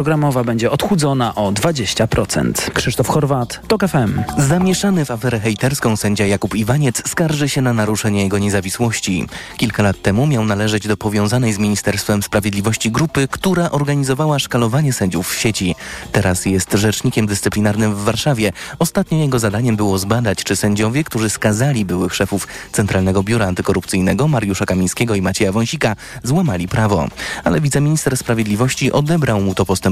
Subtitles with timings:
[0.00, 2.52] programowa będzie odchudzona o 20%.
[2.70, 4.22] Krzysztof Chorwat, TOK FM.
[4.38, 9.26] Zamieszany w aferę hejterską sędzia Jakub Iwaniec skarży się na naruszenie jego niezawisłości.
[9.56, 15.28] Kilka lat temu miał należeć do powiązanej z Ministerstwem Sprawiedliwości grupy, która organizowała szkalowanie sędziów
[15.28, 15.74] w sieci.
[16.12, 18.52] Teraz jest rzecznikiem dyscyplinarnym w Warszawie.
[18.78, 24.66] Ostatnio jego zadaniem było zbadać, czy sędziowie, którzy skazali byłych szefów Centralnego Biura Antykorupcyjnego Mariusza
[24.66, 27.08] Kamińskiego i Macieja Wąsika, złamali prawo.
[27.44, 29.89] Ale wiceminister Sprawiedliwości odebrał mu to postępowanie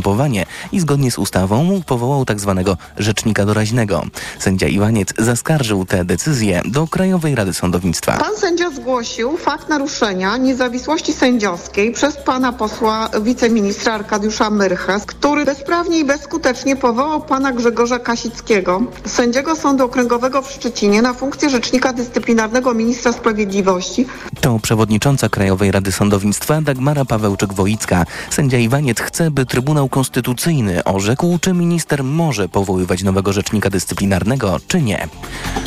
[0.73, 2.63] i zgodnie z ustawą powołał tzw.
[2.67, 4.03] Tak rzecznika doraźnego.
[4.39, 8.17] Sędzia Iwaniec zaskarżył tę decyzję do Krajowej Rady Sądownictwa.
[8.17, 15.99] Pan sędzia zgłosił fakt naruszenia niezawisłości sędziowskiej przez pana posła wiceministra Arkadiusza Myrchę, który bezprawnie
[15.99, 22.75] i bezskutecznie powołał pana Grzegorza Kasickiego, sędziego Sądu Okręgowego w Szczecinie na funkcję rzecznika dyscyplinarnego
[22.75, 24.07] ministra sprawiedliwości.
[24.41, 28.05] To przewodnicząca Krajowej Rady Sądownictwa Dagmara Pawełczyk-Woicka.
[28.31, 34.83] Sędzia Iwaniec chce, by Trybunał Konstytucyjny orzekł, czy minister może powoływać nowego rzecznika dyscyplinarnego, czy
[34.83, 35.09] nie.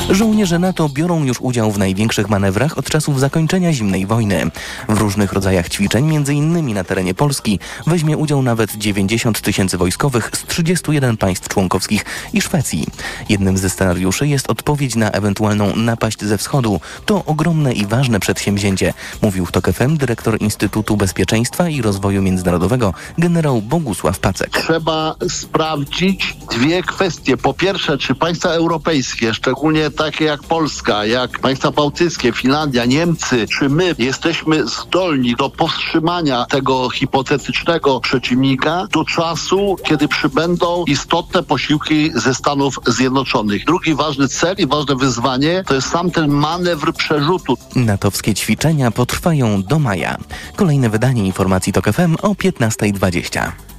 [0.10, 4.52] Żołnierze NATO biorą już udział w największych manewrach od czasów zakończenia zimnej wojny.
[4.90, 6.74] W różnych rodzajach ćwiczeń, m.in.
[6.74, 12.88] na terenie Polski, weźmie udział nawet 90 tysięcy wojskowych z 31 państw członkowskich i Szwecji.
[13.30, 16.82] Jednym ze scenariuszy jest odpowiedź na ewentualną napaść ze wschodu.
[17.06, 22.94] To ogromne i ważne przedsięwzięcie, mówił w TOK FM dyrektor Instytutu Bezpieczeństwa i Rozwoju Międzynarodowego
[23.18, 24.50] generał Bogusław Pacek.
[24.50, 27.38] Trzeba sprawdzić dwie kwestie.
[27.38, 33.70] Po pierwsze, czy państwa europejskie, szczególnie takie jak Polska, jak państwa bałtyckie, Finlandia, Niemcy, czy
[33.70, 42.34] my jesteśmy zdolni do powstrzymania tego hipotetycznego przeciwnika do czasu, kiedy przybędą istotne posiłki ze
[42.34, 43.66] Stanów Zjednoczonych.
[43.66, 47.58] Drugi ważny cel i ważne wyzwanie to jest sam ten manewr przerzutu.
[47.76, 50.18] Natowskie ćwiczenia potrwają do maja.
[50.56, 53.71] Kolejne wydanie informacji TOK FM o 15.20.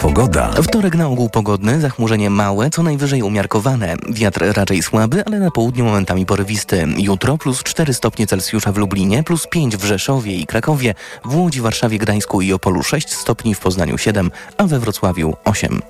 [0.00, 0.50] Pogoda.
[0.62, 3.96] Wtorek na ogół pogodny, zachmurzenie małe, co najwyżej umiarkowane.
[4.08, 6.86] Wiatr raczej słaby, ale na południu momentami porywisty.
[6.98, 10.94] Jutro plus 4 stopnie Celsjusza w Lublinie, plus 5 w Rzeszowie i Krakowie,
[11.24, 15.82] w Łodzi, Warszawie, Gdańsku i Opolu 6 stopni, w Poznaniu 7, a we Wrocławiu 8.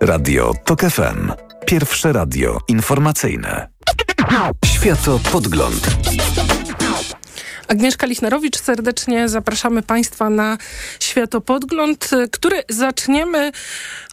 [0.00, 1.32] Radio TOK FM.
[1.66, 3.68] Pierwsze radio informacyjne.
[4.64, 5.96] Światopodgląd.
[7.68, 10.58] Agnieszka Lichnerowicz, serdecznie zapraszamy Państwa na
[11.00, 13.52] światopodgląd, który zaczniemy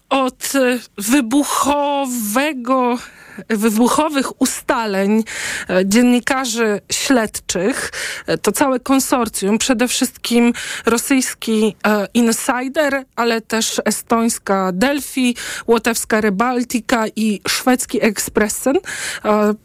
[0.09, 0.53] od
[0.97, 2.97] wybuchowego
[3.50, 5.24] wybuchowych ustaleń
[5.70, 7.92] e, dziennikarzy śledczych.
[8.28, 10.53] E, to całe konsorcjum, przede wszystkim
[10.86, 15.36] rosyjski e, Insider, ale też estońska Delphi,
[15.68, 18.75] łotewska Rebaltica i szwedzki Expressen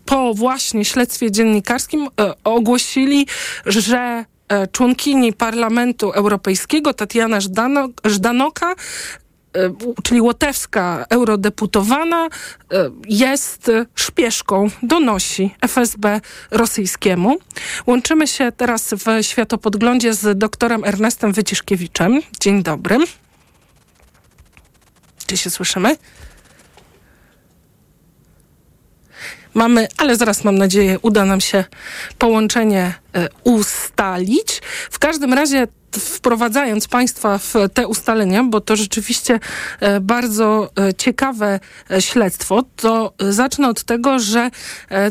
[0.05, 2.09] po właśnie śledztwie dziennikarskim
[2.45, 3.27] ogłosili,
[3.67, 4.25] że
[4.73, 7.39] członkini Parlamentu Europejskiego Tatiana
[8.05, 9.24] Żdanoka E,
[10.03, 16.21] czyli łotewska eurodeputowana, e, jest szpieszką, donosi FSB
[16.51, 17.37] rosyjskiemu.
[17.87, 22.21] Łączymy się teraz w światopodglądzie z doktorem Ernestem Wyciszkiewiczem.
[22.41, 22.99] Dzień dobry.
[25.27, 25.97] Czy się słyszymy?
[29.55, 31.65] Mamy, ale zaraz mam nadzieję uda nam się
[32.19, 32.95] połączenie
[33.45, 34.63] ustalić.
[34.91, 35.67] W każdym razie
[35.99, 39.41] wprowadzając Państwa w te ustalenia, bo to rzeczywiście
[39.81, 41.61] e, bardzo e, ciekawe
[41.91, 44.51] e, śledztwo, to zacznę od tego, że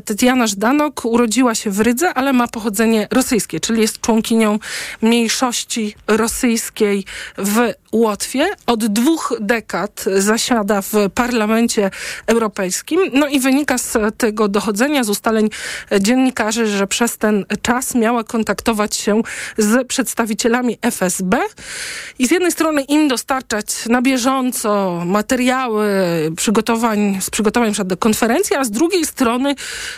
[0.06, 4.59] Tetiana Żdanok urodziła się w Rydze, ale ma pochodzenie rosyjskie, czyli jest członkinią
[5.02, 7.06] mniejszości rosyjskiej
[7.38, 8.50] w Łotwie.
[8.66, 11.92] Od dwóch dekad zasiada w Parlamencie
[12.28, 13.00] Europejskim.
[13.13, 15.50] No i wynika z tego dochodzenia, z ustaleń
[16.00, 19.22] dziennikarzy, że przez ten czas miała kontaktować się
[19.58, 21.38] z przedstawicielami FSB
[22.20, 25.88] i z jednej strony im dostarczać na bieżąco materiały
[26.36, 29.56] przygotowań, z przygotowań do konferencji, a z drugiej strony,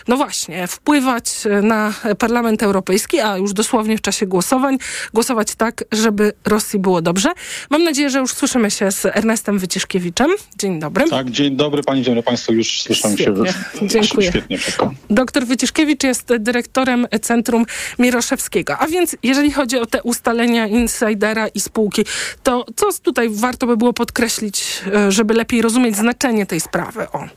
[0.08, 1.26] no właśnie, wpływać
[1.62, 4.78] na Parlament Europejski, a już dosłownie w czasie głosowań,
[5.14, 7.30] głosować tak, żeby Rosji było dobrze.
[7.70, 10.32] Mam nadzieję, że już słyszymy się z Ernestem Wyciszkiewiczem.
[10.58, 11.10] Dzień dobry.
[11.10, 13.48] Tak, dzień dobry Pani, dzień dobry Państwu, już słyszymy Świetnie.
[13.48, 13.88] się.
[13.88, 14.30] Dziękuję.
[14.30, 14.94] Świetnie wszystko.
[15.10, 17.66] Doktor Wyciszkiewicz jest dyrektorem Centrum
[18.00, 18.78] Miroszewskiego.
[18.78, 22.02] A więc jeżeli chodzi o te ustalenia insidera i spółki.
[22.44, 27.08] To co tutaj warto by było podkreślić, e, żeby lepiej rozumieć znaczenie tej sprawy?
[27.12, 27.24] O.
[27.24, 27.30] E,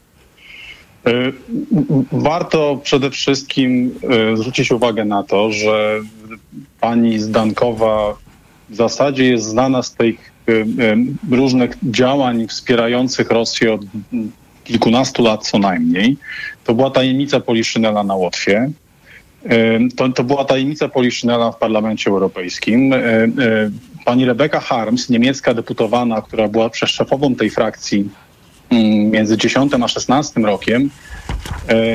[2.12, 3.94] warto przede wszystkim
[4.32, 6.00] e, zwrócić uwagę na to, że
[6.80, 8.14] pani Zdankowa
[8.68, 10.38] w zasadzie jest znana z tych
[11.30, 13.80] różnych działań wspierających Rosję od
[14.64, 16.16] kilkunastu lat co najmniej.
[16.64, 18.70] To była tajemnica Poliszynela na Łotwie.
[19.96, 22.94] To, to była tajemnica Poliszynela w Parlamencie Europejskim.
[24.04, 28.10] Pani Rebecca Harms, niemiecka deputowana, która była przez szefową tej frakcji
[28.70, 30.90] mm, między 10 a 16 rokiem,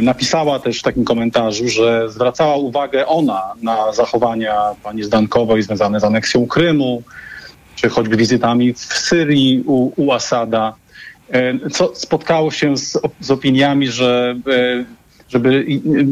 [0.01, 6.03] napisała też w takim komentarzu, że zwracała uwagę ona na zachowania pani Zdankowej związane z
[6.03, 7.03] aneksją Krymu,
[7.75, 10.73] czy choćby wizytami w Syrii u, u Asada,
[11.71, 14.35] co spotkało się z, z opiniami, że
[15.33, 15.65] żeby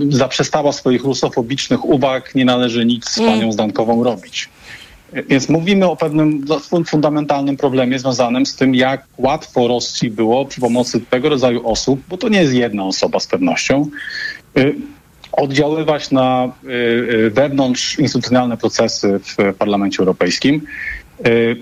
[0.09, 3.51] zaprzestała swoich rusofobicznych uwag, nie należy nic z panią.
[3.51, 4.50] Zdankową robić.
[5.29, 6.45] Więc mówimy o pewnym
[6.85, 12.18] fundamentalnym problemie związanym z tym, jak łatwo Rosji było przy pomocy tego rodzaju osób, bo
[12.18, 13.89] to nie jest jedna osoba z pewnością,
[14.57, 14.75] y,
[15.31, 20.62] oddziaływać na y, y, wewnątrz instytucjonalne procesy w Parlamencie Europejskim.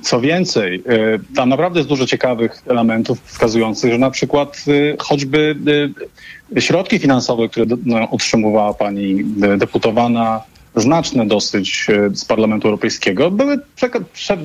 [0.01, 0.83] Co więcej,
[1.35, 4.65] tam naprawdę jest dużo ciekawych elementów wskazujących, że na przykład
[4.99, 5.55] choćby
[6.59, 9.25] środki finansowe, które no, otrzymywała pani
[9.57, 10.41] deputowana,
[10.75, 13.57] znaczne dosyć z Parlamentu Europejskiego, były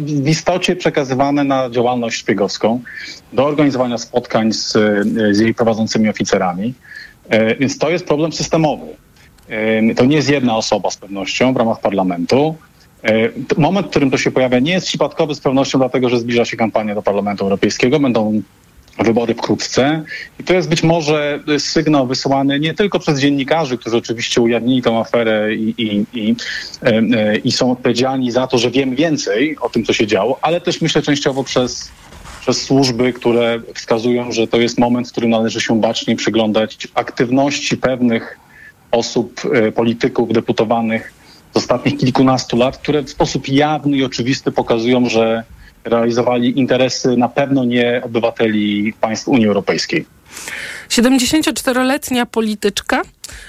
[0.07, 2.81] w istocie przekazywane na działalność szpiegowską,
[3.33, 4.73] do organizowania spotkań z,
[5.33, 6.75] z jej prowadzącymi oficerami.
[7.61, 8.87] Więc to jest problem systemowy.
[9.97, 12.57] To nie jest jedna osoba z pewnością w ramach parlamentu.
[13.57, 16.57] Moment, w którym to się pojawia, nie jest przypadkowy z pewnością, dlatego że zbliża się
[16.57, 18.01] kampania do Parlamentu Europejskiego.
[18.01, 18.43] Będą
[18.99, 20.05] wybory wkrótce.
[20.41, 24.99] I to jest być może sygnał wysłany nie tylko przez dziennikarzy, którzy oczywiście ujawnili tę
[24.99, 26.37] aferę i, i, i,
[26.83, 30.61] e, i są odpowiedzialni za to, że wiem więcej o tym, co się działo, ale
[30.61, 31.91] też myślę częściowo przez,
[32.41, 37.77] przez służby, które wskazują, że to jest moment, w którym należy się bacznie przyglądać aktywności
[37.77, 38.39] pewnych
[38.91, 41.24] osób, e, polityków, deputowanych
[41.55, 45.45] z ostatnich kilkunastu lat, które w sposób jawny i oczywisty pokazują, że
[45.85, 50.07] realizowali interesy na pewno nie obywateli państw Unii Europejskiej.
[50.91, 53.03] 74-letnia polityczka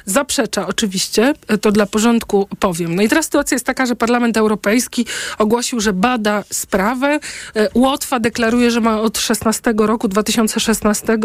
[0.06, 2.95] zaprzecza oczywiście, to dla porządku powiem.
[2.95, 5.06] No i teraz sytuacja jest taka, że Parlament Europejski
[5.38, 7.19] ogłosił, że bada sprawę.
[7.56, 11.18] E, Łotwa deklaruje, że ma od 16 roku 2016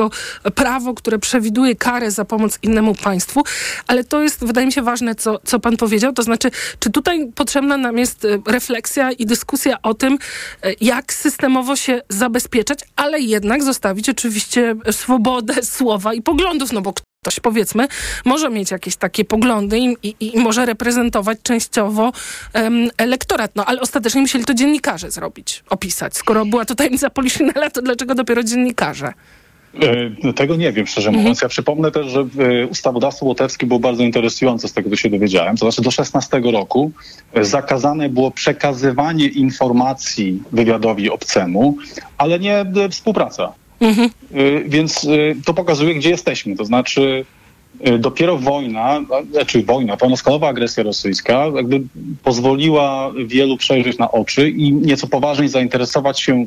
[0.54, 3.42] prawo, które przewiduje karę za pomoc innemu państwu,
[3.86, 7.32] ale to jest, wydaje mi się, ważne, co, co pan powiedział, to znaczy, czy tutaj
[7.34, 10.18] potrzebna nam jest e, refleksja i dyskusja o tym,
[10.62, 16.94] e, jak systemowo się zabezpieczać, ale jednak zostawić oczywiście swobodę słowa i poglądów, no bo
[17.22, 17.88] ktoś powiedzmy
[18.24, 22.12] może mieć jakieś takie poglądy i, i, i może reprezentować częściowo
[22.54, 23.50] um, elektorat.
[23.56, 26.16] No ale ostatecznie musieli to dziennikarze zrobić, opisać.
[26.16, 29.12] Skoro była to tajemnica Poliszynela, to dlaczego dopiero dziennikarze?
[30.26, 31.28] E, tego nie wiem, szczerze mówiąc.
[31.28, 31.38] Mhm.
[31.42, 35.56] Ja przypomnę też, że e, ustawodawstwo łotewskie było bardzo interesujące z tego, co się dowiedziałem.
[35.56, 36.90] To znaczy do 16 roku
[37.32, 41.76] e, zakazane było przekazywanie informacji wywiadowi obcemu,
[42.18, 43.52] ale nie współpraca.
[43.80, 44.10] Mhm.
[44.34, 46.56] Y, więc y, to pokazuje, gdzie jesteśmy.
[46.56, 47.24] To znaczy,
[47.88, 49.00] y, dopiero wojna,
[49.32, 51.80] znaczy wojna, pełnoskalowa agresja rosyjska, jakby
[52.22, 56.46] pozwoliła wielu przejrzeć na oczy i nieco poważniej zainteresować się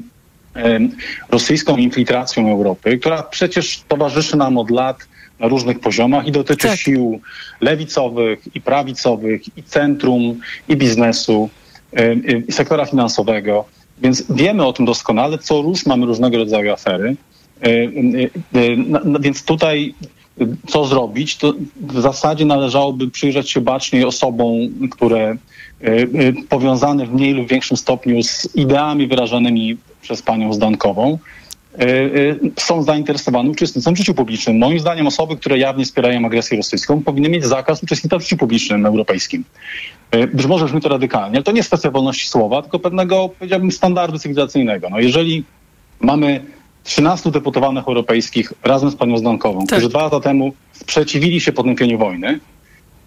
[1.30, 4.98] rosyjską infiltracją Europy, która przecież towarzyszy nam od lat
[5.40, 6.80] na różnych poziomach i dotyczy tak.
[6.80, 7.20] sił
[7.62, 11.50] lewicowych i prawicowych, i centrum, i biznesu,
[12.48, 13.66] i sektora finansowego.
[14.02, 17.16] Więc wiemy o tym doskonale, co róż mamy różnego rodzaju afery.
[17.62, 19.94] E, e, e, więc tutaj
[20.68, 24.52] co zrobić, to w zasadzie należałoby przyjrzeć się baczniej osobom,
[24.92, 25.38] które
[26.50, 31.18] powiązane w mniej lub większym stopniu z ideami wyrażanymi przez panią Zdankową,
[32.58, 34.58] są zainteresowane uczestnictwem w życiu publicznym.
[34.58, 38.86] Moim zdaniem osoby, które jawnie wspierają agresję rosyjską, powinny mieć zakaz uczestnictwa w życiu publicznym
[38.86, 39.44] europejskim.
[40.34, 43.72] Być może brzmi to radykalnie, ale to nie jest kwestia wolności słowa, tylko pewnego, powiedziałbym,
[43.72, 44.90] standardu cywilizacyjnego.
[44.90, 45.44] No jeżeli
[46.00, 46.46] mamy
[46.84, 49.68] 13 deputowanych europejskich razem z panią Zdankową, tak.
[49.68, 52.40] którzy dwa lata temu sprzeciwili się potępieniu wojny,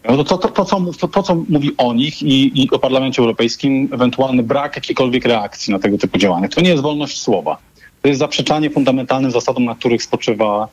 [0.08, 3.22] no to, to, to, co, to, to, co mówi o nich i, i o Parlamencie
[3.22, 7.58] Europejskim, ewentualny brak jakiejkolwiek reakcji na tego typu działania, to nie jest wolność słowa.
[8.06, 10.68] To jest zaprzeczanie fundamentalnym zasadom, na których spoczywa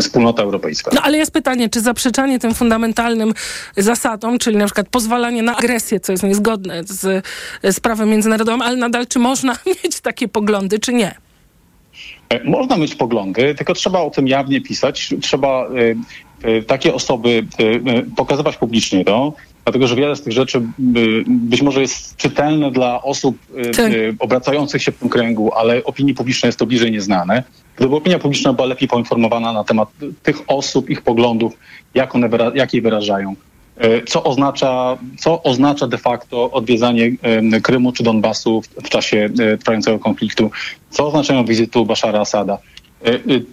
[0.00, 0.90] wspólnota europejska.
[0.94, 3.34] No ale jest pytanie, czy zaprzeczanie tym fundamentalnym
[3.76, 7.26] zasadom, czyli na przykład pozwalanie na agresję, co jest niezgodne z,
[7.62, 11.14] z prawem międzynarodowym, ale nadal czy można mieć takie poglądy, czy nie?
[12.28, 15.14] E, można mieć poglądy, tylko trzeba o tym jawnie pisać.
[15.22, 15.68] Trzeba
[16.44, 17.46] e, e, takie osoby
[18.16, 19.32] pokazywać publicznie to,
[19.64, 20.62] dlatego że wiele z tych rzeczy
[21.26, 23.38] być może jest czytelne dla osób
[23.76, 23.92] tak.
[24.18, 27.42] obracających się w tym kręgu, ale opinii publicznej jest to bliżej nieznane.
[27.76, 29.88] Gdyby opinia publiczna była lepiej poinformowana na temat
[30.22, 31.52] tych osób, ich poglądów,
[31.94, 33.34] jak one jak je wyrażają,
[34.06, 37.12] co oznacza, co oznacza de facto odwiedzanie
[37.62, 40.50] Krymu czy Donbasu w, w czasie trwającego konfliktu,
[40.90, 42.58] co oznaczają wizyty Bashara Asada.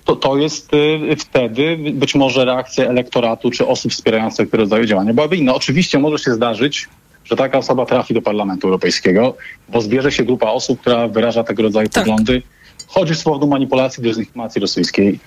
[0.06, 0.72] To, to jest
[1.18, 5.56] wtedy być może reakcja elektoratu czy osób wspierających te rodzaje działania byłaby inna.
[5.56, 6.88] Oczywiście może się zdarzyć,
[7.26, 9.36] że taka osoba trafi do Parlamentu Europejskiego,
[9.70, 12.04] bo zbierze się grupa osób, która wyraża tego rodzaju tak.
[12.04, 12.42] poglądy.
[12.88, 15.20] Chodzi z powodu manipulacji, dezinformacji rosyjskiej.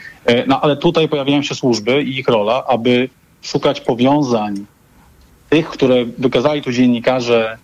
[0.46, 3.08] No ale tutaj pojawiają się służby i ich rola, aby
[3.42, 4.66] szukać powiązań
[5.50, 7.58] tych, które wykazali tu dziennikarze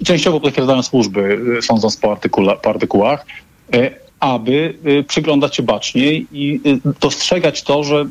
[0.00, 3.26] i częściowo potwierdzają służby, y, sądząc po, artykule, po artykułach,
[3.74, 6.60] y, aby y, przyglądać się baczniej i
[7.00, 8.06] dostrzegać to, że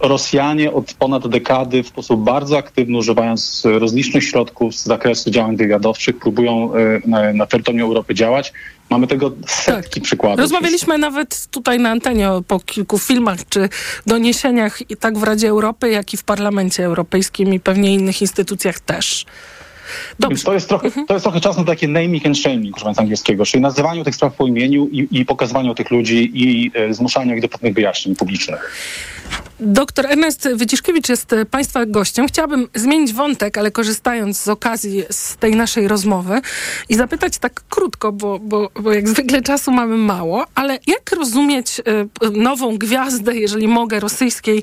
[0.00, 6.18] Rosjanie od ponad dekady w sposób bardzo aktywny, używając rozlicznych środków z zakresu działań wywiadowczych,
[6.18, 6.72] próbują
[7.06, 8.52] na, na terytorium Europy działać.
[8.90, 10.02] Mamy tego setki tak.
[10.02, 10.40] przykładów.
[10.40, 13.68] Rozmawialiśmy nawet tutaj na antenie po kilku filmach czy
[14.06, 18.80] doniesieniach i tak w Radzie Europy, jak i w Parlamencie Europejskim i pewnie innych instytucjach
[18.80, 19.26] też.
[20.18, 20.44] Dobrze.
[20.44, 21.06] To jest, trochę, mhm.
[21.06, 24.34] to jest trochę czas na takie naming and shaming, używając angielskiego, czyli nazywaniu tych spraw
[24.34, 28.76] po imieniu i, i pokazywaniu tych ludzi i e, zmuszaniu ich do pewnych wyjaśnień publicznych.
[29.62, 32.28] Doktor Ernest Wyciszkiewicz jest Państwa gościem.
[32.28, 36.40] Chciałabym zmienić wątek, ale korzystając z okazji z tej naszej rozmowy
[36.88, 41.80] i zapytać tak krótko, bo, bo, bo jak zwykle czasu mamy mało, ale jak rozumieć
[41.80, 44.62] y, nową gwiazdę, jeżeli mogę, rosyjskiej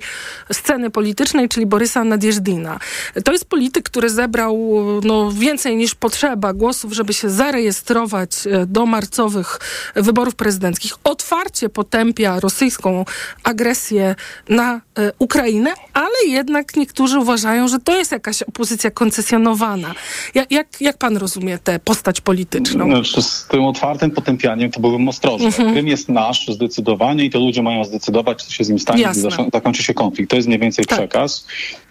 [0.52, 2.80] sceny politycznej, czyli Borysa Nadjeżdina?
[3.24, 4.70] To jest polityk, który zebrał
[5.04, 9.60] no, więcej niż potrzeba głosów, żeby się zarejestrować y, do marcowych
[9.96, 10.94] wyborów prezydenckich.
[11.04, 13.06] Otwarcie potępia rosyjską
[13.44, 14.16] agresję
[14.58, 19.94] na E, Ukrainę, ale jednak niektórzy uważają, że to jest jakaś opozycja koncesjonowana.
[20.36, 22.86] Jak, jak, jak pan rozumie tę postać polityczną?
[22.86, 25.48] Znaczy, z tym otwartym potępianiem to byłbym ostrożny.
[25.48, 25.74] Mhm.
[25.74, 29.22] Krym jest nasz zdecydowanie i to ludzie mają zdecydować, co się z nim stanie, gdy
[29.54, 30.30] zakończy się konflikt.
[30.30, 31.00] To jest mniej więcej tak.
[31.00, 31.46] przekaz.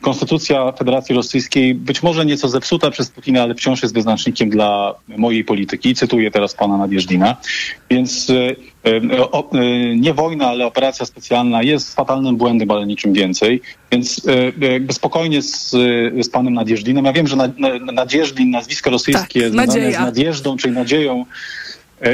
[0.07, 5.45] Konstytucja Federacji Rosyjskiej być może nieco zepsuta przez Putina, ale wciąż jest wyznacznikiem dla mojej
[5.45, 5.95] polityki.
[5.95, 7.37] Cytuję teraz pana Nadjeżdżina.
[7.91, 9.51] Więc e, e, o,
[9.97, 13.61] nie wojna, ale operacja specjalna jest fatalnym błędem, ale niczym więcej.
[13.93, 14.23] Więc
[14.61, 15.71] e, jakby spokojnie z,
[16.21, 17.05] z panem Nadjeżdinem.
[17.05, 21.66] Ja wiem, że na, na, Nadjeżdin, nazwisko rosyjskie, tak, związane z Nadjeżdą, czyli nadzieją, e,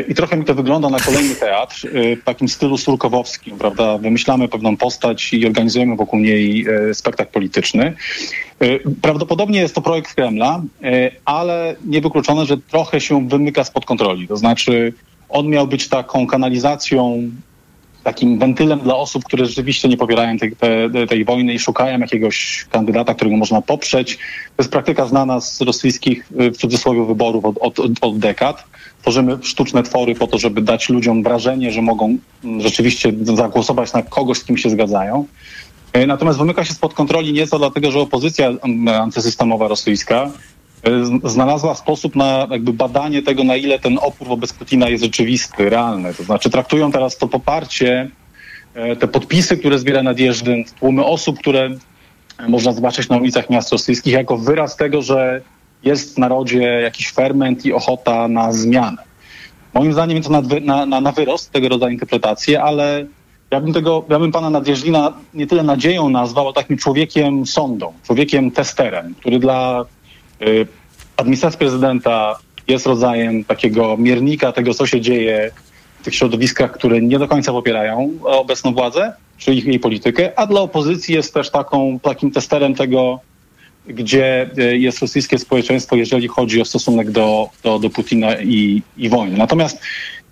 [0.08, 3.98] i trochę mi to wygląda na kolejny teatr e, w takim stylu surkowowskim, prawda?
[3.98, 7.92] Wymyślamy pewną postać i organizujemy wokół niej spektakl polityczny.
[9.02, 10.62] Prawdopodobnie jest to projekt Kremla,
[11.24, 14.28] ale niewykluczone, że trochę się wymyka spod kontroli.
[14.28, 14.92] To znaczy,
[15.28, 17.30] on miał być taką kanalizacją
[18.04, 22.66] takim wentylem dla osób, które rzeczywiście nie popierają tej, tej, tej, wojny i szukają jakiegoś
[22.70, 24.16] kandydata, którego można poprzeć.
[24.56, 28.64] To jest praktyka znana z rosyjskich, w cudzysłowie, wyborów od, od, od dekad.
[29.02, 34.02] Tworzymy sztuczne twory po to, żeby dać ludziom wrażenie, że mogą mm, rzeczywiście zagłosować na
[34.02, 35.26] kogoś, z kim się zgadzają.
[35.96, 40.30] Y, natomiast wymyka się spod kontroli nieco dlatego, że opozycja mm, antysystemowa rosyjska
[41.24, 45.70] y, znalazła sposób na jakby badanie tego, na ile ten opór wobec Putina jest rzeczywisty,
[45.70, 46.14] realny.
[46.14, 48.10] To znaczy traktują teraz to poparcie,
[48.74, 51.70] e, te podpisy, które zbiera Nadjeżdżyn, tłumy osób, które
[52.48, 55.40] można zobaczyć na ulicach miast rosyjskich, jako wyraz tego, że
[55.84, 59.02] jest w narodzie jakiś ferment i ochota na zmianę.
[59.74, 63.06] Moim zdaniem to na, na, na, wyrost tego rodzaju interpretacje, ale
[63.50, 67.92] ja bym, tego, ja bym pana Nadjeżdżina nie tyle nadzieją nazwał, ale takim człowiekiem sondą,
[68.06, 69.84] człowiekiem testerem, który dla
[70.42, 70.66] y,
[71.16, 75.50] administracji prezydenta jest rodzajem takiego miernika tego, co się dzieje
[76.00, 80.60] w tych środowiskach, które nie do końca popierają obecną władzę, czyli jej politykę, a dla
[80.60, 83.20] opozycji jest też taką, takim testerem tego,
[83.86, 89.08] gdzie e, jest rosyjskie społeczeństwo, jeżeli chodzi o stosunek do, do, do Putina i, i
[89.08, 89.38] wojny.
[89.38, 89.80] Natomiast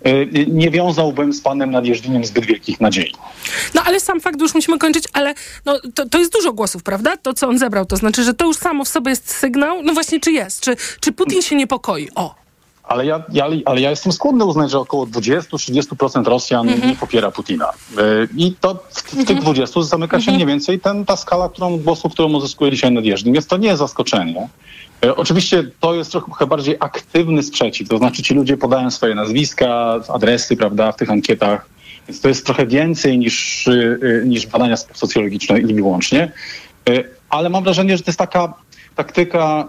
[0.03, 3.13] e, nie wiązałbym z panem Nadjeżdżyniem zbyt wielkich nadziei.
[3.73, 5.33] No ale sam fakt, już musimy kończyć, ale
[5.65, 7.17] no, to, to jest dużo głosów, prawda?
[7.17, 9.83] To, co on zebrał, to znaczy, że to już samo w sobie jest sygnał.
[9.83, 10.61] No właśnie, czy jest?
[10.61, 12.09] Czy, czy Putin się niepokoi?
[12.15, 12.40] O!
[12.91, 16.87] Ale ja, ja, ale ja jestem skłonny uznać, że około 20-30% Rosjan mm -hmm.
[16.87, 17.65] nie popiera Putina.
[17.97, 18.01] E,
[18.37, 19.85] I to w, tych 20 mhm.
[19.85, 20.35] zamyka się mm -hmm.
[20.35, 23.33] mniej więcej ten, ta skala którą, głosów, którą uzyskuje dzisiaj Nadjeżdżyn.
[23.33, 24.49] Więc to nie jest zaskoczenie.
[25.05, 29.99] E, oczywiście to jest trochę bardziej aktywny sprzeciw, to znaczy ci ludzie podają swoje nazwiska,
[30.13, 31.65] adresy, prawda, w tych ankietach,
[32.07, 36.31] więc to jest trochę więcej niż, e, niż badania socjologiczne i wyłącznie.
[37.29, 38.53] Ale mam wrażenie, że to jest taka
[38.95, 39.67] taktyka,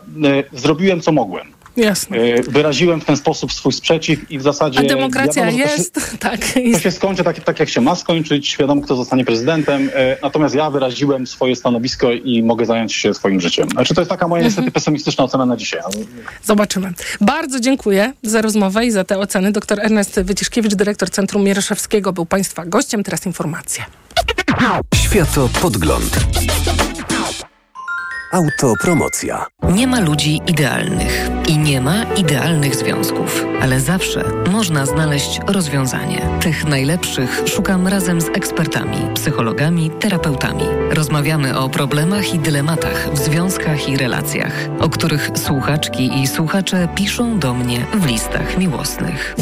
[0.52, 1.61] zrobiłem co mogłem.
[1.76, 2.16] Jasne.
[2.16, 4.78] E, wyraziłem w ten sposób swój sprzeciw i w zasadzie...
[4.78, 6.40] A demokracja jest, to się, tak.
[6.72, 10.54] To się skończy tak, tak, jak się ma skończyć, wiadomo kto zostanie prezydentem, e, natomiast
[10.54, 13.68] ja wyraziłem swoje stanowisko i mogę zająć się swoim życiem.
[13.68, 14.72] Znaczy to jest taka moja niestety mhm.
[14.72, 15.80] pesymistyczna ocena na dzisiaj.
[16.44, 16.92] Zobaczymy.
[17.20, 19.52] Bardzo dziękuję za rozmowę i za te oceny.
[19.52, 23.02] Doktor Ernest Wyciszkiewicz, dyrektor Centrum Mieroszewskiego był Państwa gościem.
[23.04, 23.84] Teraz informacje.
[24.94, 26.16] Światopodgląd.
[28.32, 29.46] Autopromocja.
[29.62, 36.28] Nie ma ludzi idealnych i nie ma idealnych związków, ale zawsze można znaleźć rozwiązanie.
[36.40, 40.64] Tych najlepszych szukam razem z ekspertami, psychologami, terapeutami.
[40.90, 47.38] Rozmawiamy o problemach i dylematach w związkach i relacjach, o których słuchaczki i słuchacze piszą
[47.38, 49.36] do mnie w listach miłosnych.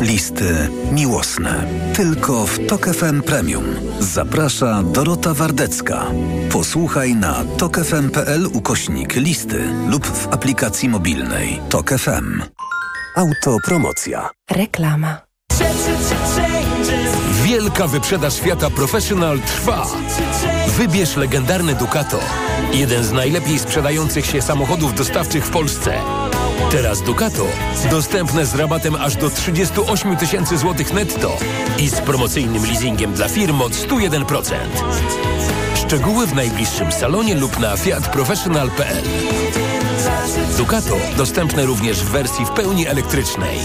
[0.00, 1.64] Listy miłosne.
[1.94, 3.64] Tylko w Tok FM Premium.
[4.00, 6.06] Zaprasza Dorota Wardecka.
[6.50, 12.42] Posłuchaj na tokefm.pl ukośnik listy lub w aplikacji mobilnej Tok FM.
[13.16, 14.30] Autopromocja.
[14.50, 15.20] Reklama.
[17.44, 19.86] Wielka wyprzedaż świata Professional trwa.
[20.68, 22.20] Wybierz legendarny Ducato.
[22.72, 25.94] Jeden z najlepiej sprzedających się samochodów dostawczych w Polsce.
[26.70, 27.46] Teraz Ducato
[27.90, 31.36] dostępne z rabatem aż do 38 tysięcy złotych netto
[31.78, 34.54] i z promocyjnym leasingiem dla firm od 101%.
[35.74, 39.04] Szczegóły w najbliższym salonie lub na fiatprofessional.pl
[40.56, 43.58] Ducato dostępne również w wersji w pełni elektrycznej.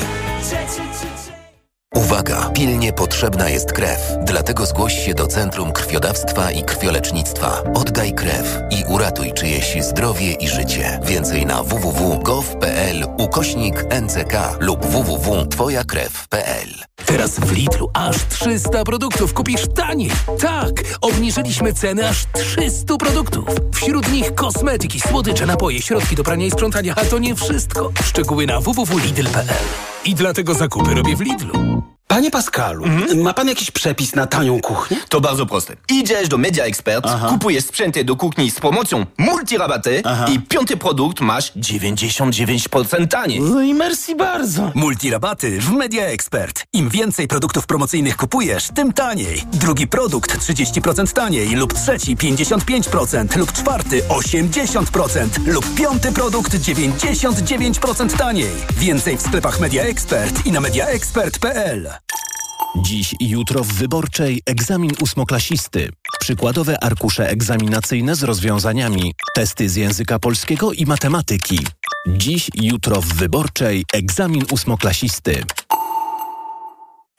[1.95, 2.49] Uwaga!
[2.53, 3.99] Pilnie potrzebna jest krew.
[4.25, 7.63] Dlatego zgłoś się do Centrum Krwiodawstwa i Krwiolecznictwa.
[7.73, 10.99] Oddaj krew i uratuj czyjeś zdrowie i życie.
[11.03, 16.67] Więcej na www.gov.pl ukośnik NCK lub www.twojakrew.pl
[17.05, 20.11] Teraz w Lidlu aż 300 produktów kupisz taniej.
[20.39, 20.71] Tak,
[21.01, 23.45] obniżyliśmy ceny aż 300 produktów.
[23.73, 27.91] Wśród nich kosmetyki, słodycze, napoje, środki do prania i sprzątania, a to nie wszystko.
[28.03, 29.65] Szczegóły na www.lidl.pl
[30.05, 31.81] I dlatego zakupy robię w Lidlu.
[32.11, 34.97] Panie Pascalu, ma pan jakiś przepis na tanią kuchnię?
[35.09, 35.75] To bardzo proste.
[35.89, 41.53] Idziesz do Media Expert, kupujesz sprzęty do kuchni z promocją multirabaty i piąty produkt masz
[41.53, 43.39] 99% taniej.
[43.41, 44.71] No i merci bardzo.
[44.75, 46.63] Multirabaty w Media Expert.
[46.73, 49.43] Im więcej produktów promocyjnych kupujesz, tym taniej.
[49.53, 58.51] Drugi produkt 30% taniej lub trzeci 55% lub czwarty 80% lub piąty produkt 99% taniej.
[58.77, 62.00] Więcej w sklepach Media Expert i na mediaexpert.pl.
[62.75, 65.89] Dziś i jutro w Wyborczej egzamin ósmoklasisty.
[66.19, 69.13] Przykładowe arkusze egzaminacyjne z rozwiązaniami.
[69.35, 71.59] Testy z języka polskiego i matematyki.
[72.07, 75.43] Dziś i jutro w Wyborczej egzamin ósmoklasisty.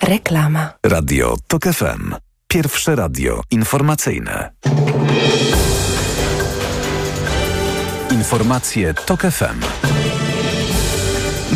[0.03, 0.73] Reklama.
[0.87, 2.15] Radio Tok FM.
[2.49, 4.53] Pierwsze radio informacyjne.
[8.11, 9.61] Informacje Tok FM.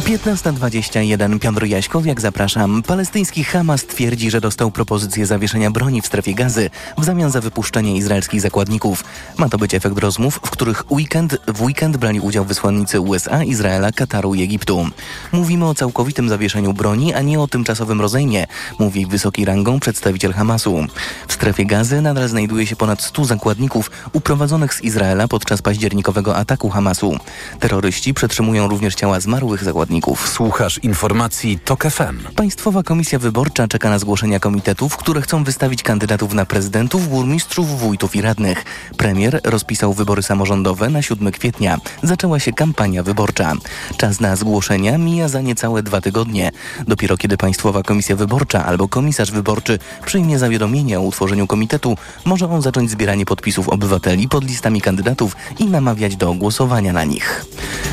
[0.00, 2.82] 15.21 Piotr Jaśkowiak, zapraszam.
[2.82, 7.96] Palestyński Hamas twierdzi, że dostał propozycję zawieszenia broni w strefie gazy w zamian za wypuszczenie
[7.96, 9.04] izraelskich zakładników.
[9.36, 13.92] Ma to być efekt rozmów, w których weekend, w weekend brali udział wysłannicy USA, Izraela,
[13.92, 14.86] Kataru i Egiptu.
[15.32, 18.46] Mówimy o całkowitym zawieszeniu broni, a nie o tymczasowym rozejmie,
[18.78, 20.86] mówi wysoki rangą przedstawiciel Hamasu.
[21.28, 26.70] W strefie gazy nadal znajduje się ponad 100 zakładników uprowadzonych z Izraela podczas październikowego ataku
[26.70, 27.16] Hamasu.
[27.60, 29.85] Terroryści przetrzymują również ciała zmarłych zakładników.
[30.24, 32.34] Słuchasz informacji TOK FM.
[32.36, 38.16] Państwowa Komisja Wyborcza czeka na zgłoszenia komitetów, które chcą wystawić kandydatów na prezydentów, burmistrzów, wójtów
[38.16, 38.64] i radnych.
[38.96, 41.78] Premier rozpisał wybory samorządowe na 7 kwietnia.
[42.02, 43.52] Zaczęła się kampania wyborcza.
[43.96, 46.50] Czas na zgłoszenia mija za niecałe dwa tygodnie.
[46.88, 52.62] Dopiero kiedy Państwowa Komisja Wyborcza albo komisarz wyborczy przyjmie zawiadomienie o utworzeniu komitetu, może on
[52.62, 57.44] zacząć zbieranie podpisów obywateli pod listami kandydatów i namawiać do głosowania na nich.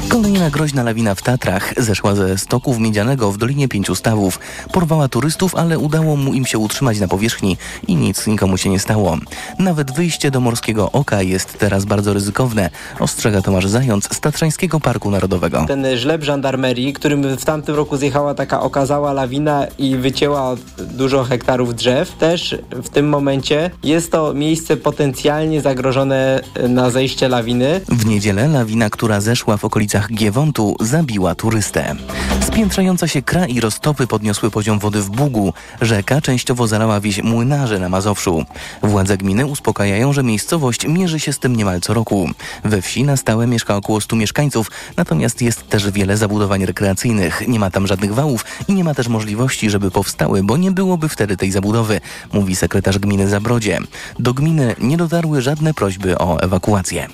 [0.10, 4.40] Kolejna groźna lawina w Tatrach zeszła ze stoków miedzianego w Dolinie Pięciu Stawów.
[4.72, 8.80] Porwała turystów, ale udało mu im się utrzymać na powierzchni i nic nikomu się nie
[8.80, 9.18] stało.
[9.60, 12.70] Nawet wyjście do Morskiego Oka jest teraz bardzo ryzykowne,
[13.00, 15.66] ostrzega Tomasz Zając z Tatrzańskiego Parku Narodowego.
[15.68, 21.76] Ten żleb żandarmerii, którym w tamtym roku zjechała taka okazała lawina i wycięła dużo hektarów
[21.76, 27.82] drzew, też w tym momencie jest to miejsce potencjalnie zagrożone na zejście lawiny.
[27.90, 31.96] W niedzielę lawina, która zeszła w okolicach Giewontu, zabiła turystę.
[32.42, 35.54] Spiętrzająca się kra i roztopy podniosły poziom wody w Bugu.
[35.82, 38.46] Rzeka częściowo zalała wieś Młynarze na Mazowszu.
[38.82, 42.30] Władze gminy uspokajają, że miejscowość mierzy się z tym niemal co roku.
[42.64, 47.48] We wsi na stałe mieszka około 100 mieszkańców, natomiast jest też wiele zabudowań rekreacyjnych.
[47.48, 51.10] Nie ma tam żadnych wałów i nie ma też możliwości, żeby powstały, bo nie byłoby
[51.10, 52.02] wtedy tej zabudowy,
[52.34, 53.80] mówi sekretarz gminy Zabrodzie.
[54.20, 57.08] Do gminy nie dotarły żadne prośby o ewakuację.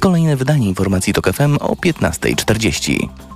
[0.00, 3.33] Kolejne wydanie informacji TOK FM o 15.40.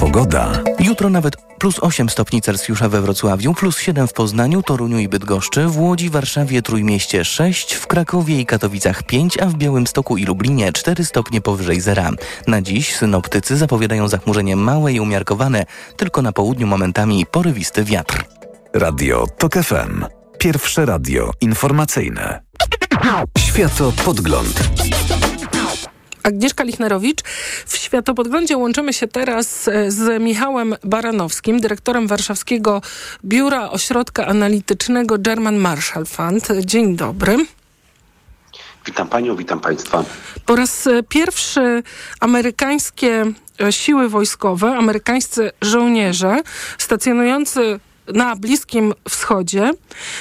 [0.00, 0.62] Pogoda.
[0.78, 5.66] Jutro nawet plus 8 stopni Celsjusza we Wrocławiu, plus 7 w Poznaniu, Toruniu i Bydgoszczy,
[5.66, 10.72] w Łodzi, Warszawie, Trójmieście 6, w Krakowie i Katowicach 5, a w Białymstoku i Lublinie
[10.72, 12.10] 4 stopnie powyżej zera.
[12.46, 18.24] Na dziś synoptycy zapowiadają zachmurzenie małe i umiarkowane, tylko na południu momentami porywisty wiatr.
[18.74, 20.04] Radio TOK FM.
[20.38, 22.40] Pierwsze radio informacyjne.
[23.38, 24.70] Światopodgląd.
[26.22, 27.22] Agnieszka Lichnerowicz.
[27.66, 32.82] W Światopodglądzie łączymy się teraz e, z Michałem Baranowskim, dyrektorem Warszawskiego
[33.24, 36.48] Biura Ośrodka Analitycznego German Marshall Fund.
[36.64, 37.36] Dzień dobry.
[38.86, 40.04] Witam Panią, witam Państwa.
[40.46, 41.82] Po raz e, pierwszy
[42.20, 46.36] amerykańskie e, siły wojskowe, amerykańscy żołnierze
[46.78, 47.80] stacjonujący
[48.14, 49.72] na Bliskim Wschodzie.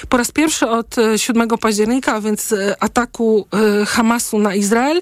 [0.10, 3.48] Po raz pierwszy od 7 e, października, a więc e, ataku
[3.82, 5.02] e, Hamasu na Izrael,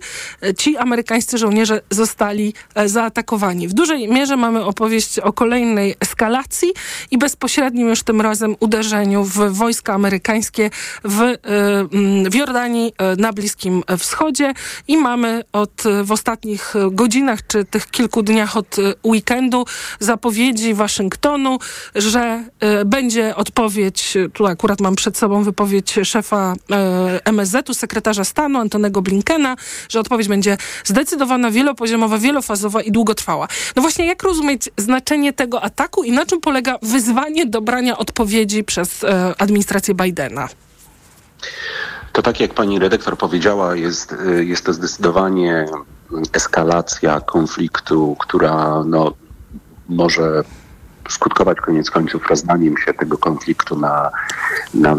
[0.57, 2.53] ci amerykańscy żołnierze zostali
[2.85, 3.67] zaatakowani.
[3.67, 6.69] W dużej mierze mamy opowieść o kolejnej eskalacji
[7.11, 10.69] i bezpośrednim już tym razem uderzeniu w wojska amerykańskie
[11.03, 11.35] w,
[12.29, 14.53] w Jordanii na Bliskim Wschodzie
[14.87, 19.65] i mamy od w ostatnich godzinach czy tych kilku dniach od weekendu
[19.99, 21.59] zapowiedzi Waszyngtonu,
[21.95, 22.43] że
[22.85, 29.55] będzie odpowiedź, tu akurat mam przed sobą wypowiedź szefa e, MSZ-u, sekretarza stanu Antonego Blinkena,
[29.89, 33.47] że odpowiedź będzie zdecydowana, wielopoziomowa, wielofazowa i długotrwała.
[33.75, 39.03] No właśnie, jak rozumieć znaczenie tego ataku i na czym polega wyzwanie dobrania odpowiedzi przez
[39.03, 40.47] e, administrację Bidena?
[42.13, 45.65] To tak jak pani redaktor powiedziała, jest, e, jest to zdecydowanie
[46.33, 49.13] eskalacja konfliktu, która no,
[49.89, 50.43] może
[51.09, 54.11] skutkować koniec końców rozdaniem się tego konfliktu na,
[54.73, 54.95] na,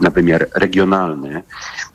[0.00, 1.42] na wymiar regionalny.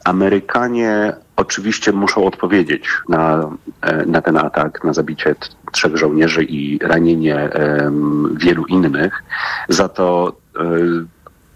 [0.03, 3.49] Amerykanie oczywiście muszą odpowiedzieć na,
[3.81, 5.35] e, na ten atak, na zabicie
[5.71, 9.23] trzech żołnierzy i ranienie um, wielu innych.
[9.69, 11.07] Za to um,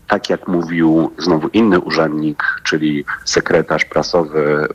[0.08, 4.68] tak jak mówił znowu inny urzędnik, czyli sekretarz prasowy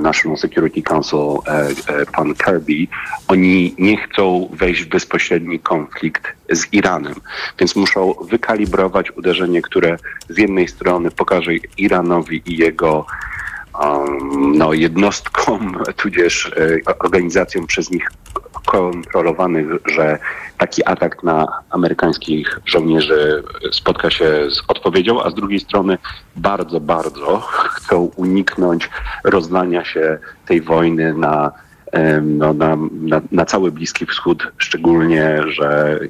[0.00, 2.86] National Security Council, e, e, pan Kirby,
[3.28, 7.14] oni nie chcą wejść w bezpośredni konflikt z Iranem,
[7.58, 9.96] więc muszą wykalibrować uderzenie, które
[10.28, 13.06] z jednej strony pokaże Iranowi i jego
[13.82, 16.52] um, no, jednostkom, tudzież
[16.98, 18.10] organizacjom przez nich
[18.66, 20.18] kontrolowanych, że
[20.58, 25.98] taki atak na amerykańskich żołnierzy spotka się z odpowiedzią, a z drugiej strony
[26.36, 28.90] bardzo, bardzo chcą uniknąć
[29.24, 31.52] rozlania się tej wojny na
[32.22, 36.00] no, na, na, na, cały Bliski Wschód, szczególnie, że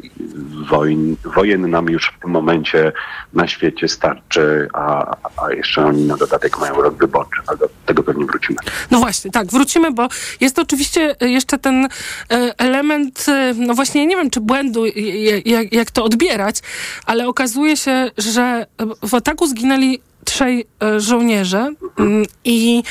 [0.68, 2.92] wojen, wojen nam już w tym momencie
[3.32, 8.02] na świecie starczy, a, a jeszcze oni na dodatek mają rok wyborczy, ale do tego
[8.02, 8.58] pewnie wrócimy.
[8.90, 10.08] No właśnie, tak, wrócimy, bo
[10.40, 11.88] jest oczywiście jeszcze ten e,
[12.58, 14.84] element, e, no właśnie nie wiem, czy błędu,
[15.44, 16.60] jak, jak to odbierać,
[17.06, 18.66] ale okazuje się, że
[19.02, 22.82] w ataku zginęli trzej e, żołnierze mm, i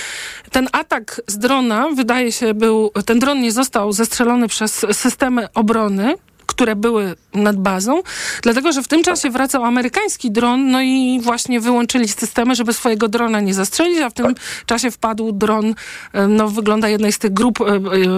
[0.51, 6.15] ten atak z drona, wydaje się, był, ten dron nie został zestrzelony przez systemy obrony,
[6.45, 8.03] które były nad bazą,
[8.41, 13.07] dlatego że w tym czasie wracał amerykański dron, no i właśnie wyłączyli systemy, żeby swojego
[13.07, 15.75] drona nie zastrzelić, a w tym czasie wpadł dron,
[16.13, 17.65] e, no wygląda jednej z tych grup e,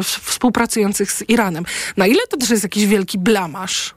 [0.03, 1.65] współpracujących z Iranem.
[1.97, 3.95] Na ile to też jest jakiś wielki blamasz?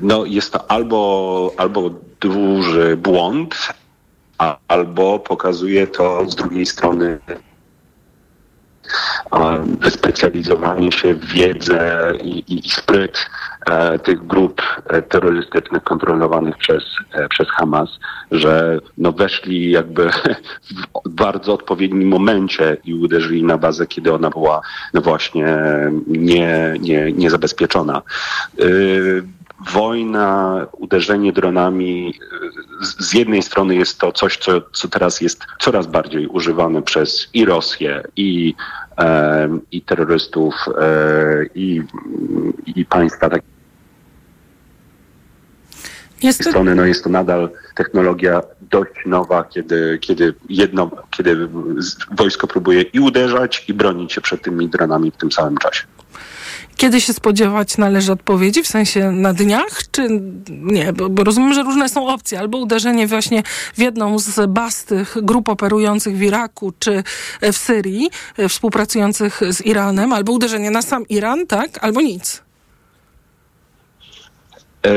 [0.00, 3.54] No jest to albo, albo duży błąd,
[4.38, 7.18] a, albo pokazuje to z drugiej strony
[9.80, 13.26] wyspecjalizowanie się w wiedzę i, i spryt
[13.66, 17.88] e, tych grup e, terrorystycznych kontrolowanych przez, e, przez Hamas,
[18.30, 20.10] że no weszli jakby
[21.04, 24.60] w bardzo odpowiednim momencie i uderzyli na bazę, kiedy ona była
[24.94, 25.56] no właśnie
[26.06, 28.02] nie, nie, niezabezpieczona.
[28.60, 29.22] Y,
[29.60, 32.14] wojna, uderzenie dronami,
[32.80, 37.28] z, z jednej strony jest to coś, co, co teraz jest coraz bardziej używane przez
[37.34, 38.54] i Rosję, i,
[38.98, 41.82] e, i terrorystów, e, i,
[42.66, 43.42] i państwa tak
[46.22, 46.50] jest to...
[46.50, 51.48] strony no jest to nadal technologia dość nowa, kiedy, kiedy jedno, kiedy
[52.10, 55.84] wojsko próbuje i uderzać, i bronić się przed tymi dronami w tym samym czasie.
[56.76, 58.62] Kiedy się spodziewać należy odpowiedzi?
[58.62, 60.08] W sensie na dniach, czy
[60.48, 60.92] nie?
[60.92, 62.38] Bo, bo, rozumiem, że różne są opcje.
[62.38, 63.42] Albo uderzenie właśnie
[63.74, 67.02] w jedną z baz tych grup operujących w Iraku, czy
[67.42, 71.84] w Syrii, e, współpracujących z Iranem, albo uderzenie na sam Iran, tak?
[71.84, 72.42] Albo nic.
[74.86, 74.90] E,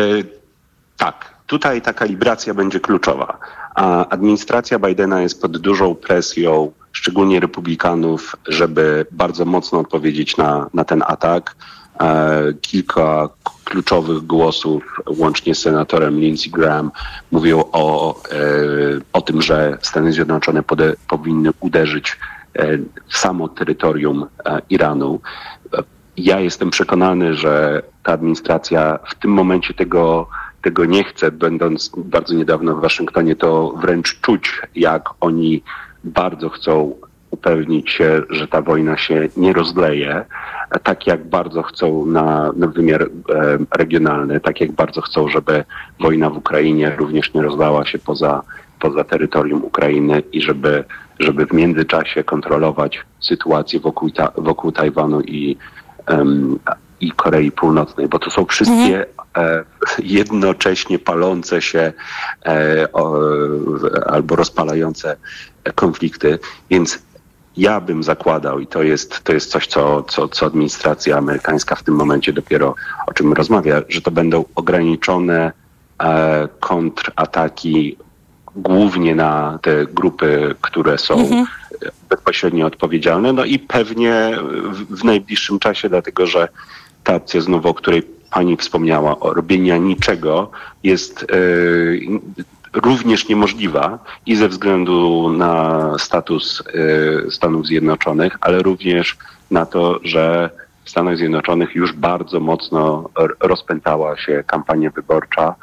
[0.98, 1.37] tak.
[1.48, 3.38] Tutaj ta kalibracja będzie kluczowa.
[3.76, 10.84] A administracja Bidena jest pod dużą presją szczególnie republikanów, żeby bardzo mocno odpowiedzieć na, na
[10.84, 11.56] ten atak.
[12.02, 13.30] E, kilka
[13.64, 14.84] kluczowych głosów,
[15.18, 16.92] łącznie z senatorem Lindsey Graham,
[17.32, 18.40] mówią o, e,
[19.14, 22.18] o tym, że Stany Zjednoczone pode, powinny uderzyć
[22.54, 24.26] e, w samo terytorium
[24.70, 25.20] Iranu.
[26.18, 30.28] Ja jestem przekonany, że ta administracja w tym momencie tego,
[30.62, 31.32] tego nie chce.
[31.32, 35.64] Będąc bardzo niedawno w Waszyngtonie, to wręcz czuć, jak oni
[36.04, 36.96] bardzo chcą
[37.32, 40.26] upewnić się, że ta wojna się nie rozleje,
[40.84, 43.08] tak jak bardzo chcą na, na wymiar e,
[43.72, 45.64] regionalny, tak jak bardzo chcą, żeby
[46.00, 48.44] wojna w Ukrainie również nie rozlała się poza,
[48.80, 50.84] poza terytorium Ukrainy i żeby,
[51.20, 55.58] żeby w międzyczasie kontrolować sytuację wokół, ta, wokół Tajwanu i,
[56.06, 56.60] em,
[57.02, 59.06] i Korei Północnej, bo to są wszystkie e,
[60.00, 61.94] jednocześnie palące się
[62.46, 62.88] e,
[64.06, 65.16] albo rozpalające
[65.76, 67.00] konflikty, więc
[67.58, 71.84] ja bym zakładał, i to jest, to jest coś, co, co, co administracja amerykańska w
[71.84, 72.76] tym momencie dopiero
[73.08, 75.52] o czym rozmawia, że to będą ograniczone
[76.04, 77.98] e, kontrataki
[78.56, 81.46] głównie na te grupy, które są Mhm.
[82.10, 84.38] bezpośrednio odpowiedzialne, no i pewnie
[84.72, 86.48] w, w najbliższym czasie, dlatego że
[87.04, 90.52] ta opcja znowu, o której pani wspomniała, o robienia niczego,
[90.84, 91.28] jest e,
[92.74, 96.64] również niemożliwa i ze względu na status
[97.28, 99.18] e, Stanów Zjednoczonych, ale również
[99.52, 100.50] na to, że
[100.84, 103.10] w Stanach Zjednoczonych już bardzo mocno
[103.40, 105.56] rozpętała się kampania wyborcza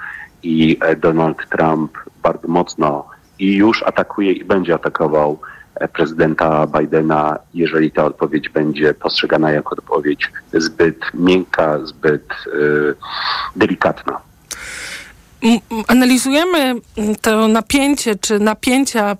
[0.43, 3.05] i e, Donald Trump bardzo mocno
[3.39, 5.39] i już atakuje i będzie atakował
[5.93, 12.55] prezydenta Bidena, jeżeli ta odpowiedź będzie postrzegana jako odpowiedź zbyt miękka, zbyt e,
[13.57, 14.21] delikatna.
[15.87, 16.75] Analizujemy
[17.23, 19.17] to napięcie, czy napięcia,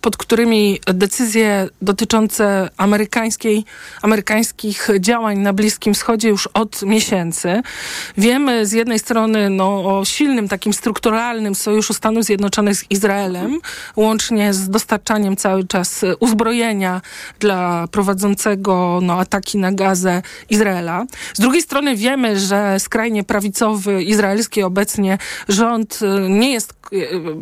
[0.00, 3.64] pod którymi decyzje dotyczące amerykańskiej,
[4.02, 7.62] amerykańskich działań na Bliskim Wschodzie już od miesięcy.
[8.18, 13.60] Wiemy z jednej strony no, o silnym, takim strukturalnym sojuszu Stanów Zjednoczonych z Izraelem,
[13.96, 17.00] łącznie z dostarczaniem cały czas e, uzbrojenia
[17.40, 21.04] dla prowadzącego no, ataki na Gazę Izraela.
[21.34, 25.18] Z drugiej strony wiemy, że skrajnie prawicowy izraelski obecnie
[25.48, 26.96] rząd e, nie jest e,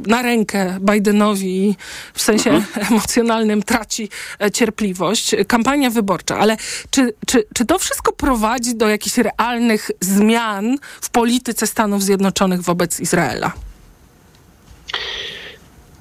[0.06, 1.76] na rękę Bidenowi
[2.18, 4.08] w sensie emocjonalnym traci
[4.40, 5.36] e, cierpliwość.
[5.48, 6.56] Kampania wyborcza, ale
[6.90, 13.00] czy, czy, czy to wszystko prowadzi do jakichś realnych zmian w polityce Stanów Zjednoczonych wobec
[13.00, 13.52] Izraela?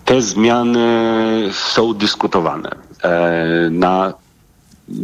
[0.05, 0.87] Te zmiany
[1.53, 2.69] są dyskutowane.
[3.03, 4.13] E, Na,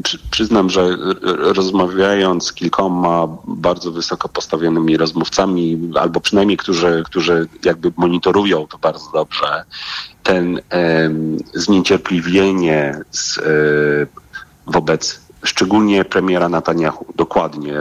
[0.03, 0.97] przy, przyznam, że
[1.37, 9.11] rozmawiając z kilkoma bardzo wysoko postawionymi rozmówcami, albo przynajmniej którzy, którzy jakby monitorują to bardzo
[9.13, 9.63] dobrze,
[10.23, 13.41] ten em, zniecierpliwienie z, e,
[14.67, 17.75] wobec szczególnie premiera Netanyahu, dokładnie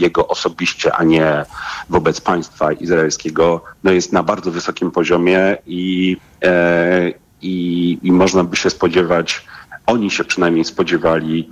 [0.00, 1.44] jego osobiście, a nie
[1.90, 8.56] wobec państwa izraelskiego, no jest na bardzo wysokim poziomie i, e, i, i można by
[8.56, 9.44] się spodziewać,
[9.86, 11.50] oni się przynajmniej spodziewali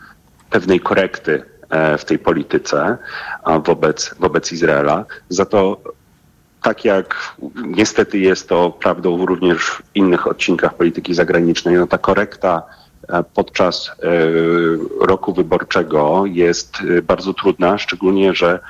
[0.50, 2.98] pewnej korekty e, w tej polityce
[3.64, 5.04] wobec, wobec Izraela.
[5.28, 5.80] Za to
[6.62, 12.62] tak jak niestety jest to prawdą również w innych odcinkach polityki zagranicznej, no ta korekta
[13.08, 13.92] e, podczas e,
[15.00, 18.60] roku wyborczego jest bardzo trudna, szczególnie, że,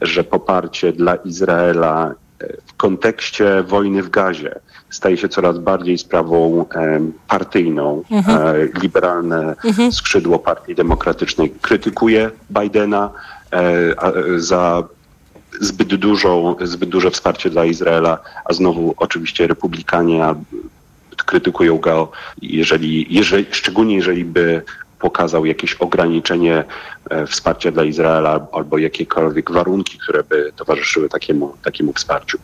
[0.00, 2.14] że poparcie dla Izraela
[2.66, 6.66] w kontekście wojny w Gazie staje się coraz bardziej sprawą
[7.28, 8.02] partyjną.
[8.10, 8.38] Mhm.
[8.38, 9.92] E, Liberalne Mhm.
[9.92, 13.10] skrzydło Partii Demokratycznej krytykuje Bidena
[13.52, 13.60] e,
[14.36, 14.84] za
[15.60, 20.34] zbyt dużą, zbyt duże wsparcie dla Izraela, a znowu oczywiście republikanie
[21.26, 22.10] krytykują go,
[22.42, 24.62] jeżeli, jeżeli, szczególnie jeżeli by
[24.98, 26.64] pokazał jakieś ograniczenie
[27.10, 32.38] e, wsparcia dla Izraela albo jakiekolwiek warunki, które by towarzyszyły takiemu, takiemu wsparciu.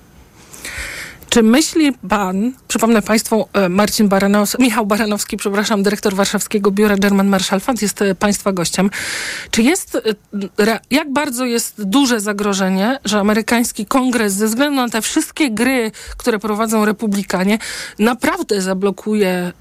[1.32, 7.28] Czy myśli pan, przypomnę państwu, e, Marcin Baranowski, Michał Baranowski, przepraszam, dyrektor warszawskiego biura German
[7.28, 8.90] Marshall Fund, jest e, państwa gościem.
[9.50, 9.96] Czy jest,
[10.58, 15.90] e, jak bardzo jest duże zagrożenie, że amerykański kongres ze względu na te wszystkie gry,
[16.16, 17.58] które prowadzą republikanie,
[17.98, 19.52] naprawdę zablokuje,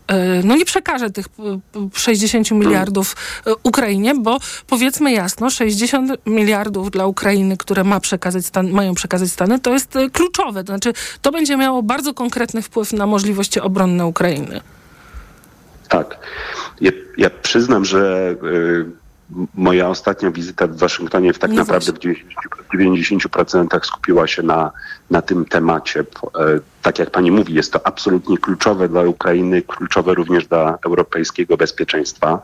[0.43, 3.15] no nie przekaże tych p- p- 60 miliardów
[3.47, 9.31] e, Ukrainie, bo powiedzmy jasno, 60 miliardów dla Ukrainy, które ma przekazać Stan, mają przekazać
[9.31, 10.63] Stany, to jest kluczowe.
[10.63, 14.61] To znaczy, to będzie miało bardzo konkretny wpływ na możliwości obronne Ukrainy.
[15.89, 16.19] Tak.
[16.81, 18.97] Ja, ja przyznam, że y, m-
[19.55, 22.17] moja ostatnia wizyta w Waszyngtonie w tak No naprawdę w 90%,
[22.75, 24.71] 90% skupiła się na,
[25.09, 25.99] na tym temacie.
[25.99, 26.03] E,
[26.81, 32.39] Tak jak pani mówi, jest to absolutnie kluczowe dla Ukrainy, kluczowe również dla europejskiego bezpieczeństwa.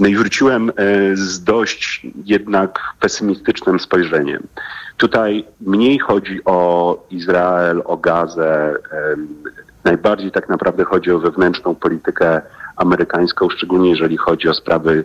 [0.00, 0.72] No i wróciłem e,
[1.16, 4.42] z dość jednak pesymistycznym spojrzeniem.
[4.96, 8.74] Tutaj mniej chodzi o Izrael, o Gazę.
[9.84, 12.42] Najbardziej tak naprawdę chodzi o wewnętrzną politykę
[12.76, 15.04] amerykańską, szczególnie jeżeli chodzi o sprawy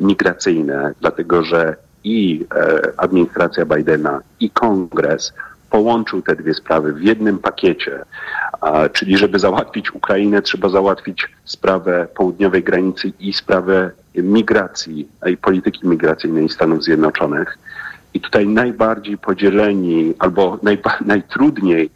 [0.00, 5.32] migracyjne, dlatego że i e, administracja Bidena, i kongres
[5.70, 8.04] połączył te dwie sprawy w jednym pakiecie,
[8.92, 16.48] czyli żeby załatwić Ukrainę, trzeba załatwić sprawę południowej granicy i sprawę migracji i polityki migracyjnej
[16.48, 17.58] Stanów Zjednoczonych.
[18.14, 20.58] I tutaj najbardziej podzieleni albo
[21.00, 21.90] najtrudniej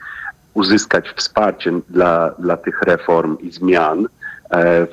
[0.55, 4.09] uzyskać wsparcie dla, dla tych reform i zmian e,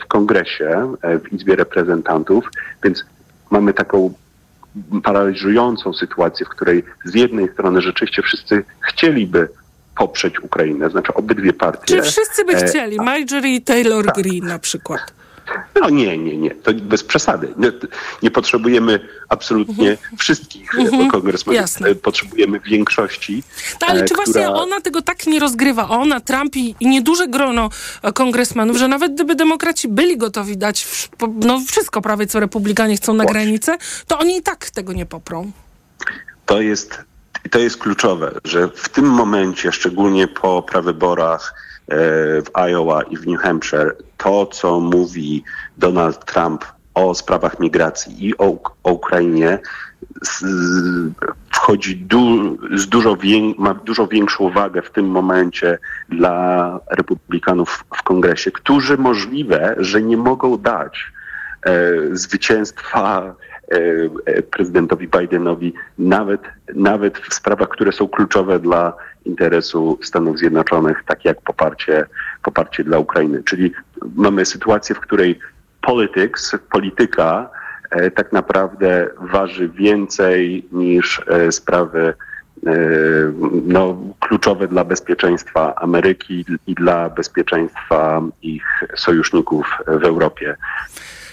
[0.01, 2.51] w kongresie, e, w Izbie Reprezentantów,
[2.83, 3.05] więc
[3.51, 4.13] mamy taką
[5.03, 9.49] paraliżującą sytuację, w której z jednej strony rzeczywiście wszyscy chcieliby
[9.97, 11.95] poprzeć Ukrainę, znaczy obydwie partie.
[11.95, 12.97] Czy wszyscy by e, chcieli?
[12.97, 15.16] Marjorie Taylor Greene na przykład.
[15.81, 16.51] No nie, nie, nie.
[16.55, 17.53] To bez przesady.
[17.57, 17.71] Nie,
[18.23, 20.17] nie potrzebujemy absolutnie Mhm.
[20.17, 21.11] wszystkich Mhm.
[21.11, 21.61] kongresmenów.
[21.61, 21.89] Jasne.
[21.89, 23.43] E, Potrzebujemy większości.
[23.81, 25.89] No, ale e, czy właśnie ona tego tak nie rozgrywa?
[25.89, 27.69] Ona, Trump i, i nieduże grono
[28.01, 30.87] e, kongresmenów, że nawet gdyby demokraci byli gotowi dać
[31.39, 35.51] no, wszystko prawie, co republikanie chcą na granicę, to oni i tak tego nie poprą.
[36.45, 37.03] To jest,
[37.51, 43.27] to jest kluczowe, że w tym momencie, szczególnie po prawyborach e, w Iowa i w
[43.27, 45.43] New Hampshire, to, co mówi
[45.77, 49.59] Donald Trump o sprawach migracji i o, o Ukrainie,
[51.51, 53.17] wchodzi du, z dużo
[53.57, 55.77] ma dużo większą wagę w tym momencie
[56.09, 61.11] dla republikanów w kongresie, którzy możliwe, że nie mogą dać
[61.65, 63.35] e, zwycięstwa
[63.71, 63.75] e,
[64.25, 66.41] e, prezydentowi Bidenowi nawet,
[66.75, 68.93] nawet w sprawach, które są kluczowe dla
[69.27, 72.05] interesu Stanów Zjednoczonych, takie jak poparcie,
[72.43, 73.43] poparcie dla Ukrainy.
[73.43, 73.71] Czyli
[74.15, 75.39] mamy sytuację, w której
[75.81, 77.49] politics, polityka
[77.89, 82.13] e, tak naprawdę waży więcej niż e, sprawy
[82.67, 82.71] e,
[83.65, 90.55] no, kluczowe dla bezpieczeństwa Ameryki i dla bezpieczeństwa ich sojuszników w Europie.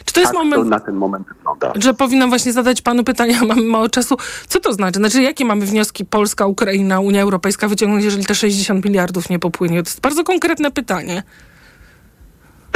[0.05, 1.73] Czy to jest tak moment- to na ten moment wygląda.
[1.75, 4.17] Że powinnam właśnie zadać panu pytanie, a mamy mało czasu.
[4.49, 4.99] Co to znaczy?
[4.99, 9.83] Znaczy, jakie mamy wnioski Polska, Ukraina, Unia Europejska wyciągnąć, jeżeli te 60 miliardów nie popłynie?
[9.83, 11.23] To jest bardzo konkretne pytanie.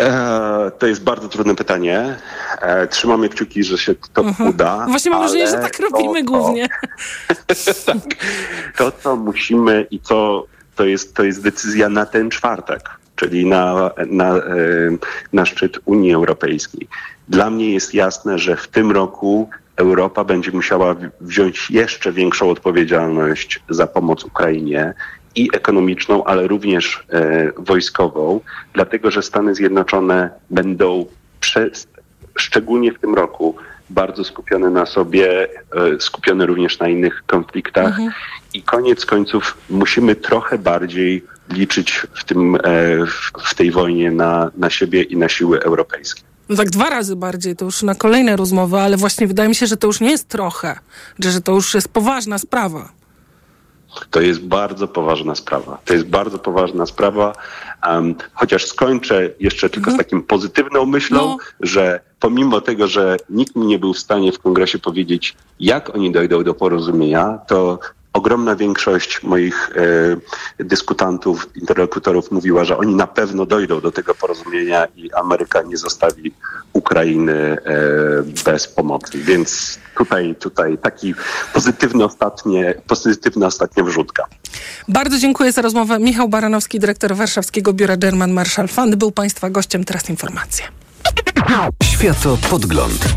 [0.01, 2.17] E, to jest bardzo trudne pytanie.
[2.61, 4.87] E, trzymamy kciuki, że się to uda.
[4.89, 6.69] Właśnie mam wrażenie, że tak robimy to, głównie.
[7.87, 7.97] tak.
[8.77, 13.91] To, co musimy i co to jest, to jest decyzja na ten czwartek, czyli na,
[14.07, 14.41] na, e,
[15.33, 16.89] na szczyt Unii Europejskiej.
[17.29, 23.63] Dla mnie jest jasne, że w tym roku Europa będzie musiała wziąć jeszcze większą odpowiedzialność
[23.69, 24.95] za pomoc Ukrainie
[25.35, 28.41] i ekonomiczną, ale również e, wojskową,
[28.73, 31.07] dlatego że Stany Zjednoczone będą
[31.41, 31.89] przez,
[32.39, 33.57] szczególnie w tym roku
[33.91, 35.49] bardzo skupione na sobie,
[35.97, 37.99] e, skupione również na innych konfliktach
[38.55, 42.61] i koniec końców musimy trochę bardziej liczyć w, tym, e,
[43.07, 46.28] w, w tej wojnie na, na siebie i na siły europejskie.
[46.49, 49.67] No tak dwa razy bardziej, to już na kolejne rozmowy, ale właśnie wydaje mi się,
[49.67, 50.79] że to już nie jest trochę,
[51.19, 52.89] że, to już jest poważna sprawa.
[54.11, 55.79] To jest bardzo poważna sprawa.
[55.85, 57.33] To jest bardzo poważna sprawa.
[57.89, 63.67] Um, chociaż skończę jeszcze tylko z takim pozytywną myślą, że pomimo tego, że nikt mi
[63.67, 67.79] nie był w stanie w kongresie powiedzieć, jak oni dojdą do porozumienia, to
[68.13, 69.71] ogromna większość moich
[70.61, 75.77] e, dyskutantów, interlokutorów mówiła, że oni na pewno dojdą do tego porozumienia i Ameryka nie
[75.77, 76.33] zostawi
[76.73, 77.59] Ukrainy e,
[78.45, 79.19] bez pomocy.
[79.19, 81.15] Więc tutaj, tutaj taki
[81.53, 84.25] pozytywny ostatnie, pozytywna ostatnia wrzutka.
[84.89, 85.99] Bardzo dziękuję za rozmowę.
[85.99, 89.85] Michał Baranowski, dyrektor Warszawskiego Biura German Marshall Fund, był Państwa gościem.
[89.85, 90.65] Teraz informacje.
[91.83, 93.09] Światopodgląd.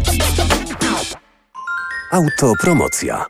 [2.11, 3.25] Autopromocja.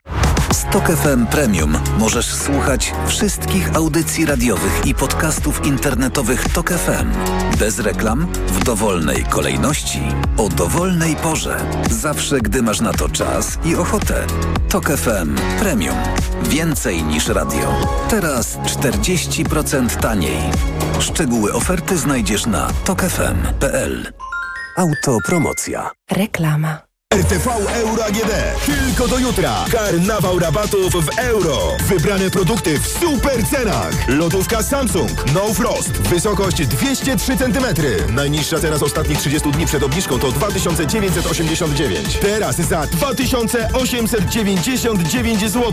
[0.70, 7.12] Stok FM Premium możesz słuchać wszystkich audycji radiowych i podcastów internetowych Tok FM.
[7.60, 10.00] Bez reklam, w dowolnej kolejności,
[10.38, 11.58] o dowolnej porze.
[11.90, 14.28] Zawsze, gdy masz na to czas i ochotę.
[14.70, 15.98] Tok FM Premium.
[16.44, 17.74] Więcej niż radio.
[18.10, 20.40] Teraz 40% taniej.
[21.00, 24.14] Szczegóły oferty znajdziesz na tokefm.pl.
[24.78, 25.92] Autopromocja.
[26.12, 26.91] Reklama.
[27.12, 28.32] RTV Euro AGD.
[28.66, 29.66] Tylko do jutra.
[29.72, 31.58] Karnawał rabatów w euro.
[31.88, 34.08] Wybrane produkty w super cenach.
[34.08, 35.92] Lodówka Samsung No Frost.
[35.92, 37.66] Wysokość 203 cm.
[38.14, 42.18] Najniższa cena z ostatnich 30 dni przed obniżką to 2989.
[42.22, 45.72] Teraz za 2899 zł.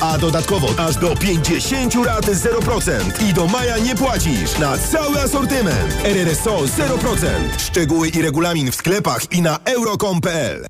[0.00, 3.22] A dodatkowo aż do 50 lat 0%.
[3.28, 5.96] I do maja nie płacisz na cały asortyment.
[6.04, 7.26] RRSO 0%.
[7.58, 10.66] Szczegóły i regulamin w sklepach i na euro.com.pl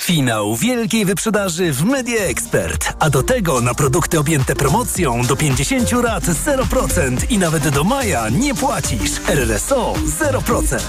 [0.00, 2.92] Finał wielkiej wyprzedaży w Media Expert.
[2.98, 8.28] A do tego na produkty objęte promocją do 50 lat 0% i nawet do maja
[8.28, 9.10] nie płacisz.
[9.28, 10.80] RRSO 0%.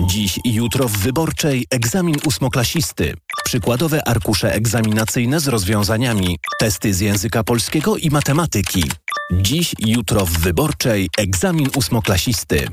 [0.00, 3.14] Dziś i jutro w Wyborczej egzamin ósmoklasisty.
[3.44, 6.38] Przykładowe arkusze egzaminacyjne z rozwiązaniami.
[6.58, 8.84] Testy z języka polskiego i matematyki.
[9.32, 12.68] Dziś i jutro w Wyborczej egzamin ósmoklasisty.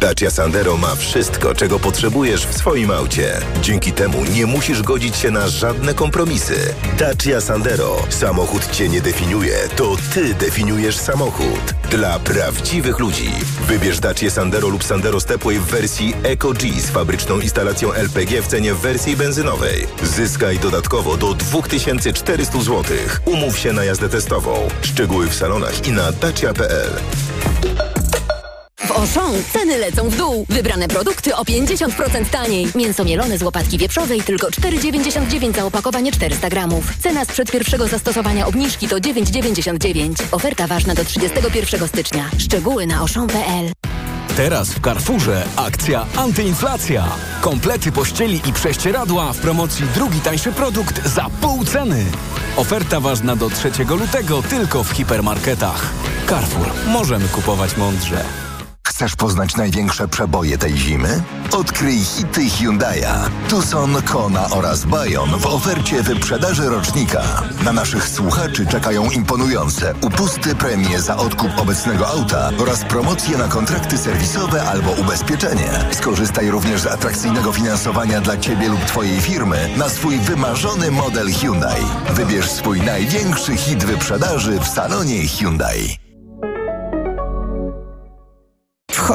[0.00, 3.40] Dacia Sandero ma wszystko, czego potrzebujesz w swoim aucie.
[3.62, 6.74] Dzięki temu nie musisz godzić się na żadne kompromisy.
[6.98, 7.96] Dacia Sandero.
[8.08, 11.74] Samochód cię nie definiuje, to ty definiujesz samochód.
[11.90, 13.30] Dla prawdziwych ludzi.
[13.68, 18.46] Wybierz Dacia Sandero lub Sandero Stepway w wersji Eco G z fabryczną instalacją LPG w
[18.46, 19.86] cenie wersji benzynowej.
[20.02, 22.84] Zyskaj dodatkowo do 2400 zł.
[23.24, 24.68] Umów się na jazdę testową.
[24.82, 26.90] Szczegóły w salonach i na dacia.pl.
[28.86, 30.46] W Auchan ceny lecą w dół.
[30.48, 32.66] Wybrane produkty o 50% taniej.
[32.74, 36.84] Mięso mielone z łopatki wieprzowej tylko 4,99 za opakowanie 400 gramów.
[37.00, 40.14] Cena sprzed pierwszego zastosowania obniżki to 9,99.
[40.32, 42.30] Oferta ważna do 31 stycznia.
[42.38, 43.72] Szczegóły na auchan.pl
[44.36, 47.04] Teraz w Carrefourze akcja antyinflacja.
[47.40, 52.04] Komplety pościeli i prześcieradła w promocji drugi tańszy produkt za pół ceny.
[52.56, 55.92] Oferta ważna do 3 lutego tylko w hipermarketach.
[56.28, 56.70] Carrefour.
[56.86, 58.45] Możemy kupować mądrze.
[58.96, 61.22] Chcesz poznać największe przeboje tej zimy?
[61.52, 63.30] Odkryj hity Hyundai'a.
[63.48, 67.22] Tucson, Kona oraz Bayon w ofercie wyprzedaży rocznika.
[67.64, 73.98] Na naszych słuchaczy czekają imponujące upusty premie za odkup obecnego auta oraz promocje na kontrakty
[73.98, 75.70] serwisowe albo ubezpieczenie.
[75.92, 81.84] Skorzystaj również z atrakcyjnego finansowania dla Ciebie lub Twojej firmy na swój wymarzony model Hyundai.
[82.10, 86.05] Wybierz swój największy hit wyprzedaży w salonie Hyundai.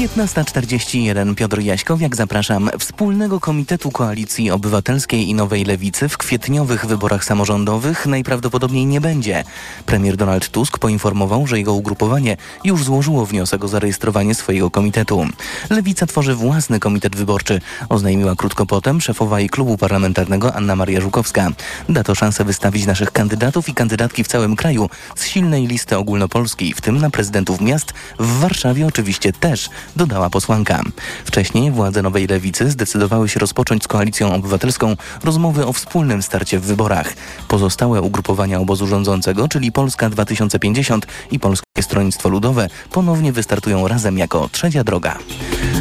[0.00, 2.70] 15.41 Piotr Jaśkowiak zapraszam.
[2.78, 9.44] Wspólnego Komitetu Koalicji Obywatelskiej i Nowej Lewicy w kwietniowych wyborach samorządowych najprawdopodobniej nie będzie.
[9.86, 15.26] Premier Donald Tusk poinformował, że jego ugrupowanie już złożyło wniosek o zarejestrowanie swojego komitetu.
[15.70, 21.50] Lewica tworzy własny komitet wyborczy, oznajmiła krótko potem szefowa jej klubu parlamentarnego Anna Maria Żukowska.
[21.88, 26.74] Da to szansę wystawić naszych kandydatów i kandydatki w całym kraju z silnej listy ogólnopolskiej,
[26.74, 30.82] w tym na prezydentów miast, w Warszawie oczywiście też dodała posłanka.
[31.24, 36.64] Wcześniej władze Nowej Lewicy zdecydowały się rozpocząć z Koalicją Obywatelską rozmowy o wspólnym starcie w
[36.64, 37.14] wyborach.
[37.48, 44.48] Pozostałe ugrupowania obozu rządzącego, czyli Polska 2050 i Polskie Stronnictwo Ludowe, ponownie wystartują razem jako
[44.52, 45.18] trzecia droga.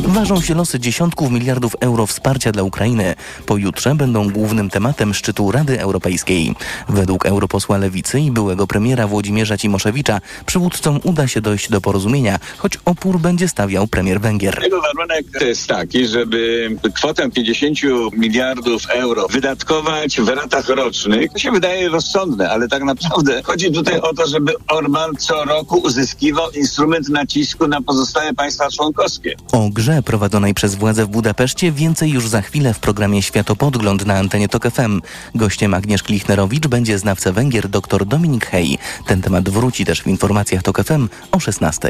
[0.08, 3.16] Ważą się losy dziesiątków miliardów euro wsparcia dla Ukrainy.
[3.46, 6.56] Pojutrze będą głównym tematem szczytu Rady Europejskiej.
[6.90, 12.78] Według europosła Lewicy i byłego premiera Włodzimierza Cimoszewicza przywódcom uda się dojść do porozumienia, choć
[12.86, 14.64] opór będzie stawiał premier Węgier.
[14.64, 17.78] Jego warunek jest taki, żeby kwotę 50
[18.14, 21.32] miliardów euro wydatkować w ratach rocznych.
[21.34, 25.78] To się wydaje rozsądne, ale tak naprawdę chodzi tutaj o to, żeby Orban co roku
[25.78, 29.36] uzyskiwał instrument nacisku na pozostałe państwa członkowskie.
[29.52, 34.16] O grze prowadzonej przez władze w Budapeszcie więcej już za chwilę w programie Światopodgląd na
[34.16, 35.02] antenie TOK FM.
[35.36, 38.78] Gościem Agnieszki Lichnerowicz będzie znawca Węgier dr Dominik Hej.
[39.06, 41.90] Ten temat wróci też w informacjach TOK FM o 16.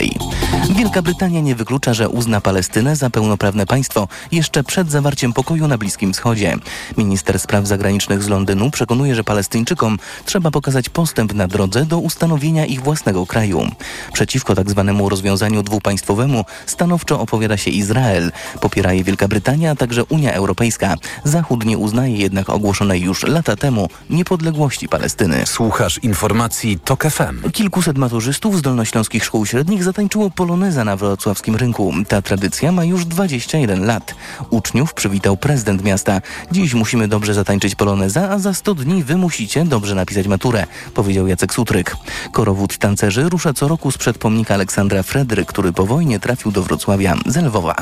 [0.76, 5.78] Wielka Brytania nie wyklucza, że uzna Palestynę za pełnoprawne państwo jeszcze przed zawarciem pokoju na
[5.78, 6.56] Bliskim Wschodzie.
[6.97, 12.66] Minister spraw zagranicznych z Londynu przekonuje, że Palestyńczykom trzeba pokazać postęp na drodze do ustanowienia
[12.66, 13.68] ich własnego kraju.
[14.14, 18.32] Przeciwko tak zwanemu rozwiązaniu dwupaństwowemu stanowczo opowiada się Izrael Izrael.
[18.62, 20.96] Popiera je Wielka Brytania, a także Unia Europejska.
[21.24, 25.46] Zachód nie uznaje jednak ogłoszonej już lata temu niepodległości Palestyny.
[25.46, 27.52] Słuchasz informacji TOK FM.
[27.52, 31.94] Kilkuset maturzystów z dolnośląskich szkół średnich zatańczyło poloneza na wrocławskim rynku.
[32.08, 34.16] Ta tradycja ma już 21 lat.
[34.50, 36.22] Uczniów przywitał prezydent miasta.
[36.52, 41.28] Dziś musimy dobrze zatańczyć poloneza, a za 100 dni wy musicie dobrze napisać maturę, powiedział
[41.28, 41.96] Jacek Sutryk.
[42.32, 47.16] Korowód tancerzy rusza co roku sprzed pomnika Aleksandra Fredry, który po wojnie trafił do Wrocławia
[47.26, 47.78] z Lwowa.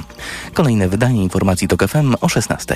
[0.53, 2.75] Kolejne wydanie informacji TOK FM o 16.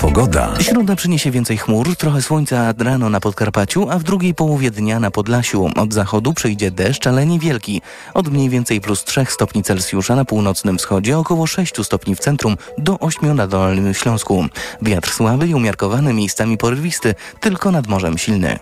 [0.00, 0.54] Pogoda.
[0.60, 5.10] Środa przyniesie więcej chmur, trochę słońca rano na Podkarpaciu, a w drugiej połowie dnia na
[5.10, 5.70] Podlasiu.
[5.76, 7.82] Od zachodu przyjdzie deszcz, ale niewielki.
[8.14, 12.56] Od mniej więcej plus 3 stopni Celsjusza na północnym wschodzie, około 6 stopni w centrum,
[12.78, 14.44] do 8 na Dolnym Śląsku.
[14.82, 18.58] Wiatr słaby i umiarkowany, miejscami porwisty, tylko nad morzem silny.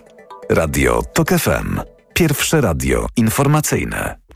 [0.49, 1.79] Radio TOK FM.
[2.13, 4.26] Pierwsze radio informacyjne.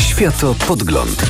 [0.00, 1.22] Światopodgląd.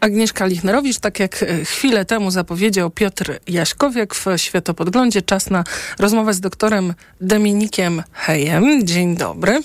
[0.00, 5.64] Agnieszka Lichnerowicz, tak jak e, chwilę temu zapowiedział Piotr Jaśkowiak w Światopodglądzie, czas na
[5.98, 8.86] rozmowę z doktorem Dominikiem Hejem.
[8.86, 9.62] Dzień dobry.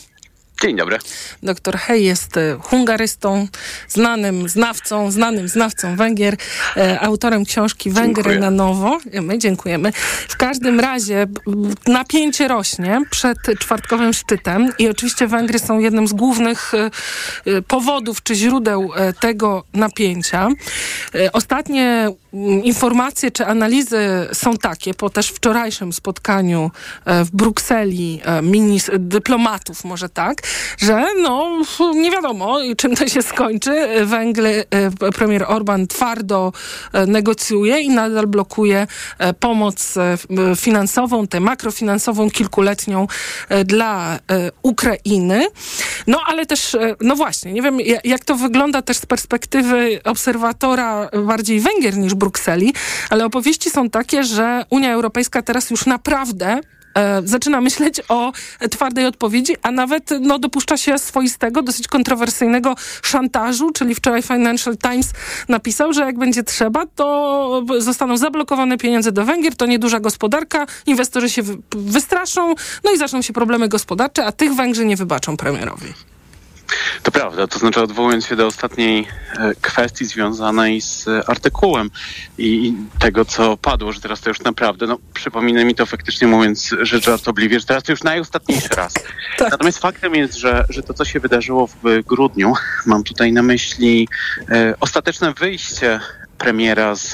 [0.62, 0.98] Dzień dobry.
[1.44, 3.48] Doktor Hej jest e, hungarystą,
[3.88, 6.38] znanym znawcą, znanym znawcą Węgier,
[6.78, 8.40] e, autorem książki Węgry Dziękuję.
[8.40, 8.98] na nowo.
[9.22, 9.92] My dziękujemy.
[10.28, 11.28] W każdym razie
[11.88, 18.36] napięcie rośnie przed czwartkowym szczytem i oczywiście Węgry są jednym z głównych e, powodów czy
[18.36, 20.50] źródeł tego napięcia.
[21.34, 22.10] Ostatnie
[22.64, 26.72] informacje czy analizy są takie, po też wczorajszym spotkaniu
[27.06, 28.22] w Brukseli
[29.00, 30.47] dyplomatów, może tak,
[30.78, 31.62] że no
[31.96, 34.06] nie wiadomo czym to się skończy.
[34.06, 36.54] Węgry, e, premier Orban twardo
[36.94, 38.88] e, negocjuje i nadal blokuje
[39.20, 39.94] e, pomoc
[40.58, 43.08] finansową, tę makrofinansową, kilkuletnią
[43.66, 44.20] dla
[44.62, 45.48] Ukrainy.
[46.08, 51.10] No ale też, no właśnie, nie wiem ja- jak to wygląda też z perspektywy obserwatora
[51.26, 52.74] bardziej Węgier niż Brukseli,
[53.10, 56.60] ale opowieści są takie, że Unia Europejska teraz już naprawdę
[56.98, 58.32] e, zaczyna myśleć o
[58.72, 65.14] twardej odpowiedzi, a nawet no, dopuszcza się swoistego, dosyć kontrowersyjnego szantażu, czyli wczoraj Financial Times
[65.50, 71.30] napisał, że jak będzie trzeba, to zostaną zablokowane pieniądze do Węgier, to nieduża gospodarka, inwestorzy
[71.30, 75.94] się wy- wystraszą, no i zaczną się problemy gospodarcze, a tych Węgrzy nie wybaczą premierowi.
[77.04, 79.08] To prawda, to znaczy odwołując się do ostatniej
[79.38, 81.92] e, kwestii związanej z e, artykułem
[82.38, 86.76] i, tego, co padło, że teraz to już naprawdę, no przypomina mi to faktycznie mówiąc
[86.82, 88.94] rzecz żartobliwie, że teraz to już najostatniejszy raz.
[89.52, 92.54] Natomiast faktem jest, że, że to, co się wydarzyło w grudniu,
[92.86, 94.08] mam tutaj na myśli
[94.50, 96.00] e, ostateczne wyjście
[96.38, 97.12] premiera z,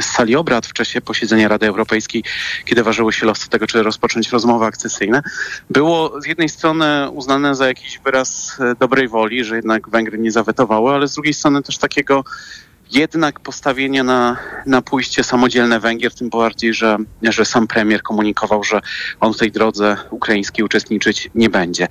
[0.00, 2.24] z sali obrad w czasie posiedzenia Rady Europejskiej,
[2.64, 5.22] kiedy ważyło się losy tego, czy rozpocząć rozmowy akcesyjne,
[5.70, 10.92] było z jednej strony uznane za jakiś wyraz dobrej woli, że jednak Węgry nie zawetowały,
[10.92, 12.24] ale z drugiej strony też takiego
[12.90, 14.36] jednak postawienia na,
[14.66, 18.80] na pójście samodzielne Węgier, tym bardziej, że, że sam premier komunikował, że
[19.20, 21.88] on w tej drodze ukraińskiej uczestniczyć nie będzie.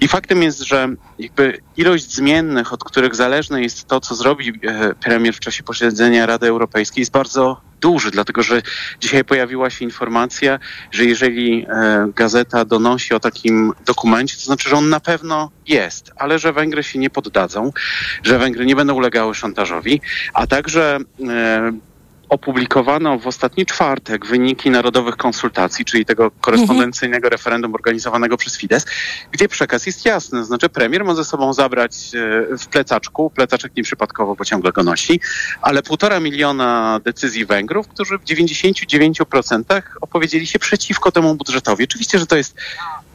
[0.00, 0.88] I faktem jest, że
[1.18, 6.26] jakby ilość zmiennych, od których zależne jest to, co zrobi e, premier w czasie posiedzenia
[6.26, 8.62] Rady Europejskiej, jest bardzo duży, dlatego że
[9.00, 10.58] dzisiaj pojawiła się informacja,
[10.90, 16.12] że jeżeli e, gazeta donosi o takim dokumencie, to znaczy, że on na pewno jest,
[16.16, 17.72] ale że Węgry się nie poddadzą,
[18.22, 20.00] że Węgry nie będą ulegały szantażowi,
[20.34, 20.98] a także
[21.28, 21.72] e,
[22.28, 28.82] opublikowano w ostatni czwartek wyniki narodowych konsultacji, czyli tego korespondencyjnego referendum organizowanego przez Fidesz,
[29.32, 30.44] gdzie przekaz jest jasny.
[30.44, 35.20] Znaczy premier ma ze sobą zabrać e, w plecaczku, plecaczek nieprzypadkowo, bo ciągle go nosi,
[35.62, 41.84] ale półtora miliona decyzji Węgrów, którzy w 99% opowiedzieli się przeciwko temu budżetowi.
[41.84, 42.56] Oczywiście, że to jest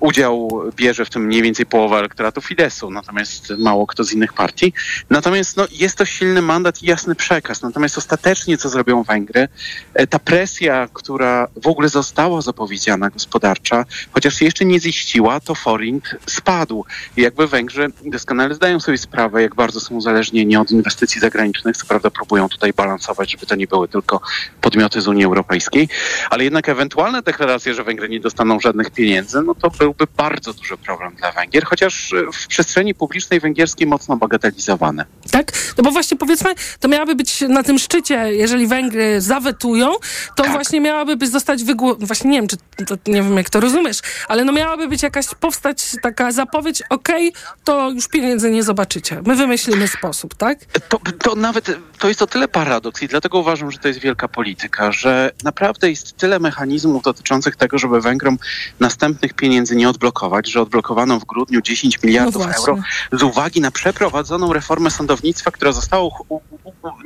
[0.03, 4.73] udział bierze w tym mniej więcej połowa elektoratu Fideszu, natomiast mało kto z innych partii.
[5.09, 7.61] Natomiast no, jest to silny mandat i jasny przekaz.
[7.61, 9.47] Natomiast ostatecznie co zrobią Węgry,
[9.93, 15.55] e, ta presja, która w ogóle została zapowiedziana gospodarcza, chociaż się jeszcze nie ziściła, to
[15.55, 16.85] forint spadł.
[17.17, 21.77] I jakby Węgrzy doskonale zdają sobie sprawę, jak bardzo są uzależnieni od inwestycji zagranicznych.
[21.77, 24.21] Co prawda próbują tutaj balansować, żeby to nie były tylko
[24.61, 25.89] podmioty z Unii Europejskiej,
[26.29, 30.77] ale jednak ewentualne deklaracje, że Węgry nie dostaną żadnych pieniędzy, no to byłby bardzo duży
[30.77, 35.05] problem dla Węgier, chociaż e, w przestrzeni publicznej węgierskiej mocno bagatelizowane.
[35.31, 35.51] Tak?
[35.77, 39.91] No bo właśnie powiedzmy, to miałaby być na tym szczycie, jeżeli Węgry zawetują,
[40.35, 41.95] to właśnie miałaby być zostać wygło...
[41.95, 45.25] Właśnie nie wiem, czy to, nie wiem jak to rozumiesz, ale no miałaby być jakaś,
[45.39, 47.33] powstać taka zapowiedź, okej,
[47.63, 49.21] to już pieniędzy nie zobaczycie.
[49.25, 50.59] My wymyślimy sposób, tak?
[50.89, 54.27] To, to nawet, to jest o tyle paradoks i dlatego uważam, że to jest wielka
[54.27, 58.37] polityka, że naprawdę jest tyle mechanizmów dotyczących tego, żeby Węgrom
[58.79, 62.77] następnych pieniędzy nie nie odblokować, że odblokowano w grudniu 10 miliardów No euro
[63.11, 66.09] z uwagi na przeprowadzoną reformę sądownictwa, która została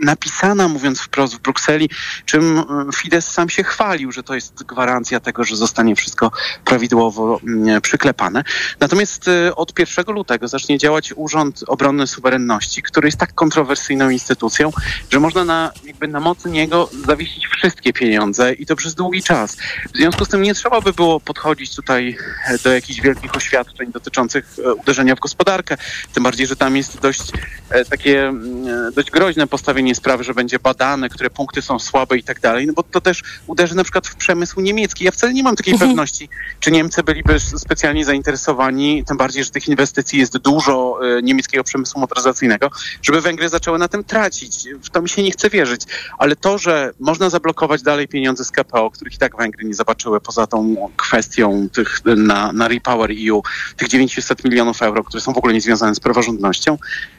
[0.01, 1.89] napisana, mówiąc wprost, w Brukseli,
[2.25, 6.32] czym mm, Fidesz sam się chwalił, że to jest gwarancja tego, że zostanie wszystko
[6.65, 8.43] prawidłowo mm, przyklepane.
[8.80, 14.71] Natomiast y, od 1 lutego zacznie działać Urząd Obrony Suwerenności, który jest tak kontrowersyjną instytucją,
[15.09, 19.57] że można na, jakby na mocy niego zawiesić wszystkie pieniądze i to przez długi czas.
[19.93, 22.17] W związku z tym nie trzeba by było podchodzić tutaj
[22.47, 25.78] e, do jakichś wielkich oświadczeń dotyczących e, uderzenia w gospodarkę.
[26.13, 27.22] Tym bardziej, że tam jest dość
[27.70, 32.18] e, takie mm, e, dość groźne postawienie sprawy, że będzie badane, które punkty są słabe
[32.18, 35.05] i tak dalej, no bo to też uderzy na przykład w przemysł niemiecki.
[35.05, 39.68] Ja wcale nie mam takiej pewności, czy Niemcy byliby specjalnie zainteresowani, tym bardziej, że tych
[39.68, 42.70] inwestycji jest dużo niemieckiego przemysłu motoryzacyjnego,
[43.01, 44.68] żeby Węgry zaczęły na tym tracić.
[44.84, 45.82] W to mi się nie chce wierzyć.
[46.18, 50.22] Ale to, że można zablokować dalej pieniądze z KPO, których i tak Węgry nie zobaczyły
[50.22, 53.41] poza tą kwestią tych na, na Repower EU,
[53.76, 56.78] tych 900 milionów euro, które są w ogóle niezwiązane z praworządnością,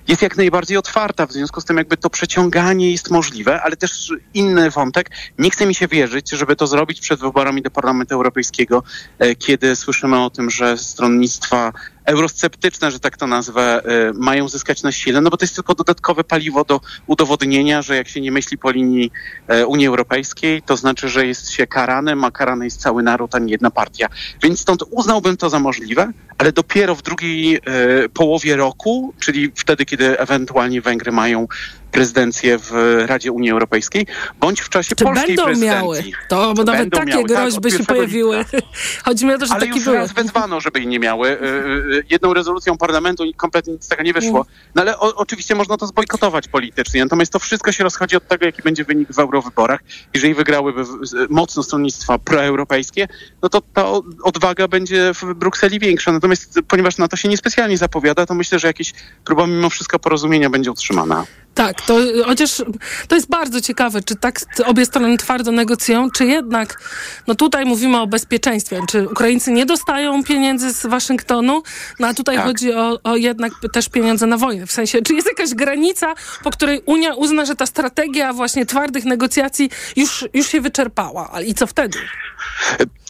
[0.09, 1.27] jest jak najbardziej otwarta.
[1.27, 5.11] W związku z tym jakby to przeciąganie jest możliwe, ale też inny wątek.
[5.39, 8.83] Nie chce mi się wierzyć, żeby to zrobić przed wyborami do Parlamentu Europejskiego,
[9.19, 11.73] e, kiedy słyszymy o tym, że stronnictwa
[12.09, 15.75] eurosceptyczne, że tak to nazwę, e, mają zyskać na sile, no bo to jest tylko
[15.75, 19.11] dodatkowe paliwo do udowodnienia, że jak się nie myśli po linii
[19.49, 23.39] e, Unii Europejskiej, to znaczy, że jest się karanym, a karany jest cały naród, a
[23.39, 24.09] nie jedna partia.
[24.43, 27.61] Więc stąd uznałbym to za możliwe, ale dopiero w drugiej e,
[28.09, 31.49] połowie roku, czyli wtedy, kiedy ewentualnie Węgry mają
[31.93, 32.73] prezydencję w
[33.07, 34.07] Radzie Unii Europejskiej,
[34.41, 35.81] bądź w czasie Czy polskiej będą prezydencji.
[35.81, 36.03] miały?
[36.29, 38.45] To, bo nawet takie miały, tak, groźby od się 1 pojawiły.
[39.05, 39.97] Chodzi mi o to, że ale takie już były.
[39.97, 41.29] raz wezwano, żeby jej nie miały.
[41.29, 44.47] Y, y, Jedną rezolucją parlamentu i kompletnie nic z tego nie wyszło.
[44.75, 47.03] No ale o, oczywiście można to zbojkotować politycznie.
[47.05, 49.81] Natomiast to wszystko się rozchodzi od tego, jaki będzie wynik w eurowyborach.
[50.15, 50.83] Jeżeli wygrałyby
[51.31, 53.09] mocno stronnictwa proeuropejskie,
[53.43, 53.85] no to ta
[54.23, 56.13] odwaga będzie w Brukseli większa.
[56.13, 58.93] Natomiast ponieważ na to się niespecjalnie zapowiada, to myślę, że jakaś
[59.25, 61.25] próba mimo wszystko porozumienia będzie utrzymana.
[61.55, 62.63] Tak, to chociaż
[63.09, 66.81] to jest bardzo ciekawe, czy tak obie strony twardo negocjują, czy jednak,
[67.27, 71.63] no tutaj mówimy o bezpieczeństwie, czy Ukraińcy nie dostają pieniędzy z Waszyngtonu,
[71.99, 72.45] no a tutaj Tak.
[72.47, 74.67] chodzi o, o jednak też pieniądze na wojnę.
[74.67, 79.05] W sensie, czy jest jakaś granica, po której Unia uzna, że ta strategia właśnie twardych
[79.05, 81.41] negocjacji już, już się wyczerpała.
[81.47, 81.99] I co wtedy?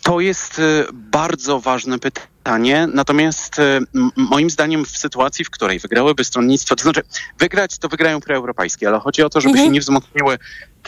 [0.09, 6.25] To jest e, bardzo ważne pytanie, natomiast m- moim zdaniem w sytuacji, w której wygrałyby
[6.25, 7.03] stronnictwo, to znaczy
[7.39, 9.67] wygrać to wygrają proeuropejskie, ale chodzi o to, żeby Mhm.
[9.67, 10.39] się nie wzmocniły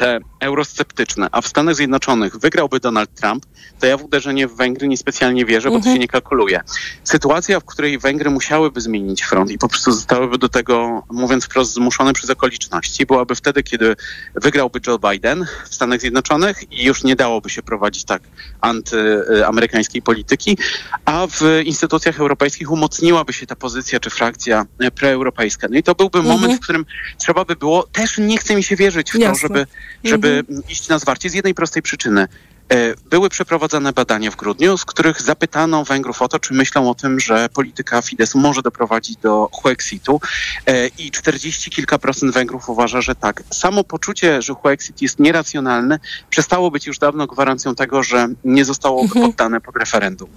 [0.00, 3.46] te eurosceptyczne, a w Stanach Zjednoczonych wygrałby Donald Trump,
[3.80, 5.96] to ja w uderzenie w Węgry niespecjalnie wierzę, bo to Mhm.
[5.96, 6.60] się nie kalkuluje.
[7.04, 11.72] Sytuacja, w której Węgry musiałyby zmienić front i po prostu zostałyby do tego, mówiąc wprost,
[11.72, 13.96] zmuszone przez okoliczności, byłaby wtedy, kiedy
[14.34, 18.22] wygrałby Joe Biden w Stanach Zjednoczonych i już nie dałoby się prowadzić tak
[18.60, 20.58] antyamerykańskiej polityki,
[21.04, 25.66] a w instytucjach europejskich umocniłaby się ta pozycja czy frakcja proeuropejska.
[25.70, 26.40] No i to byłby Mhm.
[26.40, 26.86] moment, w którym
[27.18, 29.48] trzeba by było, też nie chce mi się wierzyć w Jasne.
[29.48, 29.66] to, żeby,
[30.04, 30.62] żeby Mhm.
[30.68, 32.28] iść na zwarcie z jednej prostej przyczyny.
[32.72, 36.94] E, Były przeprowadzane badania w grudniu, z których zapytano Węgrów o to, czy myślą o
[36.94, 40.20] tym, że polityka Fideszu może doprowadzić do Huexitu
[40.66, 43.42] E, i 40 kilka procent Węgrów uważa, że tak.
[43.52, 45.98] Samo poczucie, że Huexit jest nieracjonalny,
[46.30, 49.26] przestało być już dawno gwarancją tego, że nie zostało Mhm.
[49.26, 50.28] poddane pod referendum.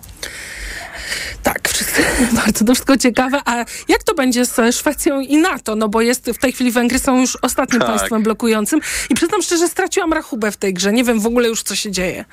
[1.44, 2.02] Tak, wszystko,
[2.46, 3.42] bardzo to wszystko ciekawe.
[3.46, 5.76] A jak to będzie z Szwecją i NATO?
[5.76, 7.90] No bo jest w tej chwili Węgry są już ostatnim Tak.
[7.90, 8.80] państwem blokującym
[9.10, 10.94] i przyznam szczerze, straciłam rachubę w tej grze.
[10.94, 12.26] Nie wiem w ogóle już, co się dzieje.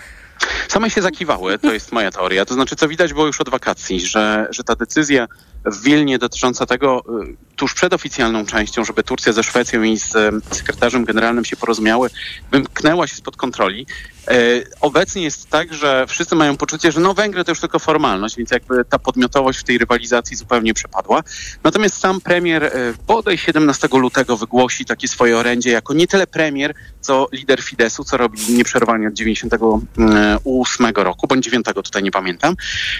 [0.69, 2.45] Same się zakiwały, to jest moja teoria.
[2.45, 5.29] To znaczy, co widać było już od wakacji, że, że ta decyzja
[5.65, 10.15] w Wilnie dotycząca tego, y, tuż przed oficjalną częścią, żeby Turcja ze Szwecją i z
[10.15, 12.11] y, sekretarzem generalnym się porozumiały,
[12.51, 13.87] wymknęła się spod kontroli.
[14.29, 14.35] E,
[14.81, 18.51] Obecnie jest tak, że wszyscy mają poczucie, że no Węgry to już tylko formalność, więc
[18.51, 21.23] jakby ta podmiotowość w tej rywalizacji zupełnie przepadła.
[21.65, 22.73] Natomiast sam premier
[23.07, 28.17] bodaj 17 lutego wygłosi takie swoje orędzie jako nie tyle premier, co lider Fideszu, co
[28.17, 32.57] robi nieprzerwanie od 98 roku, bądź 9 tutaj nie pamiętam.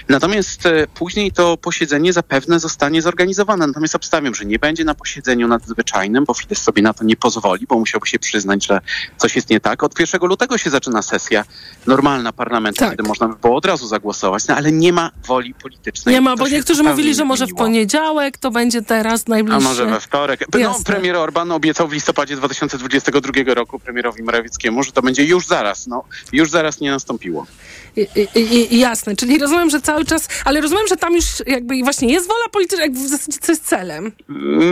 [0.09, 3.67] Natomiast później to posiedzenie zapewne zostanie zorganizowane.
[3.67, 7.67] Natomiast obstawiam, że nie będzie na posiedzeniu nadzwyczajnym, bo Fidesz sobie na to nie pozwoli,
[7.67, 8.81] bo musiałby się przyznać, że
[9.17, 9.83] coś jest nie tak.
[9.83, 11.43] Od 1 lutego się zaczyna sesja
[11.87, 12.91] normalna parlamentu, Tak.
[12.91, 16.15] kiedy można by było od razu zagłosować, no, ale nie ma woli politycznej.
[16.15, 19.57] Nie ma, bo niektórzy mówili, że może w poniedziałek to będzie teraz najbliższe.
[19.57, 20.45] A może we wtorek.
[20.53, 20.83] No, Jasne.
[20.83, 25.87] premier Orban obiecał w listopadzie 2022 roku premierowi Morawieckiemu, że to będzie już zaraz.
[25.87, 27.45] No, już zaraz nie nastąpiło.
[27.95, 32.13] I, i, jasne, czyli rozumiem, że cały czas, ale rozumiem, że tam już jakby właśnie
[32.13, 34.11] jest wola polityczna, jak w zasadzie co jest celem?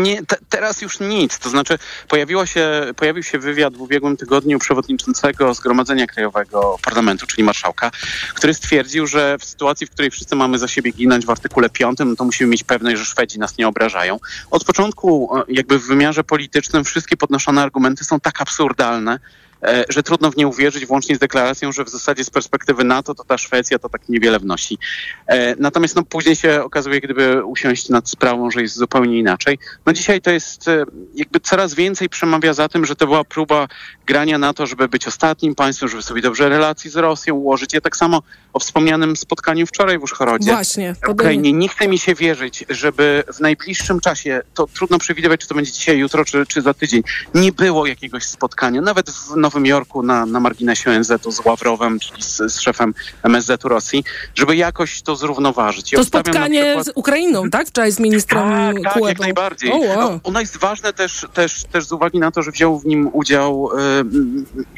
[0.01, 1.39] Nie, te, teraz już nic.
[1.39, 7.43] To znaczy pojawiło się, pojawił się wywiad w ubiegłym tygodniu przewodniczącego Zgromadzenia Krajowego Parlamentu, czyli
[7.43, 7.91] marszałka,
[8.33, 11.99] który stwierdził, że w sytuacji, w której wszyscy mamy za siebie ginąć w artykule 5,
[12.05, 14.19] no to musimy mieć pewność, że Szwedzi nas nie obrażają.
[14.51, 19.19] Od początku e, jakby w wymiarze politycznym wszystkie podnoszone argumenty są tak absurdalne,
[19.89, 23.23] że trudno w nie uwierzyć, włącznie z deklaracją, że w zasadzie z perspektywy NATO to
[23.23, 24.77] ta Szwecja to tak niewiele wnosi.
[25.27, 29.59] E, Natomiast no, później się okazuje, gdyby usiąść nad sprawą, że jest zupełnie inaczej.
[29.85, 30.83] No dzisiaj to jest e,
[31.15, 33.67] jakby coraz więcej przemawia za tym, że to była próba
[34.09, 37.73] grania na to, żeby być ostatnim państwem, żeby sobie dobrze relacji z Rosją ułożyć.
[37.73, 38.21] Ja tak samo
[38.53, 40.51] o wspomnianym spotkaniu wczoraj w Uszchorodzie.
[40.51, 40.95] Właśnie.
[41.07, 41.53] Ukrainie.
[41.53, 45.71] Nie chce mi się wierzyć, żeby w najbliższym czasie, to trudno przewidywać, czy to będzie
[45.71, 47.03] dzisiaj, jutro, czy, czy za tydzień,
[47.33, 52.23] nie było jakiegoś spotkania, nawet w Nowym Jorku na, na marginesie ONZ-u z Ławrowem, czyli
[52.23, 52.93] z, z szefem
[53.23, 54.03] MSZ-u Rosji,
[54.35, 55.93] żeby jakoś to zrównoważyć.
[55.93, 57.67] I To spotkanie przykład- z Ukrainą, tak?
[57.67, 59.71] Wczoraj z ministrem tak, tak, jak najbardziej.
[59.71, 60.11] O, wow.
[60.11, 63.09] no, ono jest ważne też, też, też z uwagi na to, że wziął w nim
[63.13, 63.98] udział, m,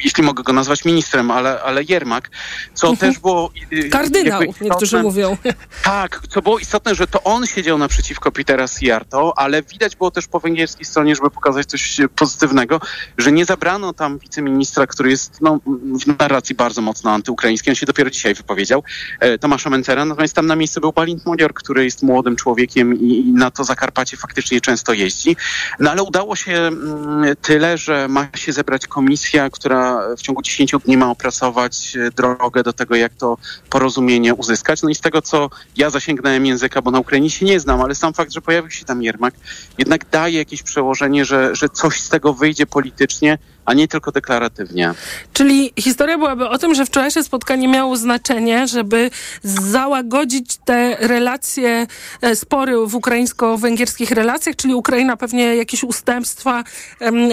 [0.04, 2.30] jeśli mogę go nazwać ministrem, ale, ale Jermak,
[2.74, 3.50] co też było...
[3.72, 4.66] e, Kardynał, jakby istotne.
[4.66, 5.36] niektórzy mówią.
[5.82, 10.26] Tak, co było istotne, że to on siedział naprzeciwko Petera Siarto, ale widać było też
[10.26, 12.80] po węgierskiej stronie, żeby pokazać coś pozytywnego,
[13.18, 15.60] że nie zabrano tam wiceministra, który jest no,
[16.04, 18.82] w narracji bardzo mocno antyukraińskiej, on się dopiero dzisiaj wypowiedział,
[19.20, 23.28] e, Tomasza Mencera, natomiast tam na miejscu był Balint Modior, który jest młodym człowiekiem i,
[23.28, 25.36] i na to Zakarpacie faktycznie często jeździ.
[25.78, 29.11] No ale udało się mm, tyle, że ma się zebrać komisja,
[29.52, 33.36] która w ciągu 10 dni ma opracować e, drogę do tego, jak to
[33.70, 34.82] porozumienie uzyskać.
[34.82, 37.94] No i z tego, co ja zasięgnąłem języka, bo na Ukrainie się nie znam, ale
[37.94, 39.34] sam fakt, że pojawił się tam Jermak,
[39.78, 44.94] jednak daje jakieś przełożenie, że, że coś z tego wyjdzie politycznie, a nie tylko deklaratywnie.
[45.32, 49.10] Czyli historia byłaby o tym, że wczorajsze spotkanie miało znaczenie, żeby
[49.44, 51.86] załagodzić te relacje,
[52.22, 56.64] e, spory w ukraińsko-węgierskich relacjach, czyli Ukraina pewnie jakieś ustępstwa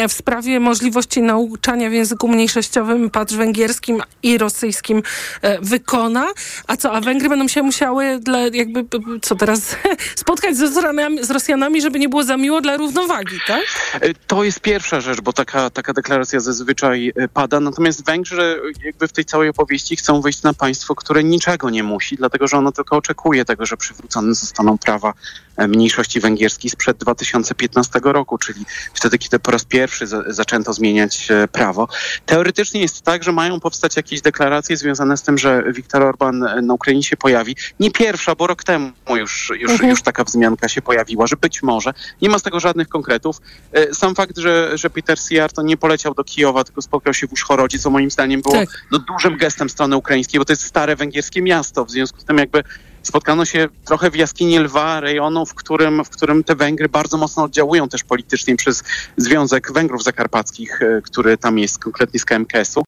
[0.09, 5.03] w sprawie możliwości nauczania w języku mniejszościowym, patrz węgierskim i rosyjskim
[5.41, 6.27] e, wykona.
[6.67, 8.85] A co, a Węgry będą się musiały dla, jakby,
[9.21, 9.75] co teraz,
[10.15, 13.61] spotkać z Rosjanami, z Rosjanami, żeby nie było za miło dla równowagi, tak?
[14.01, 17.59] E, To jest pierwsza rzecz, bo taka, taka deklaracja zazwyczaj e, pada.
[17.59, 21.83] Natomiast Węgrzy e, jakby w tej całej opowieści chcą wyjść na państwo, które niczego nie
[21.83, 25.13] musi, dlatego że ono tylko oczekuje tego, że przywrócone zostaną prawa
[25.57, 31.27] e, mniejszości węgierskiej sprzed 2015 roku, czyli wtedy, kiedy po raz pierwszy za, zaczęto zmieniać
[31.51, 31.87] prawo.
[32.25, 36.73] Teoretycznie jest tak, że mają powstać jakieś deklaracje związane z tym, że Viktor Orban na
[36.73, 37.55] Ukrainie się pojawi.
[37.79, 39.89] Nie pierwsza, bo rok temu już, już, Mhm.
[39.89, 43.41] już taka wzmianka się pojawiła, że być może, nie ma z tego żadnych konkretów.
[43.93, 47.79] Sam fakt, że, że Peter Siarto nie poleciał do Kijowa, tylko spotkał się w Uszchorodzie,
[47.79, 48.69] co moim zdaniem było Tak.
[48.91, 52.37] no, dużym gestem strony ukraińskiej, bo to jest stare węgierskie miasto, w związku z tym
[52.37, 52.63] jakby
[53.03, 57.43] spotkano się trochę w jaskini lwa, rejonu, w którym, w którym te Węgry bardzo mocno
[57.43, 58.83] oddziałują też politycznie przez
[59.17, 62.83] Związek Węgrów Zakarpackich, e, który tam jest konkretnie z KMKS-u.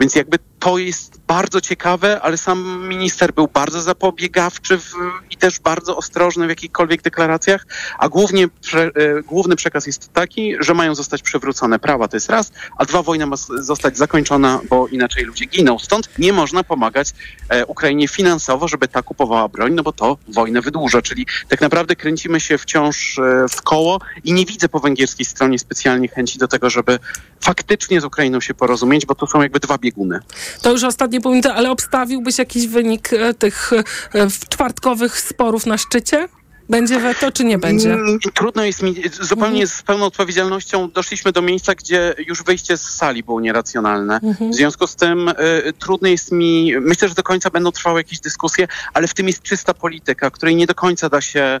[0.00, 4.92] Więc jakby to jest bardzo ciekawe, ale sam minister był bardzo zapobiegawczy w,
[5.30, 7.66] i też bardzo ostrożny w jakichkolwiek deklaracjach,
[7.98, 12.30] a głównie prze, e, główny przekaz jest taki, że mają zostać przywrócone prawa, to jest
[12.30, 15.78] raz, a dwa, wojna ma zostać zakończona, bo inaczej ludzie giną.
[15.78, 17.12] Stąd nie można pomagać
[17.48, 21.96] e, Ukrainie finansowo, żeby ta kupowała broń, no bo to wojnę wydłuża, czyli tak naprawdę
[21.96, 26.48] kręcimy się wciąż e, w koło i nie widzę po węgierskiej stronie specjalnie chęci do
[26.48, 26.98] tego, żeby
[27.40, 30.20] faktycznie z Ukrainą się porozumieć, bo to są jakby dwa bieguny.
[30.62, 35.78] To już ostatnie pół minuty, ale obstawiłbyś jakiś wynik e, tych e, czwartkowych sporów na
[35.78, 36.28] szczycie?
[36.68, 37.92] Będzie weto, czy nie będzie?
[37.92, 42.82] Mm, Trudno jest mi, zupełnie z pełną odpowiedzialnością doszliśmy do miejsca, gdzie już wyjście z
[42.82, 44.20] sali było nieracjonalne.
[44.22, 44.50] Mhm.
[44.50, 45.34] W związku z tym y,
[45.78, 49.42] trudno jest mi, myślę, że do końca będą trwały jakieś dyskusje, ale w tym jest
[49.42, 51.60] czysta polityka, której nie do końca da się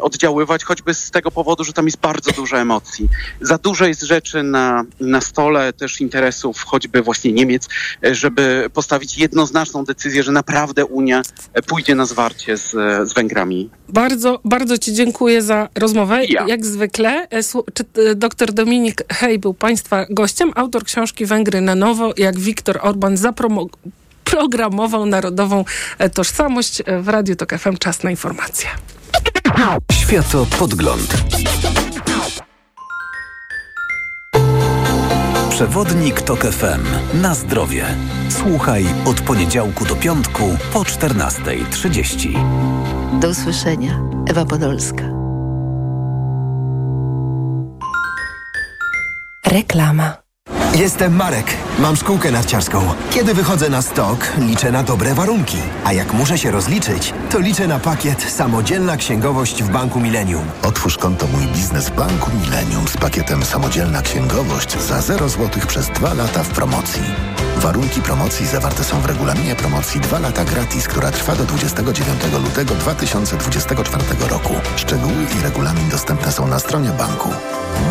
[0.00, 3.08] oddziaływać, choćby z tego powodu, że tam jest bardzo dużo emocji.
[3.40, 7.68] Za dużo jest rzeczy na, na stole, też interesów choćby właśnie Niemiec,
[8.04, 11.22] e, żeby postawić jednoznaczną decyzję, że naprawdę Unia
[11.52, 12.70] e, pójdzie na zwarcie z,
[13.10, 13.70] z Węgrami.
[13.88, 16.24] Bardzo, bardzo Ci dziękuję za rozmowę.
[16.24, 16.46] Ja.
[16.48, 17.38] Jak zwykle, e,
[18.10, 23.14] e, dr Dominik Hej był Państwa gościem, autor książki Węgry na nowo, jak Viktor Orban
[23.14, 23.68] zapromo-
[24.24, 25.64] programował narodową
[25.98, 27.76] e, tożsamość E, w Radiu Tok FM.
[27.78, 28.68] Czas na informacje.
[29.92, 31.24] Światopodgląd.
[35.50, 36.84] Przewodnik TOK FM.
[37.22, 37.84] Na zdrowie.
[38.28, 40.42] Słuchaj od poniedziałku do piątku
[40.72, 43.20] po 14.30.
[43.20, 44.00] Do usłyszenia.
[44.28, 45.04] Ewa Podolska.
[49.46, 50.25] Reklama.
[50.76, 51.46] Jestem Marek.
[51.78, 52.94] Mam szkółkę narciarską.
[53.10, 55.56] Kiedy wychodzę na stok, liczę na dobre warunki.
[55.84, 60.44] A jak muszę się rozliczyć, to liczę na pakiet Samodzielna Księgowość w Banku Millennium.
[60.62, 65.88] Otwórz konto Mój Biznes w Banku Millennium z pakietem Samodzielna Księgowość za 0 zł przez
[65.88, 67.02] 2 lata w promocji.
[67.56, 72.74] Warunki promocji zawarte są w regulaminie promocji 2 lata gratis, która trwa do 29 lutego
[72.74, 74.54] 2024 roku.
[74.76, 77.30] Szczegóły i regulamin dostępne są na stronie banku.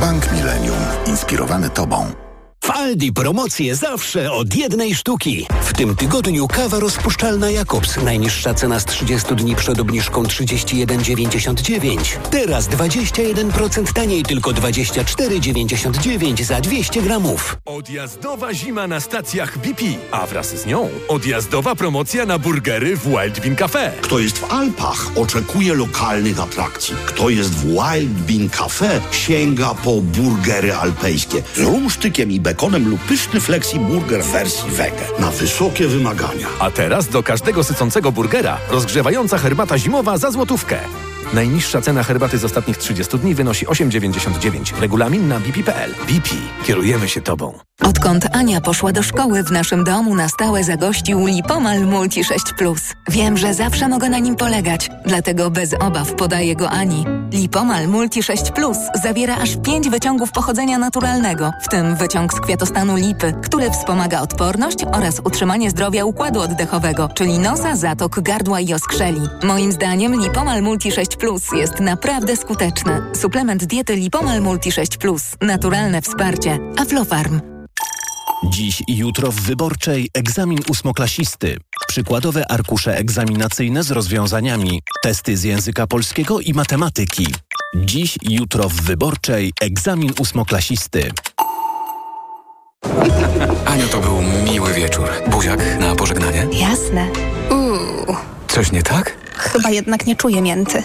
[0.02, 0.78] Bank Millennium.
[1.06, 2.25] Inspirowany Tobą.
[2.66, 5.48] W Aldi promocje zawsze od jednej sztuki.
[5.62, 7.98] W tym tygodniu kawa rozpuszczalna Jakobs.
[8.04, 12.18] Najniższa cena z 30 dni przed obniżką 31,99.
[12.32, 17.58] Teraz 21% taniej, tylko 24,99 za 200 gramów.
[17.66, 23.40] Odjazdowa zima na stacjach BP, a wraz z nią odjazdowa promocja na burgery w Wild
[23.40, 23.92] Bean Cafe.
[24.02, 26.96] Kto jest w Alpach, oczekuje lokalnych atrakcji.
[27.06, 32.55] Kto jest w Wild Bean Cafe, sięga po burgery alpejskie z rumsztykiem i bekonem
[32.86, 35.08] lub pyszny flexi burger wersji wege.
[35.20, 36.48] Na wysokie wymagania.
[36.60, 40.80] A teraz do każdego sycącego burgera rozgrzewająca herbata zimowa za złotówkę.
[41.34, 44.80] Najniższa cena herbaty z ostatnich 30 dni wynosi 8,99.
[44.80, 45.92] Regulamin na bp.pl.
[46.08, 46.30] BP.
[46.64, 47.60] Kierujemy się Tobą.
[47.82, 52.80] Odkąd Ania poszła do szkoły, w naszym domu na stałe zagościł Lipomal Multi 6 Plus.
[53.10, 57.06] Wiem, że zawsze mogę na nim polegać, dlatego bez obaw podaję go Ani.
[57.32, 62.96] Lipomal Multi 6 Plus zawiera aż 5 wyciągów pochodzenia naturalnego, w tym wyciąg z kwiatostanu
[62.96, 69.22] lipy, który wspomaga odporność oraz utrzymanie zdrowia układu oddechowego, czyli nosa, zatok, gardła i oskrzeli.
[69.44, 73.02] Moim zdaniem Lipomal Multi 6 Plus jest naprawdę skuteczny.
[73.16, 75.24] Suplement diety Lipomal Multi 6 Plus.
[75.42, 76.60] Naturalne wsparcie.
[76.78, 77.42] Aflofarm.
[78.50, 81.58] Dziś i jutro w Wyborczej egzamin ósmoklasisty.
[81.88, 84.82] Przykładowe arkusze egzaminacyjne z rozwiązaniami.
[85.04, 87.28] Testy z języka polskiego i matematyki.
[87.76, 91.12] Dziś i jutro w Wyborczej egzamin ósmoklasisty.
[93.66, 95.10] Aniu, to był miły wieczór.
[95.28, 96.48] Buziak na pożegnanie?
[96.52, 97.08] Jasne.
[97.52, 98.16] Uuu,
[98.48, 99.25] Coś nie tak?
[99.38, 100.84] Chyba jednak nie czuję mięty.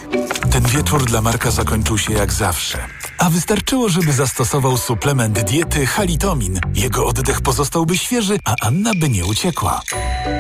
[0.51, 2.79] Ten wieczór dla Marka zakończył się jak zawsze.
[3.19, 6.61] A wystarczyło, żeby zastosował suplement diety Halitomin.
[6.75, 9.83] Jego oddech pozostałby świeży, a Anna by nie uciekła.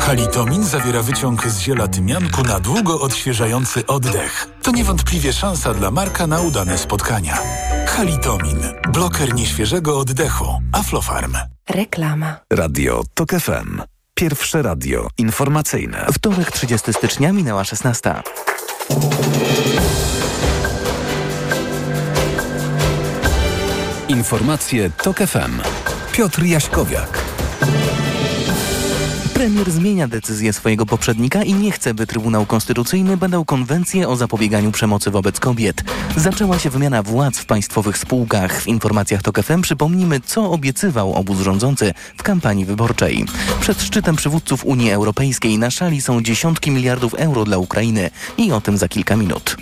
[0.00, 4.48] Halitomin zawiera wyciąg z ziela tymianku na długo odświeżający oddech.
[4.62, 7.38] To niewątpliwie szansa dla Marka na udane spotkania.
[7.86, 8.58] Halitomin.
[8.92, 10.62] Bloker nieświeżego oddechu.
[10.72, 11.36] Aflofarm.
[11.68, 12.36] Reklama.
[12.52, 13.89] Radio TOK FM.
[14.20, 16.06] Pierwsze radio informacyjne.
[16.12, 18.14] Wtorek 30 stycznia minęła 16.
[24.08, 25.60] Informacje TOK FM.
[26.12, 27.24] Piotr Jaśkowiak.
[29.40, 34.72] Premier zmienia decyzję swojego poprzednika i nie chce, by Trybunał Konstytucyjny badał konwencję o zapobieganiu
[34.72, 35.82] przemocy wobec kobiet.
[36.16, 38.62] Zaczęła się wymiana władz w państwowych spółkach.
[38.62, 43.24] W informacjach TOK FM przypomnimy, co obiecywał obóz rządzący w kampanii wyborczej.
[43.60, 48.60] Przed szczytem przywódców Unii Europejskiej na szali są dziesiątki miliardów euro dla Ukrainy i o
[48.60, 49.56] tym za kilka minut.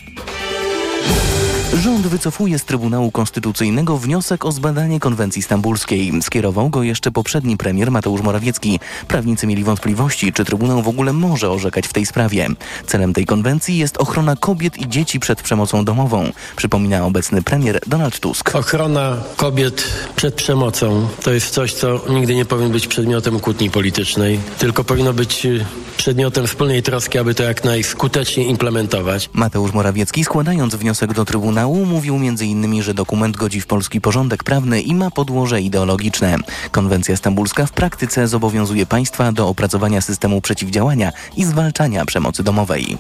[1.75, 6.13] Rząd wycofuje z Trybunału Konstytucyjnego wniosek o zbadanie konwencji stambulskiej.
[6.23, 8.81] Skierował go jeszcze poprzedni premier Mateusz Morawiecki.
[9.09, 12.49] Prawnicy mieli wątpliwości, czy Trybunał w ogóle może orzekać w tej sprawie.
[12.87, 18.21] Celem tej konwencji jest ochrona kobiet i dzieci przed przemocą domową, przypomina obecny premier Donald
[18.21, 18.55] Tusk.
[18.55, 19.85] Ochrona kobiet
[20.17, 25.13] przed przemocą to jest coś, co nigdy nie powinno być przedmiotem kłótni politycznej, tylko powinno
[25.13, 25.65] być y,
[25.97, 29.31] przedmiotem wspólnej troski, aby to jak najskuteczniej implementować.
[29.33, 34.81] Mateusz Morawiecki składając wniosek do Trybunału mówił m.in., że dokument godzi w polski porządek prawny
[34.81, 36.37] i ma podłoże ideologiczne.
[36.71, 42.99] Konwencja stambulska w praktyce zobowiązuje państwa do opracowania systemu przeciwdziałania i zwalczania przemocy domowej.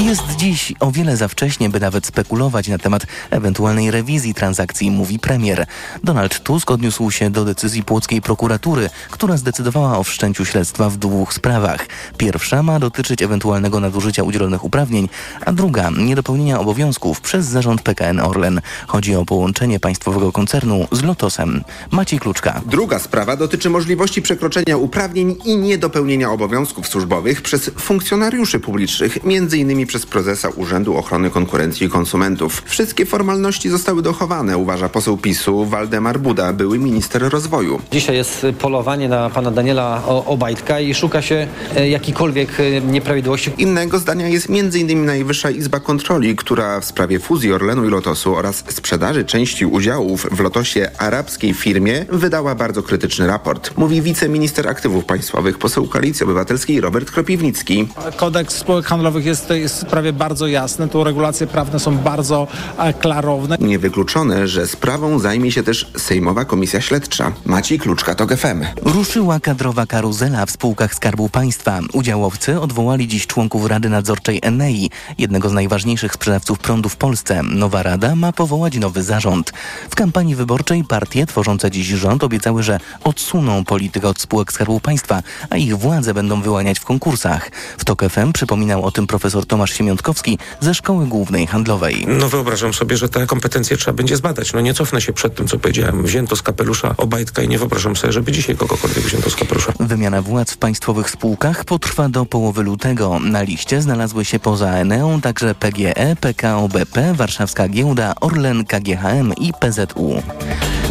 [0.00, 5.18] Jest dziś o wiele za wcześnie, by nawet spekulować na temat ewentualnej rewizji transakcji, mówi
[5.18, 5.66] premier.
[6.04, 11.34] Donald Tusk odniósł się do decyzji płockiej prokuratury, która zdecydowała o wszczęciu śledztwa w dwóch
[11.34, 11.86] sprawach.
[12.16, 15.08] Pierwsza ma dotyczyć ewentualnego nadużycia udzielonych uprawnień,
[15.46, 18.60] a druga niedopełnienia obowiązków przez zarząd PKN Orlen.
[18.86, 21.64] Chodzi o połączenie państwowego koncernu z Lotosem.
[21.90, 22.60] Maciej Kluczka.
[22.66, 29.86] Druga sprawa dotyczy możliwości przekroczenia uprawnień i niedopełnienia obowiązków służbowych przez funkcjonariuszy publicznych, m.in.
[29.86, 32.62] przez prezesa Urzędu Ochrony Konkurencji i Konsumentów.
[32.66, 37.80] Wszystkie formalności zostały dochowane, uważa poseł PiSu Waldemar Buda, były minister rozwoju.
[37.92, 43.50] Dzisiaj jest polowanie na pana Daniela Obajtka i szuka się e, jakikolwiek e, nieprawidłowości.
[43.58, 45.04] Innego zdania jest m.in.
[45.04, 50.40] Najwyższa Izba Kontroli, która w sprawie fuzji Orlenu i Lotosu oraz sprzedaży części udziałów w
[50.40, 53.76] Lotosie arabskiej firmie wydała bardzo krytyczny raport.
[53.76, 57.88] Mówi wiceminister aktywów państwowych, poseł Koalicji Obywatelskiej Robert Kropiwnicki.
[58.16, 60.88] Kodeks spółek handlowych jest, jest w sprawie bardzo jasny.
[60.88, 62.46] Tu regulacje prawne są bardzo
[62.78, 63.56] e, klarowne.
[63.60, 67.32] Niewykluczone, że sprawą zajmie się też Sejmowa Komisja Śledcza.
[67.44, 68.64] Maciej Kluczka, TOK FM.
[68.82, 71.80] Ruszyła kadrowa karuzela w spółkach Skarbu Państwa.
[71.92, 77.42] Udziałowcy odwołali dziś członków Rady Nadzorczej Enei, jednego z najważniejszych sprzedawców prądu w Polsce.
[77.42, 79.52] Nowa rada ma powołać nowy zarząd.
[79.90, 85.22] W kampanii wyborczej partie tworzące dziś rząd obiecały, że odsuną politykę od spółek Skarbu Państwa,
[85.50, 87.50] a ich władze będą wyłaniać w konkursach.
[87.78, 92.06] W TOK FM przypominał o tym profesor Tomasz Siemiątkowski ze Szkoły Głównej Handlowej.
[92.08, 94.52] No wyobrażam sobie, że te kompetencje trzeba będzie zbadać.
[94.52, 96.02] No nie cofnę się przed tym, co powiedziałem.
[96.02, 99.72] Wzięto z kapelusza Obajtka i nie wyobrażam sobie, żeby dzisiaj kogokolwiek wzięto z kapelusza.
[99.80, 103.20] Wymiana władz w państwowych spółkach potrwa do połowy lutego.
[103.20, 109.52] Na liście znalazły się poza Eneą także PGE, PKO BP, Warszawska Giełda, Orlen, KGHM i
[109.60, 110.22] PZU.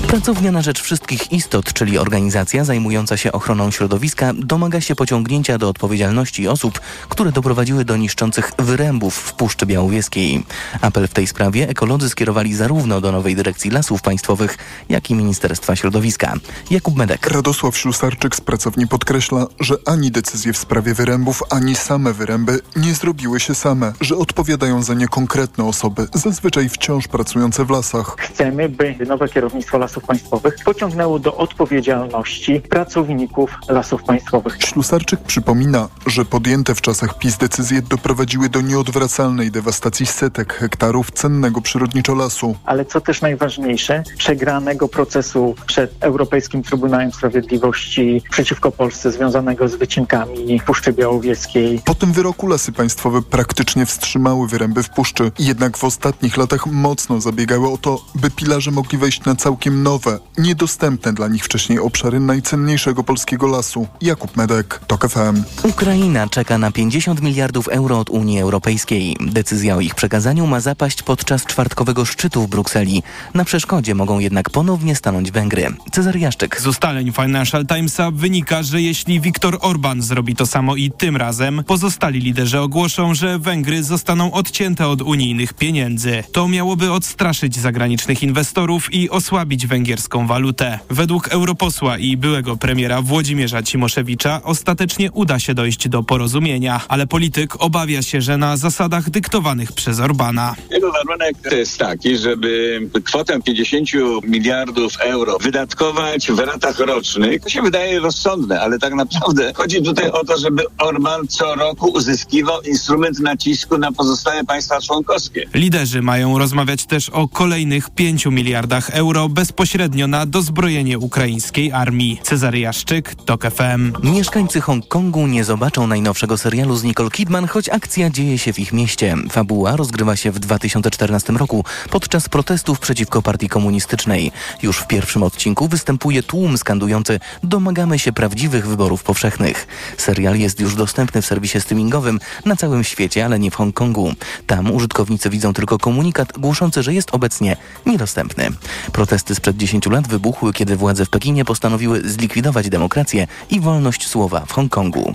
[0.07, 5.69] Pracownia na rzecz wszystkich istot, czyli organizacja zajmująca się ochroną środowiska, domaga się pociągnięcia do
[5.69, 10.45] odpowiedzialności osób, które doprowadziły do niszczących wyrębów w Puszczy Białowieskiej.
[10.81, 14.57] Apel w tej sprawie ekolodzy skierowali zarówno do nowej dyrekcji lasów państwowych,
[14.89, 16.33] jak i Ministerstwa Środowiska.
[16.71, 17.27] Jakub Medek.
[17.27, 22.93] Radosław Ślusarczyk z pracowni podkreśla, że ani decyzje w sprawie wyrębów, ani same wyręby nie
[22.93, 28.15] zrobiły się same, że odpowiadają za nie konkretne osoby, zazwyczaj wciąż pracujące w lasach.
[28.17, 34.57] Chcemy, by nowe kierownictwo lasów państwowych pociągnęło do odpowiedzialności pracowników lasów państwowych.
[34.59, 41.61] Ślusarczyk przypomina, że podjęte w czasach PiS decyzje doprowadziły do nieodwracalnej dewastacji setek hektarów cennego
[41.61, 42.55] przyrodniczo lasu.
[42.65, 50.61] Ale co też najważniejsze, przegranego procesu przed Europejskim Trybunałem Sprawiedliwości przeciwko Polsce związanego z wycinkami
[50.65, 51.81] Puszczy Białowieskiej.
[51.85, 55.31] Po tym wyroku lasy państwowe praktycznie wstrzymały wyręby w puszczy.
[55.39, 60.19] Jednak w ostatnich latach mocno zabiegały o to, by pilarze mogli wejść na całkiem nowe,
[60.37, 63.87] niedostępne dla nich wcześniej obszary najcenniejszego polskiego lasu.
[64.01, 65.43] Jakub Medek, TOK FM.
[65.63, 69.17] Ukraina czeka na 50 miliardów euro od Unii Europejskiej.
[69.19, 73.03] Decyzja o ich przekazaniu ma zapaść podczas czwartkowego szczytu w Brukseli.
[73.33, 75.67] Na przeszkodzie mogą jednak ponownie stanąć Węgry.
[75.91, 76.61] Cezar Jaszczyk.
[76.61, 81.63] Z ustaleń Financial Timesa wynika, że jeśli Viktor Orban zrobi to samo i tym razem,
[81.63, 86.23] pozostali liderzy ogłoszą, że Węgry zostaną odcięte od unijnych pieniędzy.
[86.35, 90.79] To miałoby odstraszyć zagranicznych inwestorów i osłabić węgierską walutę.
[90.89, 97.61] Według europosła i byłego premiera Włodzimierza Cimoszewicza ostatecznie uda się dojść do porozumienia, ale polityk
[97.63, 100.55] obawia się, że na zasadach dyktowanych przez Orbana.
[100.71, 103.89] Jego warunek jest taki, żeby kwotę 50
[104.27, 107.41] miliardów euro wydatkować w ratach rocznych.
[107.41, 111.87] To się wydaje rozsądne, ale tak naprawdę chodzi tutaj o to, żeby Orban co roku
[111.87, 115.45] uzyskiwał instrument nacisku na pozostałe państwa członkowskie.
[115.53, 122.19] Liderzy mają rozmawiać też o kolejnych 5 miliardach euro bezpośrednio na dozbrojenie ukraińskiej armii.
[122.23, 123.93] Cezary Jaszczyk, TOK FM.
[124.03, 128.73] Mieszkańcy Hongkongu nie zobaczą najnowszego serialu z Nicole Kidman, choć akcja dzieje się w ich
[128.73, 129.15] mieście.
[129.29, 134.31] Fabuła rozgrywa się w 2014 roku podczas protestów przeciwko partii komunistycznej.
[134.63, 139.67] Już w pierwszym odcinku występuje tłum skandujący domagamy się prawdziwych wyborów powszechnych.
[139.97, 144.13] Serial jest już dostępny w serwisie streamingowym na całym świecie, ale nie w Hongkongu.
[144.47, 148.49] Tam użytkownicy widzą tylko komunikat głoszący, że jest obecnie niedostępny.
[148.91, 154.45] Protesty sprzed 10 lat wybuchły, kiedy władze w Pekinie postanowiły zlikwidować demokrację i wolność słowa
[154.45, 155.13] w Hongkongu.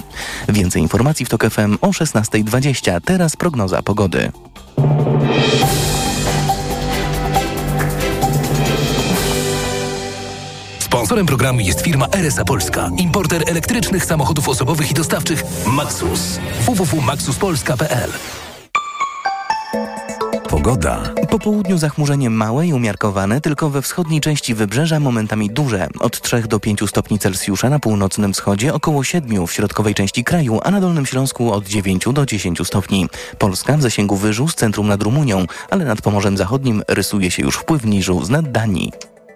[0.49, 3.01] Więcej informacji w TOK FM o 16.20.
[3.05, 4.33] Teraz prognoza pogody.
[10.79, 16.39] Sponsorem programu jest firma RSA Polska, importer elektrycznych samochodów osobowych i dostawczych Maxus.
[16.67, 18.11] www.maxuspolska.pl
[20.51, 21.15] Pogoda.
[21.31, 25.89] Po południu zachmurzenie małe i umiarkowane, tylko we wschodniej części wybrzeża momentami duże.
[26.01, 30.61] Od 3 do 5 stopni Celsjusza na północnym wschodzie, około 7 w środkowej części kraju,
[30.65, 33.09] a na Dolnym Śląsku od 9 do 10 stopni.
[33.39, 37.57] Polska w zasięgu wyżu z centrum nad Rumunią, ale nad Pomorzem Zachodnim rysuje się już
[37.57, 38.93] wpływ niżu z nad Danii.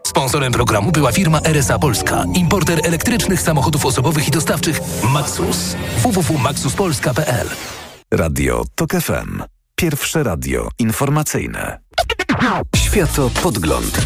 [0.07, 4.81] Sponsorem programu była firma RSA Polska, importer elektrycznych samochodów osobowych i dostawczych
[5.13, 5.77] Maxus.
[6.03, 7.49] www.maxuspolska.pl
[8.11, 9.54] Radio TOK FM.
[9.85, 11.79] Pierwsze radio informacyjne.
[12.77, 13.99] Światopodgląd.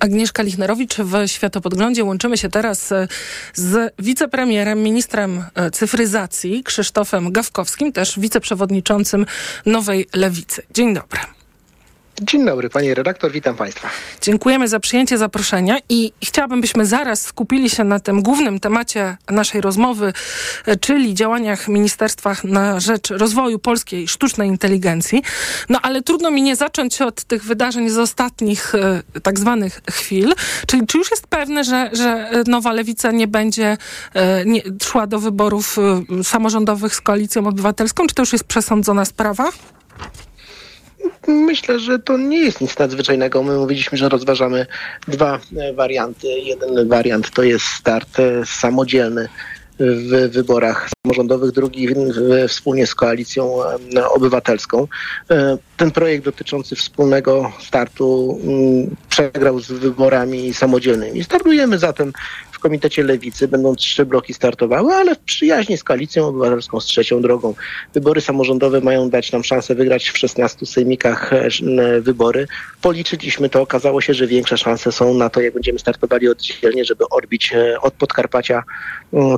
[0.00, 2.04] Agnieszka Lichnerowicz w Światopodglądzie.
[2.04, 3.08] Łączymy się teraz e,
[3.54, 9.26] z wicepremierem, ministrem e, cyfryzacji Krzysztofem Gawkowskim, też wiceprzewodniczącym
[9.66, 10.62] Nowej Lewicy.
[10.74, 11.35] Dzień dobry.
[12.22, 13.88] Dzień dobry, panie redaktor, witam państwa.
[14.20, 19.60] Dziękujemy za przyjęcie zaproszenia i chciałabym, byśmy zaraz skupili się na tym głównym temacie naszej
[19.60, 20.12] rozmowy,
[20.66, 25.22] e, czyli działaniach ministerstwa na rzecz rozwoju polskiej sztucznej inteligencji.
[25.68, 30.34] No ale trudno mi nie zacząć od tych wydarzeń z ostatnich e, tak zwanych chwil.
[30.66, 33.76] Czyli czy już jest pewne, że, że nowa lewica nie będzie
[34.14, 35.76] e, nie, szła do wyborów
[36.22, 38.06] samorządowych z koalicją obywatelską?
[38.06, 39.52] Czy to już jest przesądzona sprawa?
[41.28, 43.42] Myślę, że to nie jest nic nadzwyczajnego.
[43.42, 44.66] My mówiliśmy, że rozważamy
[45.08, 46.28] dwa e, warianty.
[46.28, 49.28] Jeden wariant to jest start e, samodzielny
[49.78, 51.88] w wyborach samorządowych, drugi
[52.48, 53.62] wspólnie z koalicją
[53.96, 54.88] e, obywatelską.
[55.76, 61.24] Ten projekt dotyczący wspólnego startu mm, przegrał z wyborami samodzielnymi.
[61.24, 62.12] Startujemy zatem
[62.56, 63.48] w Komitecie Lewicy.
[63.48, 67.54] Będą trzy bloki startowały, ale w przyjaźni z koalicją obywatelską, z trzecią drogą.
[67.94, 72.46] Wybory samorządowe mają dać nam szansę wygrać w 16 sejmikach e, wybory.
[72.82, 77.08] Policzyliśmy to, okazało się, że większe szanse są na to, jak będziemy startowali oddzielnie, żeby
[77.08, 78.62] odbić e, od Podkarpacia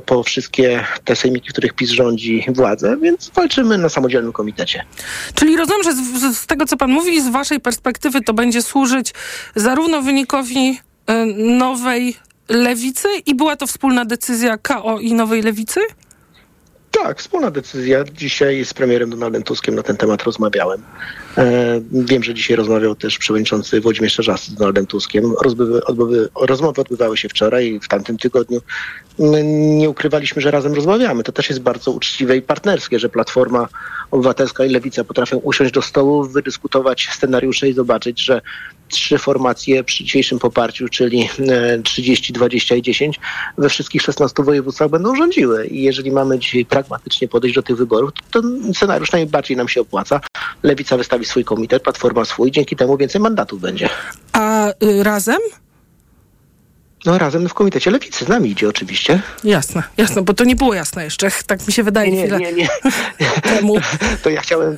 [0.07, 4.85] po wszystkie te sejmiki, w których PiS rządzi władzę, więc walczymy na samodzielnym komitecie.
[5.35, 8.62] Czyli rozumiem, że z, z, z tego, co pan mówi, z waszej perspektywy to będzie
[8.62, 9.14] służyć
[9.55, 11.27] zarówno wynikowi e,
[11.59, 12.16] nowej
[12.49, 15.81] lewicy i była to wspólna decyzja KO i nowej lewicy?
[16.91, 18.05] Tak, wspólna decyzja.
[18.05, 20.83] Dzisiaj z premierem Donaldem Tuskiem na ten temat rozmawiałem.
[21.39, 25.35] E, wiem, że dzisiaj rozmawiał też przewodniczący Włodzimierz Czarzasty z Donaldem Tuskiem.
[25.43, 28.61] Rozbywy, odbywy, rozmowy odbywały się wczoraj w tamtym tygodniu.
[29.19, 29.45] My
[29.79, 31.23] nie ukrywaliśmy, że razem rozmawiamy.
[31.23, 33.69] To też jest bardzo uczciwe i partnerskie, że Platforma
[34.11, 38.41] Obywatelska i Lewica potrafią usiąść do stołu, wydyskutować scenariusze i zobaczyć, że
[38.89, 43.20] trzy formacje przy dzisiejszym poparciu, czyli e, 30, 20 i 10
[43.59, 45.66] we wszystkich 16 województwach będą rządziły.
[45.66, 49.80] I jeżeli mamy dzisiaj pragmatycznie podejść do tych wyborów, to ten scenariusz najbardziej nam się
[49.80, 50.20] opłaca.
[50.62, 53.89] Lewica wystawi swój komitet, Platforma swój, dzięki temu więcej mandatów będzie.
[54.32, 55.39] A y, razem?
[57.07, 59.23] No razem w komitecie Lewicy, z nami idzie oczywiście.
[59.45, 61.29] Jasne, jasne, bo to nie było jasne jeszcze.
[61.47, 62.69] Tak mi się wydaje Nie, chwilę nie, nie.
[63.55, 63.75] temu.
[64.23, 64.77] To ja chciałem,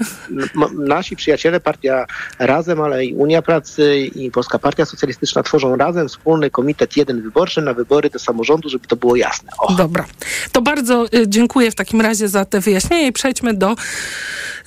[0.78, 2.06] nasi przyjaciele, partia
[2.38, 7.62] Razem, ale i Unia Pracy i Polska Partia Socjalistyczna tworzą razem wspólny komitet jeden wyborczy
[7.62, 9.50] na wybory do samorządu, żeby to było jasne.
[9.58, 9.74] O.
[9.74, 10.04] Dobra.
[10.52, 13.76] To bardzo y, dziękuję w takim razie za te wyjaśnienia i przejdźmy do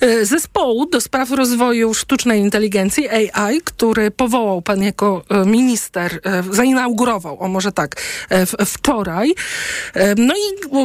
[0.02, 7.38] y, zespołu do spraw rozwoju sztucznej inteligencji AI, który powołał pan jako y, minister, zainaugurował,
[7.44, 7.96] o może tak,
[8.30, 9.30] w- wczoraj.
[9.30, 9.34] Y,
[10.16, 10.76] No i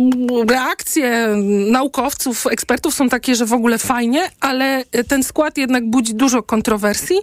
[0.41, 1.27] y, reakcje
[1.71, 7.17] naukowców, ekspertów są takie, że w ogóle fajnie, ale ten skład jednak budzi dużo kontrowersji.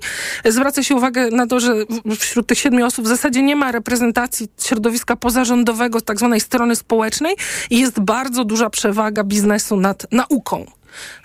[0.45, 1.75] Zwraca się uwagę na to, że
[2.19, 7.37] wśród tych siedmiu osób w zasadzie nie ma reprezentacji środowiska pozarządowego, tak zwanej strony społecznej
[7.71, 10.67] i jest bardzo duża przewaga biznesu nad nauką.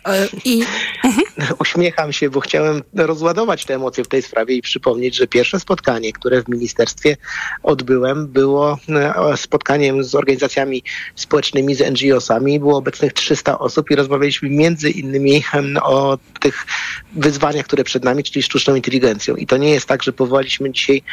[0.05, 0.63] E, I
[1.59, 6.13] Uśmiecham się, bo chciałem rozładować te emocje w tej sprawie i przypomnieć, że pierwsze spotkanie,
[6.13, 7.17] które w ministerstwie
[7.63, 10.83] odbyłem, było e, spotkaniem z organizacjami
[11.15, 12.59] społecznymi, z NGO-sami.
[12.59, 15.43] Było obecnych 300 osób i rozmawialiśmy między innymi
[15.83, 16.65] o tych
[17.15, 19.35] wyzwaniach, które przed nami, czyli sztuczną inteligencją.
[19.35, 21.03] I to nie jest tak, że powołaliśmy dzisiaj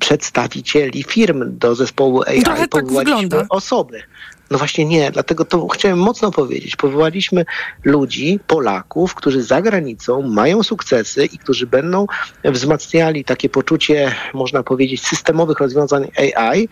[0.00, 3.46] przedstawicieli firm do zespołu AI, Trochę tak powołaliśmy wygląda.
[3.48, 4.02] osoby.
[4.50, 6.76] No właśnie nie, dlatego to chciałem mocno powiedzieć.
[6.76, 7.44] Powołaliśmy
[7.84, 12.06] ludzi, Polaków, którzy za granicą mają sukcesy i którzy będą
[12.44, 16.68] wzmacniali takie poczucie, można powiedzieć, systemowych rozwiązań AI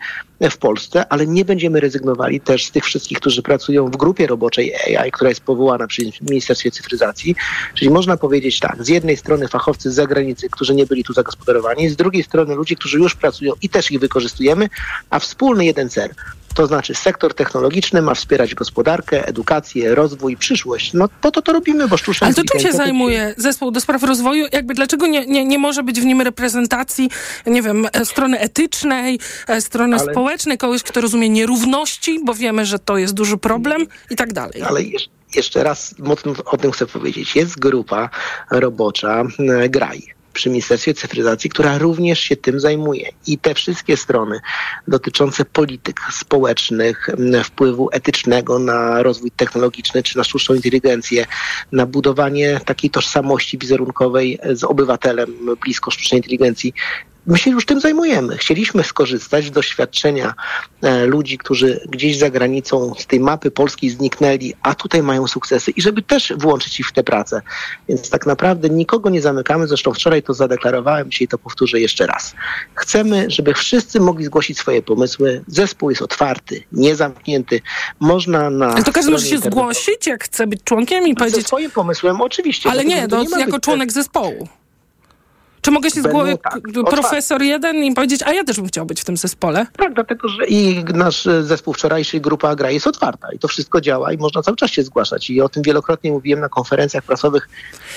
[0.51, 4.75] w Polsce, ale nie będziemy rezygnowali też z tych wszystkich, którzy pracują w grupie roboczej
[4.75, 7.35] AI, która jest powołana przy Ministerstwie Cyfryzacji.
[7.73, 11.89] Czyli można powiedzieć tak, z jednej strony fachowcy z zagranicy, którzy nie byli tu zagospodarowani,
[11.89, 14.69] z drugiej strony ludzie, którzy już pracują i też ich wykorzystujemy,
[15.09, 16.09] a wspólny jeden cel.
[16.57, 20.93] To znaczy sektor technologiczny ma wspierać gospodarkę, edukację, rozwój, przyszłość.
[20.93, 24.03] No po to to robimy, bo sztuczna Ale to czym się zajmuje zespół do spraw
[24.03, 24.45] rozwoju?
[24.51, 27.09] Jakby dlaczego nie, nie, nie może być w nim reprezentacji,
[27.45, 32.65] nie wiem, e, strony etycznej, e, strony Ale- społecznej, kogoś, kto rozumie nierówności, bo wiemy,
[32.65, 34.61] że to jest duży problem i tak dalej.
[34.61, 34.79] Ale
[35.35, 37.35] jeszcze raz mocno o tym chcę powiedzieć.
[37.35, 38.09] Jest grupa
[38.51, 43.09] robocza e, GRAI przy Ministerstwie Cyfryzacji, która również się tym zajmuje.
[43.27, 44.39] I te wszystkie strony
[44.87, 47.09] dotyczące polityk społecznych,
[47.43, 51.25] wpływu etycznego na rozwój technologiczny czy na sztuczną inteligencję,
[51.71, 56.73] na budowanie takiej tożsamości wizerunkowej z obywatelem blisko sztucznej inteligencji,
[57.27, 58.37] My się już tym zajmujemy.
[58.37, 60.33] Chcieliśmy skorzystać z doświadczenia
[60.81, 65.71] e, ludzi, którzy gdzieś za granicą z tej mapy polskiej zniknęli, a tutaj mają sukcesy
[65.71, 67.41] i żeby też włączyć ich w tę pracę.
[67.89, 69.67] Więc tak naprawdę nikogo nie zamykamy.
[69.67, 72.35] Zresztą wczoraj to zadeklarowałem, dzisiaj to powtórzę jeszcze raz.
[72.75, 75.43] Chcemy, żeby wszyscy mogli zgłosić swoje pomysły.
[75.47, 77.61] Zespół jest otwarty, niezamknięty.
[77.99, 78.67] Można na.
[78.67, 81.47] Ale to każdy może się zgłosić, jak chce być członkiem i Ze powiedzieć...
[81.47, 82.69] swoim pomysłem, oczywiście.
[82.69, 84.47] Ale nie, to nie ma jako członek zespołu.
[85.61, 89.01] Czy mogę się zgłosić, tak, profesor jeden i powiedzieć, a ja też bym chciał być
[89.01, 89.65] w tym zespole?
[89.77, 94.13] Tak, dlatego że i nasz zespół wczorajszy, grupa Gra jest otwarta i to wszystko działa
[94.13, 95.29] i można cały czas się zgłaszać.
[95.29, 97.49] I o tym wielokrotnie mówiłem na konferencjach prasowych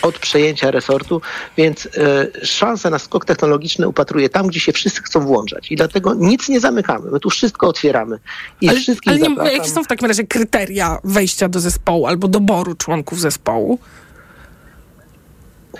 [0.03, 1.21] od przejęcia resortu,
[1.57, 5.73] więc e, szanse na skok technologiczny upatruję tam, gdzie się wszyscy chcą włączać.
[5.73, 7.11] I dlatego nic nie zamykamy.
[7.11, 8.19] My tu wszystko otwieramy.
[8.61, 12.29] I ale wszystkich ale nie, jakie są w takim razie kryteria wejścia do zespołu albo
[12.29, 13.79] doboru członków zespołu?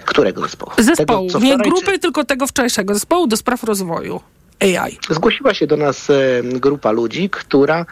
[0.05, 0.73] Którego zespołu?
[0.79, 4.21] Zespołu, Tego, nie grupy, tylko tego wczorajszego zespołu do spraw rozwoju
[4.61, 4.99] AI.
[5.11, 7.87] Zgłosiła się do nas e, grupa ludzi, która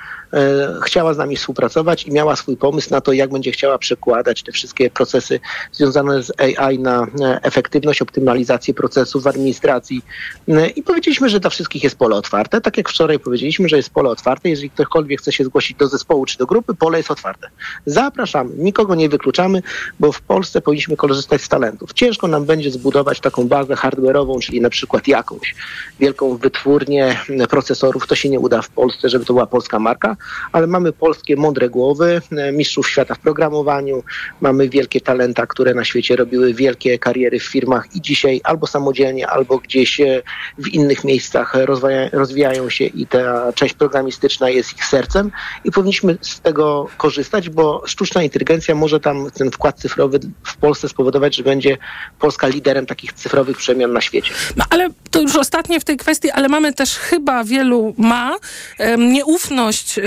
[0.84, 4.52] chciała z nami współpracować i miała swój pomysł na to, jak będzie chciała przekładać te
[4.52, 5.40] wszystkie procesy
[5.72, 10.02] związane z AI na e, efektywność, optymalizację procesów w administracji.
[10.48, 12.60] E, I powiedzieliśmy, że dla wszystkich jest pole otwarte.
[12.60, 14.48] Tak jak wczoraj powiedzieliśmy, że jest pole otwarte.
[14.48, 17.48] Jeżeli ktokolwiek chce się zgłosić do zespołu czy do grupy, pole jest otwarte.
[17.86, 19.62] Zapraszamy, nikogo nie wykluczamy,
[20.00, 21.92] bo w Polsce powinniśmy korzystać z talentów.
[21.92, 25.54] Ciężko nam będzie zbudować taką bazę hardware'ową, czyli na przykład jakąś
[26.00, 27.16] wielką wytwórnię
[27.50, 28.06] procesorów.
[28.06, 30.16] To się nie uda w Polsce, żeby to była polska marka,
[30.52, 34.02] ale mamy polskie mądre głowy, e, mistrzów świata w programowaniu,
[34.40, 39.28] mamy wielkie talenta, które na świecie robiły wielkie kariery w firmach i dzisiaj albo samodzielnie,
[39.28, 40.22] albo gdzieś e,
[40.58, 45.30] w innych miejscach rozwija, rozwijają się i ta część programistyczna jest ich sercem
[45.64, 50.88] i powinniśmy z tego korzystać, bo sztuczna inteligencja może tam ten wkład cyfrowy w Polsce
[50.88, 51.76] spowodować, że będzie
[52.18, 54.34] Polska liderem takich cyfrowych przemian na świecie.
[54.56, 58.36] No ale to już ostatnie w tej kwestii, ale mamy też chyba wielu ma
[58.78, 59.98] em, nieufność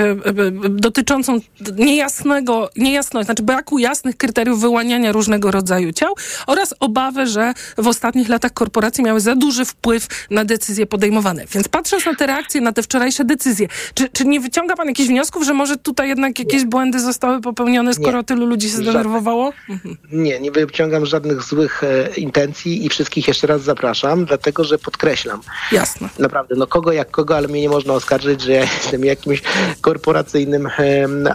[0.69, 1.39] dotyczącą
[1.77, 6.13] niejasnego, niejasności, znaczy braku jasnych kryteriów wyłaniania różnego rodzaju ciał
[6.47, 11.45] oraz obawę, że w ostatnich latach korporacje miały za duży wpływ na decyzje podejmowane.
[11.53, 15.09] Więc patrząc na te reakcje, na te wczorajsze decyzje, czy, czy nie wyciąga pan jakichś
[15.09, 18.23] wniosków, że może tutaj jednak jakieś błędy zostały popełnione, skoro Nie.
[18.23, 19.53] tylu ludzi się zdenerwowało?
[20.11, 25.41] Nie, nie wyciągam żadnych złych e, intencji i wszystkich jeszcze raz zapraszam, dlatego że podkreślam.
[25.71, 26.09] Jasne.
[26.19, 29.41] Naprawdę, no kogo jak kogo, ale mnie nie można oskarżyć, że ja jestem jakimś
[29.91, 30.69] korporacyjnym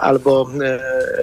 [0.00, 0.78] albo e,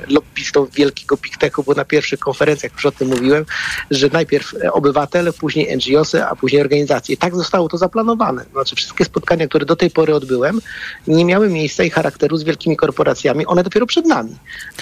[0.08, 3.46] lobbystą wielkiego big techu, bo na pierwszych konferencjach już o tym mówiłem,
[3.92, 7.18] że najpierw obywatele, później NGOsy, a później organizacje.
[7.18, 8.46] Tak zostało to zaplanowane.
[8.52, 10.62] Znaczy wszystkie spotkania, które do tej pory odbyłem,
[11.08, 13.46] nie miały miejsca i charakteru z wielkimi korporacjami.
[13.46, 14.36] One dopiero przed nami.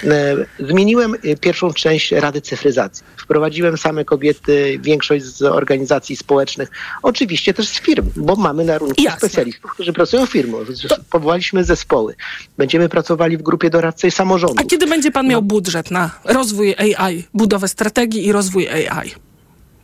[0.04, 3.04] E, Zmieniłem e, pierwszą część Rady Cyfryzacji.
[3.16, 6.70] Wprowadziłem same kobiety, większość z organizacji społecznych,
[7.02, 10.66] oczywiście też z firm, bo mamy na rynku specjalistów, którzy pracują w firmach.
[11.10, 12.14] Powołaliśmy zespoły.
[12.58, 14.56] Będziemy pracowali w grupie doradczej samorządu.
[14.60, 19.10] A kiedy będzie pan miał budżet na rozwój AI, budowę strategii i rozwój AI?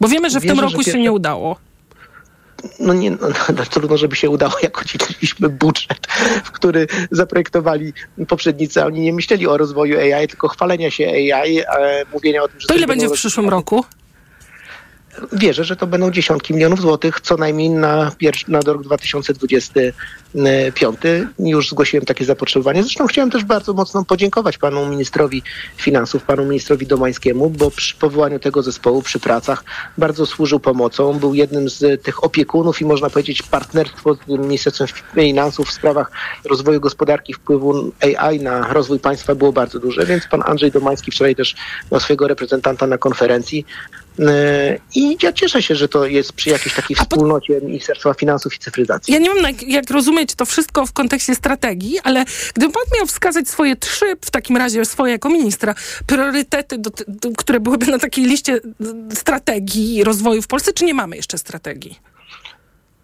[0.01, 1.57] Bo wiemy, że w Wierzę, tym roku się nie udało.
[2.81, 3.19] no nie, no,
[3.57, 6.07] no, trudno, żeby się udało, jak udzieliliśmy budżet,
[6.45, 7.93] w który zaprojektowali
[8.29, 11.65] poprzednicy, oni nie myśleli o rozwoju AI, tylko chwalenia się AI, e,
[12.13, 12.69] mówienia o tym, że...
[12.69, 13.85] To ile będzie w przyszłym roku?
[15.33, 20.97] Wierzę, że to będą dziesiątki milionów złotych, co najmniej na, pierwszy, na rok 2025.
[21.39, 22.83] Już zgłosiłem takie zapotrzebowanie.
[22.83, 25.43] Zresztą chciałem też bardzo mocno podziękować panu ministrowi
[25.77, 29.65] finansów, panu ministrowi Domańskiemu, bo przy powołaniu tego zespołu, przy pracach
[29.99, 31.19] bardzo służył pomocą.
[31.19, 36.11] Był jednym z tych opiekunów i można powiedzieć partnerstwo z Ministerstwem Finansów w sprawach
[36.45, 41.37] rozwoju gospodarki, wpływu AI na rozwój państwa było bardzo duże, więc pan Andrzej Domański wczoraj
[41.37, 41.55] też
[41.93, 43.67] miał swojego reprezentanta na konferencji.
[44.95, 49.15] I ja cieszę się, że to jest przy jakiejś takiej wspólnocie Ministerstwa Finansów i Cyfryzacji.
[49.15, 52.25] Ja nie wiem, jak, jak rozumieć to wszystko w kontekście strategii, ale
[52.55, 55.75] gdyby pan miał wskazać swoje trzy, w takim razie swoje jako ministra,
[56.07, 60.95] priorytety, do, do, które byłyby na takiej liście y, strategii rozwoju w Polsce, czy nie
[60.95, 61.99] mamy jeszcze strategii?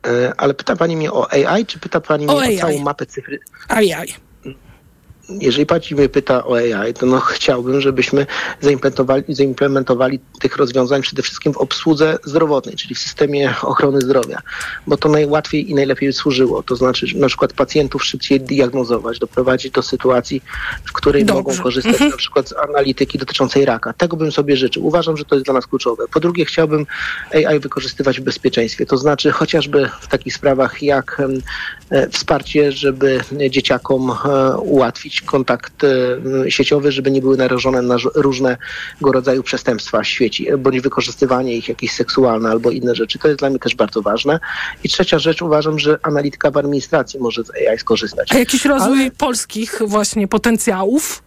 [0.06, 2.56] Yy, Ale pyta pani mnie o AI, czy pyta pani O mnie AI.
[2.56, 3.38] o całą mapę cyfry?
[3.68, 4.14] AI.
[5.28, 8.26] Jeżeli pani mnie pyta o AI, to no chciałbym, żebyśmy
[8.60, 14.38] zaimplementowali, zaimplementowali tych rozwiązań przede wszystkim w obsłudze zdrowotnej, czyli w systemie ochrony zdrowia,
[14.86, 16.62] bo to najłatwiej i najlepiej służyło.
[16.62, 20.42] To znaczy, na przykład pacjentów szybciej diagnozować, doprowadzić do sytuacji,
[20.84, 21.42] w której Dobrze.
[21.42, 22.10] mogą korzystać Mhm.
[22.10, 23.92] na przykład z analityki dotyczącej raka.
[23.92, 24.86] Tego bym sobie życzył.
[24.86, 26.04] Uważam, że to jest dla nas kluczowe.
[26.12, 26.86] Po drugie, chciałbym
[27.34, 31.22] AI wykorzystywać w bezpieczeństwie, to znaczy chociażby w takich sprawach jak
[31.90, 33.20] e, wsparcie, żeby
[33.50, 34.56] dzieciakom e,
[35.20, 38.56] kontakt e, sieciowy, żeby nie były narażone na różnego
[39.12, 43.18] rodzaju przestępstwa w świecie, bądź wykorzystywanie ich jakieś seksualne albo inne rzeczy.
[43.18, 44.40] To jest dla mnie też bardzo ważne.
[44.84, 48.32] I trzecia rzecz, uważam, że analityka w administracji może z AI skorzystać.
[48.32, 51.22] A jakiś rozwój Ale- polskich właśnie potencjałów?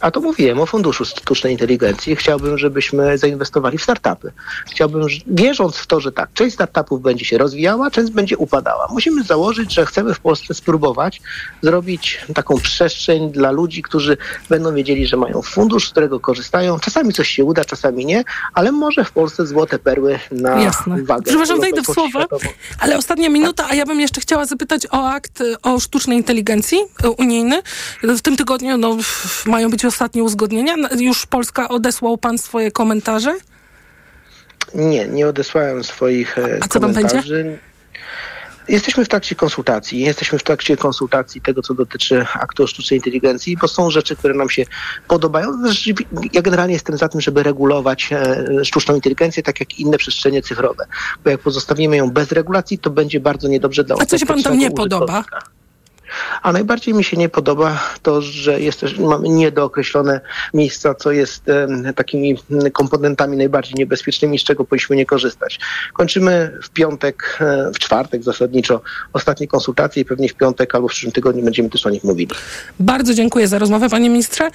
[0.00, 2.16] A to mówiłem o Funduszu Sztucznej Inteligencji.
[2.16, 4.32] Chciałbym, żebyśmy zainwestowali w startupy.
[4.70, 8.88] Chciałbym, wierząc w to, że tak, część startupów będzie się rozwijała, część będzie upadała.
[8.90, 11.20] Musimy założyć, że chcemy w Polsce spróbować
[11.62, 14.16] zrobić taką przestrzeń dla ludzi, którzy
[14.48, 16.80] będą wiedzieli, że mają fundusz, z którego korzystają.
[16.80, 21.02] Czasami coś się uda, czasami nie, ale może w Polsce złote perły na Jasne.
[21.02, 21.22] wagę.
[21.22, 22.26] Przepraszam, wejdę w słowa,
[22.78, 26.78] ale ostatnia minuta, a ja bym jeszcze chciała zapytać o akt o sztucznej inteligencji
[27.18, 27.62] unijny.
[28.02, 28.96] W tym tygodniu no,
[29.46, 30.74] mają być ostatnie uzgodnienia.
[30.98, 33.36] Już Polska odesłał pan swoje komentarze?
[34.74, 37.34] Nie, nie odesłałem swoich e, A co komentarzy.
[37.34, 37.58] będzie?
[38.68, 40.00] Jesteśmy w trakcie konsultacji.
[40.00, 44.34] Jesteśmy w trakcie konsultacji tego, co dotyczy aktu o sztucznej inteligencji, bo są rzeczy, które
[44.34, 44.64] nam się
[45.08, 45.48] podobają.
[46.32, 50.86] Ja generalnie jestem za tym, żeby regulować e, sztuczną inteligencję, tak jak inne przestrzenie cyfrowe.
[51.24, 54.42] Bo jak pozostawimy ją bez regulacji, to będzie bardzo niedobrze dla A co się pan
[54.42, 55.24] tam nie podoba?
[56.42, 60.20] A najbardziej mi się nie podoba to, że jest też, mamy niedookreślone
[60.54, 62.38] miejsca, co jest e, takimi
[62.72, 65.60] komponentami najbardziej niebezpiecznymi, z czego powinniśmy nie korzystać.
[65.92, 68.80] Kończymy w piątek, e, w czwartek zasadniczo
[69.12, 72.30] ostatnie konsultacje i pewnie w piątek albo w przyszłym tygodniu będziemy też o nich mówili.
[72.80, 74.50] Bardzo dziękuję za rozmowę, panie ministrze.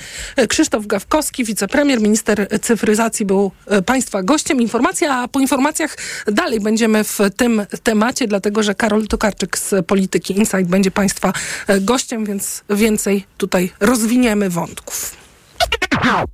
[0.49, 3.51] Krzysztof Gawkowski, wicepremier, minister cyfryzacji był
[3.85, 4.61] państwa gościem.
[4.61, 5.97] Informacja, a po informacjach
[6.27, 11.33] dalej będziemy w tym temacie, dlatego że Karol Tokarczyk z Polityki Insight będzie państwa
[11.81, 15.15] gościem, więc więcej tutaj rozwiniemy wątków.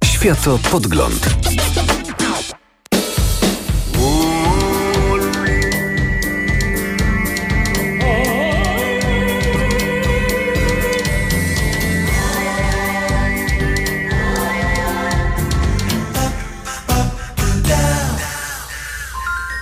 [0.05, 1.29] Światopodgląd.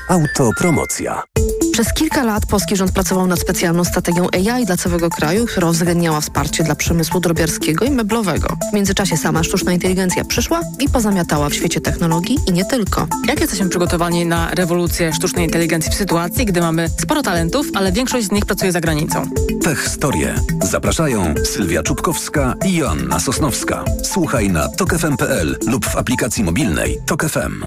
[0.07, 1.23] Autopromocja.
[1.73, 6.21] Przez kilka lat polski rząd pracował nad specjalną strategią AI dla całego kraju, która uwzględniała
[6.21, 8.57] wsparcie dla przemysłu drobiarskiego i meblowego.
[8.71, 13.07] W międzyczasie sama sztuczna inteligencja przyszła i pozamiatała w świecie technologii i nie tylko.
[13.27, 18.27] Jak jesteśmy przygotowani na rewolucję sztucznej inteligencji w sytuacji, gdy mamy sporo talentów, ale większość
[18.27, 19.25] z nich pracuje za granicą?
[19.63, 20.35] Tech Historie.
[20.63, 23.83] Zapraszają Sylwia Czubkowska i Joanna Sosnowska.
[24.03, 27.65] Słuchaj na tokefm.pl lub w aplikacji mobilnej Tok FM.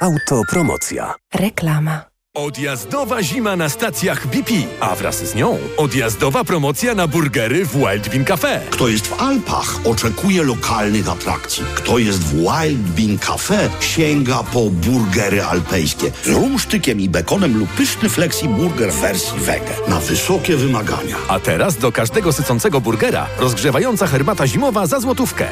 [0.00, 1.14] Autopromocja.
[1.34, 2.02] Reklama.
[2.34, 8.08] Odjazdowa zima na stacjach BP, a wraz z nią odjazdowa promocja na burgery w Wild
[8.08, 8.60] Bean Cafe.
[8.70, 11.64] Kto jest w Alpach, oczekuje lokalnych atrakcji.
[11.74, 17.68] Kto jest w Wild Bean Cafe, sięga po burgery alpejskie z rumsztykiem i bekonem lub
[17.70, 19.74] pyszny flexi burger w wersji wege.
[19.88, 21.16] Na wysokie wymagania.
[21.28, 25.48] A teraz do każdego sycącego burgera rozgrzewająca herbata zimowa za złotówkę.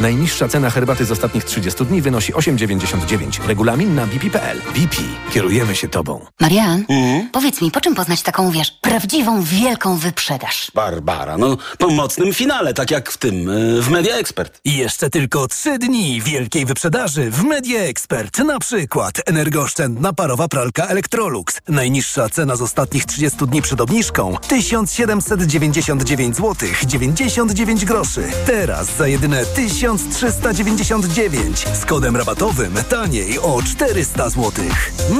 [0.00, 3.46] Najniższa cena herbaty z ostatnich 30 dni wynosi 8,99.
[3.46, 4.60] Regulamin na bp.pl.
[4.74, 4.96] BP.
[5.32, 6.26] Kierujemy się Tobą.
[6.40, 6.84] Marian,
[7.32, 10.70] powiedz mi, po czym poznać taką, wiesz, prawdziwą, wielką wyprzedaż?
[10.74, 14.60] Barbara, no po mocnym finale, tak jak w tym, y, w Media Expert.
[14.64, 18.38] I jeszcze tylko trzy dni wielkiej wyprzedaży w Media Expert.
[18.38, 21.60] Na przykład energooszczędna parowa pralka Electrolux.
[21.68, 28.24] Najniższa cena z ostatnich 30 dni przed obniżką 1799 zł 99 groszy.
[28.46, 29.46] Teraz za jedyne
[29.84, 34.64] 1399 z kodem rabatowym taniej o 400 zł.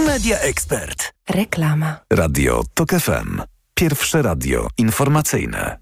[0.06, 1.12] Media Expert.
[1.30, 1.96] Reklama.
[2.12, 3.42] Radio Tok FM.
[3.74, 5.78] Pierwsze radio informacyjne.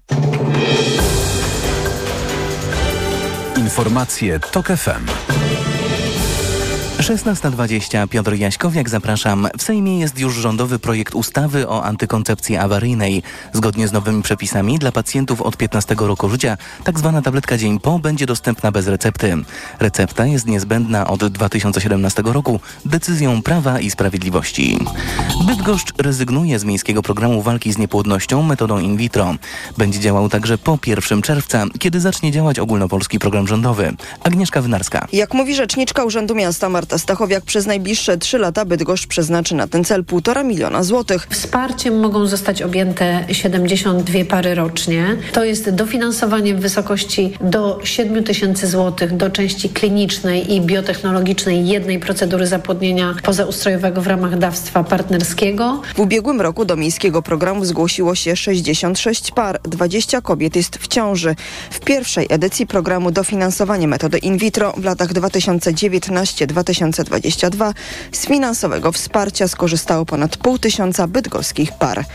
[3.57, 5.33] Informacje Tok FM.
[7.03, 9.47] 16.20 Piotr Jaśkowiak, zapraszam.
[9.57, 13.23] W Sejmie jest już rządowy projekt ustawy o antykoncepcji awaryjnej.
[13.53, 17.99] Zgodnie z nowymi przepisami dla pacjentów od 15 roku życia tak zwana tabletka dzień po
[17.99, 19.37] będzie dostępna bez recepty.
[19.79, 24.79] Recepta jest niezbędna od 2017 roku decyzją Prawa i Sprawiedliwości.
[25.47, 29.35] Bydgoszcz rezygnuje z miejskiego programu walki z niepłodnością metodą in vitro.
[29.77, 33.93] Będzie działał także po 1 czerwca, kiedy zacznie działać ogólnopolski program rządowy.
[34.23, 35.07] Agnieszka Wynarska.
[35.13, 39.83] Jak mówi rzeczniczka Urzędu Miasta Marta Stachowiak, przez najbliższe trzy lata Bydgoszcz przeznaczy na ten
[39.83, 41.27] cel półtora miliona złotych.
[41.29, 45.05] Wsparciem mogą zostać objęte 72 pary rocznie.
[45.31, 51.99] To jest dofinansowanie w wysokości do 7 tysięcy złotych do części klinicznej i biotechnologicznej jednej
[51.99, 55.81] procedury zapłodnienia pozaustrojowego w ramach dawstwa partnerskiego.
[55.95, 61.35] W ubiegłym roku do miejskiego programu zgłosiło się 66 par, 20 kobiet jest w ciąży.
[61.71, 65.13] W pierwszej edycji programu dofinansowanie metody in vitro w latach
[66.73, 67.73] 2019-2022
[68.11, 72.05] z finansowego wsparcia skorzystało ponad pół tysiąca bydgoskich par.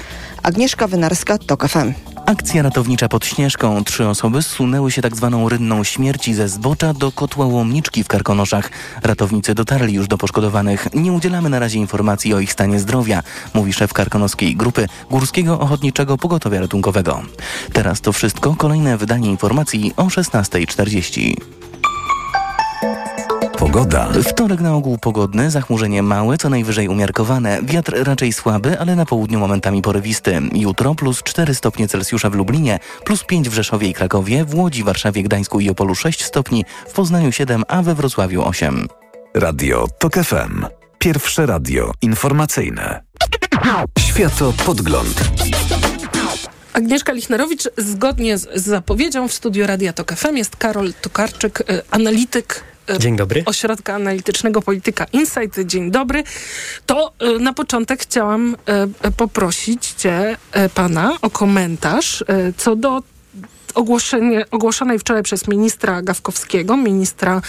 [0.42, 1.92] Agnieszka Wynarska, TOK FM.
[2.26, 3.84] Akcja ratownicza pod Śnieżką.
[3.84, 8.70] Trzy osoby zsunęły się tak zwaną rynną śmierci ze zbocza do kotła Łomniczki w Karkonoszach.
[9.02, 10.88] Ratownicy dotarli już do poszkodowanych.
[10.94, 13.22] Nie udzielamy na razie informacji o ich stanie zdrowia,
[13.54, 17.22] mówi szef karkonoskiej grupy Górskiego Ochotniczego Pogotowia Ratunkowego.
[17.72, 18.54] Teraz to wszystko.
[18.56, 21.36] Kolejne wydanie informacji o 16.40.
[23.58, 24.08] Pogoda.
[24.22, 27.58] Wtorek na ogół pogodny, zachmurzenie małe, co najwyżej umiarkowane.
[27.62, 30.40] Wiatr raczej słaby, ale na południu momentami porywisty.
[30.52, 34.84] Jutro plus 4 stopnie Celsjusza w Lublinie, plus 5 w Rzeszowie i Krakowie, w Łodzi,
[34.84, 38.88] Warszawie, Gdańsku i Opolu 6 stopni, w Poznaniu 7, a we Wrocławiu 8.
[39.34, 40.66] Radio TOK FM.
[40.98, 43.02] Pierwsze radio informacyjne.
[43.98, 45.30] Światopodgląd.
[46.72, 52.64] Agnieszka Lichnerowicz zgodnie z, zapowiedzią w studiu Radia Tok FM jest Karol Tokarczyk, y, analityk
[52.98, 53.42] Dzień dobry.
[53.46, 55.58] Ośrodka Analitycznego Polityka Insight.
[55.64, 56.22] Dzień dobry.
[56.86, 58.56] To y, na początek chciałam
[59.06, 60.36] y, poprosić cię,
[60.74, 62.24] pana, o komentarz
[62.56, 63.02] co do
[63.74, 67.42] ogłoszenie, ogłoszonej wczoraj przez ministra Gawkowskiego, ministra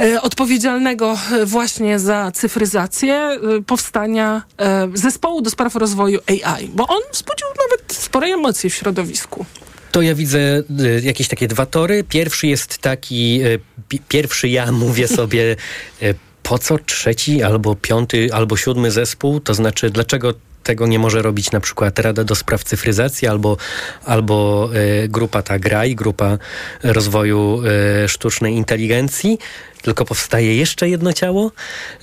[0.00, 6.86] e, odpowiedzialnego e, właśnie za cyfryzację, e, powstania e, zespołu do spraw rozwoju AI, bo
[6.86, 9.46] on wzbudził nawet spore emocje w środowisku.
[9.92, 10.38] To ja widzę
[10.80, 12.04] y, jakieś takie dwa tory.
[12.04, 15.56] Pierwszy jest taki, y, pi- pierwszy ja mówię sobie,
[16.02, 19.40] y, po co trzeci albo piąty albo siódmy zespół?
[19.40, 23.56] To znaczy, dlaczego tego nie może robić na przykład Rada do Spraw Cyfryzacji albo,
[24.04, 24.70] albo
[25.08, 26.38] grupa ta GRAI, Grupa
[26.82, 27.62] Rozwoju
[28.06, 29.38] Sztucznej Inteligencji,
[29.82, 31.52] tylko powstaje jeszcze jedno ciało.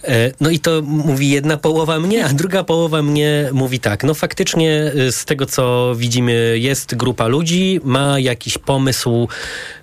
[0.04, 4.04] E, No i to mówi jedna połowa mnie, a druga połowa mnie mówi tak.
[4.04, 9.28] No faktycznie y, z tego, co widzimy, jest grupa ludzi, ma jakiś pomysł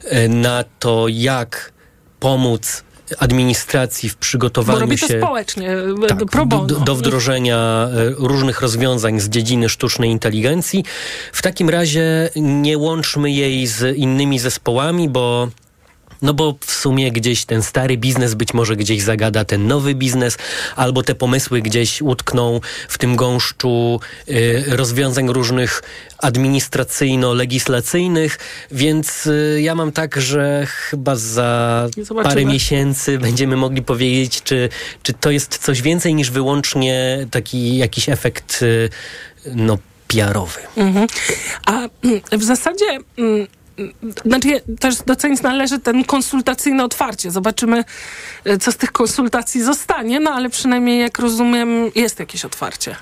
[0.05, 1.73] y, na to, jak
[2.21, 2.85] pomóc
[3.19, 8.11] administracji w Bo przygotowaniu robi to się społecznie, e, tak, pro do, do wdrożenia e,
[8.19, 10.85] różnych rozwiązań z dziedziny sztucznej inteligencji.
[11.33, 15.49] W takim razie nie łączmy jej z innymi zespołami, bo
[16.23, 20.39] no bo w sumie gdzieś ten stary biznes być może gdzieś zagada ten nowy biznes,
[20.77, 25.83] albo te pomysły gdzieś utkną w tym gąszczu y, rozwiązań różnych
[26.19, 28.39] administracyjno-legislacyjnych,
[28.71, 32.35] więc y, ja mam tak, że chyba za Zobaczymy.
[32.35, 34.69] parę miesięcy będziemy mogli powiedzieć, czy,
[35.03, 38.91] czy to jest coś więcej niż wyłącznie taki jakiś efekt y,
[39.55, 39.79] no
[40.09, 40.61] PR-owy.
[40.77, 41.07] Mhm.
[41.67, 41.91] A mm,
[42.33, 42.99] w zasadzie...
[44.25, 47.31] Znaczy, też docenić należy ten konsultacyjny otwarcie.
[47.31, 47.85] Zobaczymy,
[48.45, 52.97] e, co z tych konsultacji zostanie, no ale przynajmniej, jak rozumiem, jest jakieś otwarcie.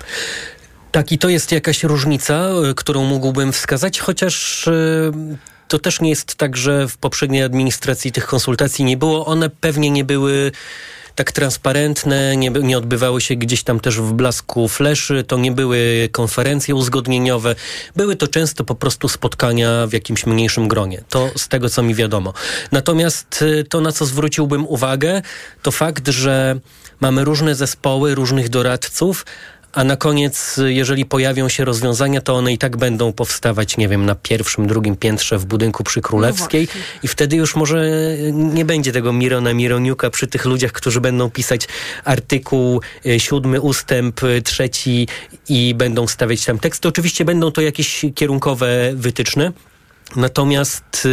[0.91, 5.11] Tak, i to jest jakaś różnica, y, którą mógłbym wskazać, chociaż y,
[5.67, 9.25] to też nie jest tak, że w poprzedniej administracji tych konsultacji nie było.
[9.25, 10.51] One pewnie nie były
[11.15, 16.09] tak transparentne, nie, nie odbywały się gdzieś tam też w blasku fleszy, to nie były
[16.11, 17.55] konferencje uzgodnieniowe,
[17.95, 21.03] były to często po prostu spotkania w jakimś mniejszym gronie.
[21.09, 22.33] To z tego, co mi wiadomo.
[22.71, 25.21] Natomiast y, to, na co zwróciłbym uwagę,
[25.61, 26.59] to fakt, że
[26.99, 29.25] mamy różne zespoły, różnych doradców,
[29.73, 34.05] a na koniec, jeżeli pojawią się rozwiązania, to one i tak będą powstawać, nie wiem,
[34.05, 36.67] na pierwszym, drugim piętrze w budynku przy Królewskiej.
[37.03, 37.85] I wtedy już może
[38.31, 41.67] nie będzie tego Mirona Mironiuka przy tych ludziach, którzy będą pisać
[42.03, 45.07] artykuł y, siódmy, ustęp y, trzeci
[45.49, 46.87] i będą stawiać tam teksty.
[46.87, 49.51] Oczywiście będą to jakieś kierunkowe wytyczne.
[50.15, 51.07] Natomiast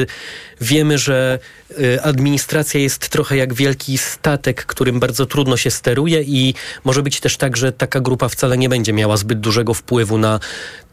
[0.61, 1.39] wiemy, że
[1.71, 6.55] y, administracja jest trochę jak wielki statek, którym bardzo trudno się steruje i
[6.85, 10.41] może być też tak, że taka grupa wcale nie będzie miała zbyt dużego wpływu na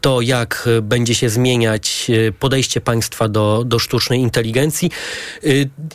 [0.00, 4.90] to, jak y, będzie się zmieniać y, podejście państwa do, do sztucznej inteligencji.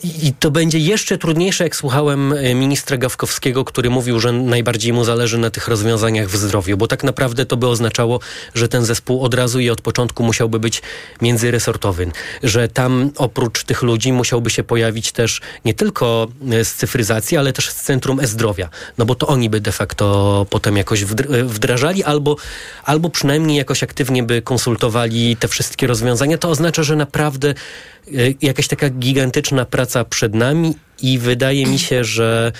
[0.03, 5.37] I to będzie jeszcze trudniejsze, jak słuchałem ministra Gawkowskiego, który mówił, że najbardziej mu zależy
[5.37, 8.19] na tych rozwiązaniach w zdrowiu, bo tak naprawdę to by oznaczało,
[8.53, 10.81] że ten zespół od razu i od początku musiałby być
[11.21, 12.11] międzyresortowy,
[12.43, 17.53] że tam oprócz tych ludzi musiałby się pojawić też nie tylko e, z cyfryzacji, ale
[17.53, 21.05] też z Centrum E-Zdrowia, no bo to oni by de facto potem jakoś e,
[21.43, 22.35] wdrażali albo,
[22.83, 26.37] albo przynajmniej jakoś aktywnie by konsultowali te wszystkie rozwiązania.
[26.37, 28.11] To oznacza, że naprawdę e,
[28.41, 32.51] jakaś taka gigantyczna praca przed nami i wydaje mi się, że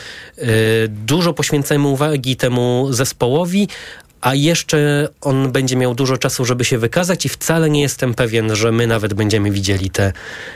[0.90, 3.68] dużo poświęcamy uwagi temu zespołowi,
[4.24, 8.56] a jeszcze on będzie miał dużo czasu, żeby się wykazać i wcale nie jestem pewien,
[8.56, 10.14] że my nawet będziemy widzieli te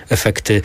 [0.10, 0.62] efekty.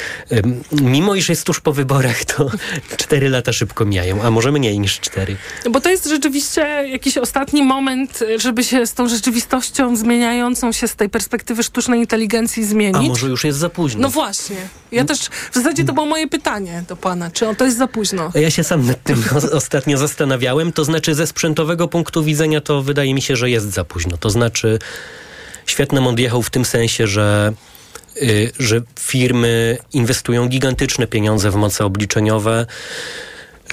[0.72, 2.50] Mimo iż jest tuż po wyborach, to
[2.96, 5.36] cztery lata szybko mijają, a może mniej niż cztery.
[5.70, 10.88] Bo to jest rzeczywiście jakiś ostatni moment, y, żeby się z tą rzeczywistością zmieniającą się
[10.88, 12.96] z tej perspektywy sztucznej inteligencji zmienić.
[12.96, 14.00] A może już jest za późno?
[14.00, 14.56] No właśnie.
[14.92, 15.20] Ja też,
[15.50, 18.30] w zasadzie to było moje pytanie do pana, czy to jest za późno?
[18.34, 20.72] Ja się sam nad tym ostatnio zastanawiałem.
[20.72, 24.16] To znaczy, ze sprzętowego punktu widzenia, to wydaje mi się, że jest za późno.
[24.16, 24.78] To znaczy,
[25.66, 27.52] Świetnem odjechał w tym sensie, że,
[28.16, 32.66] y, że firmy inwestują gigantyczne pieniądze w moce obliczeniowe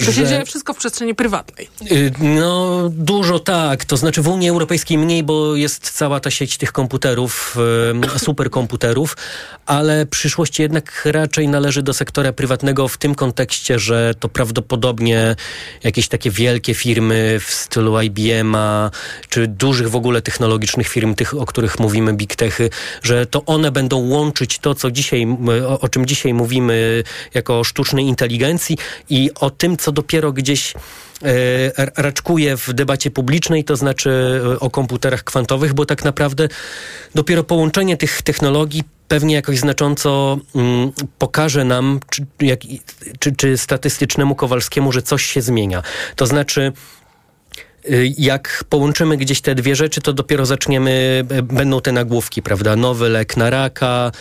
[0.06, 1.70] To się dzieje wszystko w przestrzeni prywatnej.
[1.92, 3.86] Y, no, dużo tak.
[3.86, 7.58] To znaczy w Unii Europejskiej mniej, bo jest cała ta sieć tych komputerów,
[8.18, 9.18] superkomputerów,
[9.66, 15.36] ale przyszłość jednak raczej należy do sektora prywatnego w tym kontekście, że to prawdopodobnie
[15.84, 18.92] jakieś takie wielkie firmy w stylu IBM-a,
[19.30, 22.70] czy dużych w ogóle technologicznych firm, tych, o których mówimy, big techy,
[23.04, 25.28] że to one będą łączyć to, co dzisiaj,
[25.68, 27.04] o, o czym dzisiaj mówimy
[27.34, 28.78] jako o sztucznej inteligencji
[29.10, 34.70] i o tym, co dopiero gdzieś e, raczkuje w debacie publicznej, to znaczy e, o
[34.70, 36.48] komputerach kwantowych, bo tak naprawdę
[37.16, 42.60] dopiero połączenie tych technologii pewnie jakoś znacząco mm, pokaże nam, czy, jak,
[43.20, 45.82] czy, czy statystycznemu Kowalskiemu, że coś się zmienia.
[46.16, 46.72] To znaczy
[48.18, 52.76] jak połączymy gdzieś te dwie rzeczy, to dopiero zaczniemy, e, będą te nagłówki, prawda?
[52.76, 54.12] Nowy lek na raka,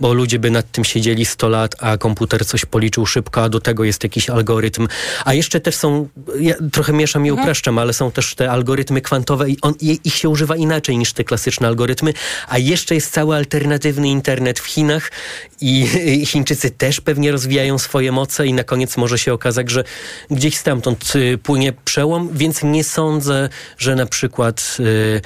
[0.00, 3.60] bo ludzie by nad tym siedzieli 100 lat, a komputer coś policzył szybko, a do
[3.60, 4.88] tego jest jakiś algorytm.
[5.24, 6.08] A jeszcze też są,
[6.40, 7.44] ja trochę mieszam i mhm.
[7.44, 11.24] upraszczam, ale są też te algorytmy kwantowe i on, ich się używa inaczej niż te
[11.24, 12.14] klasyczne algorytmy,
[12.48, 15.10] a jeszcze jest cały alternatywny internet w Chinach
[15.60, 15.86] i,
[16.22, 19.84] i Chińczycy też pewnie rozwijają swoje moce i na koniec może się okazać, że
[20.30, 24.76] gdzieś stamtąd y, płynie przełom, więc nie sądzę, sądzę, że na przykład.
[24.78, 25.20] Yy,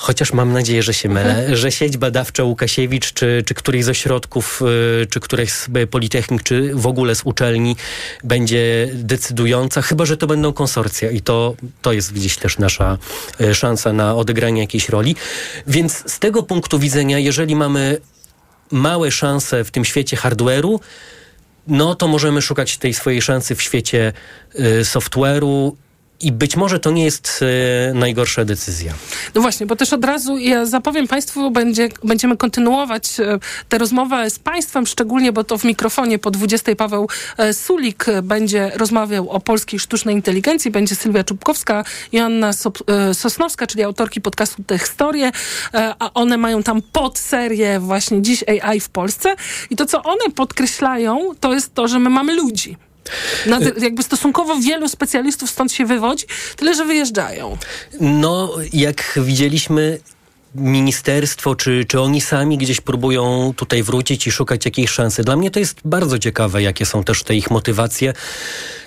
[0.00, 1.56] chociaż mam nadzieję, że się mylę, mhm.
[1.62, 4.62] że sieć badawcza Łukasiewicz, czy, czy któryś z ośrodków,
[5.02, 7.76] y, czy któryś z Politechnik, czy w ogóle z uczelni
[8.24, 12.98] będzie decydująca, chyba, że to będą konsorcja i to, to jest gdzieś też nasza
[13.40, 15.16] y, szansa na odegranie jakiejś roli.
[15.66, 18.00] Więc z tego punktu widzenia, jeżeli mamy
[18.70, 20.78] małe szanse w tym świecie hardware'u,
[21.66, 24.12] no to możemy szukać tej swojej szansy w świecie
[24.54, 25.72] y, software'u
[26.20, 27.40] i być może to nie jest
[27.90, 28.92] e, najgorsza decyzja.
[29.34, 33.38] No właśnie, bo też od razu ja zapowiem Państwu, będzie, będziemy kontynuować e,
[33.68, 38.72] tę rozmowę z Państwem, szczególnie, bo to w mikrofonie po 20 Paweł e, Sulik będzie
[38.74, 42.50] rozmawiał o polskiej sztucznej inteligencji, będzie Sylwia Czubkowska, Joanna
[43.12, 45.32] Sosnowska, czyli autorki podcastu Te Historie,
[45.98, 49.34] a one mają tam podserię właśnie Dziś AI w Polsce
[49.70, 52.87] i to, co one podkreślają, to jest to, że my mamy ludzi.
[53.46, 56.26] No, jakby stosunkowo wielu specjalistów stąd się wywodzi,
[56.56, 57.58] tyle że wyjeżdżają.
[58.00, 59.98] No, jak widzieliśmy,
[60.54, 65.24] ministerstwo, czy, czy oni sami gdzieś próbują tutaj wrócić i szukać jakiejś szansy.
[65.24, 68.12] Dla mnie to jest bardzo ciekawe, jakie są też te ich motywacje.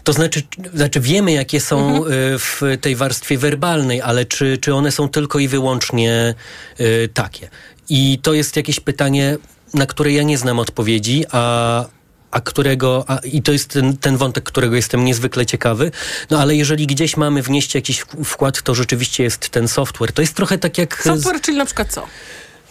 [0.03, 0.43] To znaczy,
[0.73, 2.13] znaczy wiemy, jakie są mhm.
[2.13, 6.35] Y, w tej warstwie werbalnej, ale czy, czy one są tylko i wyłącznie
[6.79, 7.49] y, takie?
[7.89, 9.37] I to jest jakieś pytanie,
[9.73, 11.85] na które ja nie znam odpowiedzi, a
[12.31, 15.91] a którego, a, i to jest ten, ten wątek, którego jestem niezwykle ciekawy,
[16.29, 20.11] no ale jeżeli gdzieś mamy wnieść jakiś wkład, to rzeczywiście jest ten software.
[20.13, 21.03] To jest trochę tak jak...
[21.03, 22.07] Software, czyli na przykład co?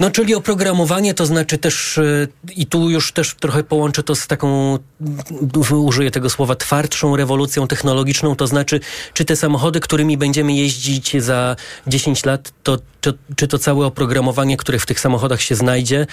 [0.01, 4.27] No, czyli oprogramowanie to znaczy też, e, i tu już też trochę połączę to z
[4.27, 4.79] taką,
[5.71, 8.81] użyję tego słowa, twardszą rewolucją technologiczną, to znaczy,
[9.15, 11.57] czy te samochody, którymi będziemy jeździć za
[11.87, 16.07] 10 lat, to, to czy to całe oprogramowanie, które w tych samochodach się znajdzie,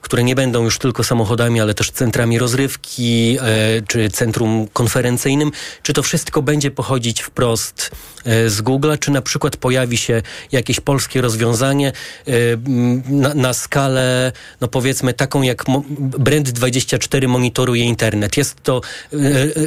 [0.00, 5.50] które nie będą już tylko samochodami, ale też centrami rozrywki, e, czy centrum konferencyjnym,
[5.82, 7.90] czy to wszystko będzie pochodzić wprost
[8.24, 10.22] e, z Google'a, czy na przykład pojawi się
[10.52, 11.92] jakieś polskie rozwiązanie
[12.26, 12.32] e,
[13.08, 18.36] na, na skalę, no powiedzmy taką jak Brand24 monitoruje internet.
[18.36, 18.80] Jest to,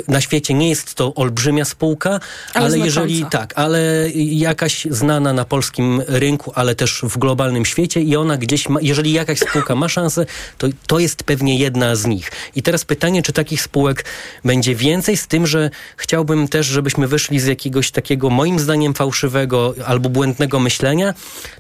[0.08, 2.20] na świecie nie jest to olbrzymia spółka,
[2.54, 8.02] ale, ale jeżeli tak, ale jakaś znana na polskim rynku, ale też w globalnym świecie
[8.02, 10.26] i ona gdzieś ma, jeżeli jakaś spółka ma szansę,
[10.58, 12.32] to, to jest pewnie jedna z nich.
[12.56, 14.06] I teraz pytanie, czy takich spółek
[14.46, 19.74] będzie więcej, z tym, że chciałbym też, żebyśmy wyszli z jakiegoś takiego, moim zdaniem, fałszywego
[19.86, 21.14] albo błędnego myślenia,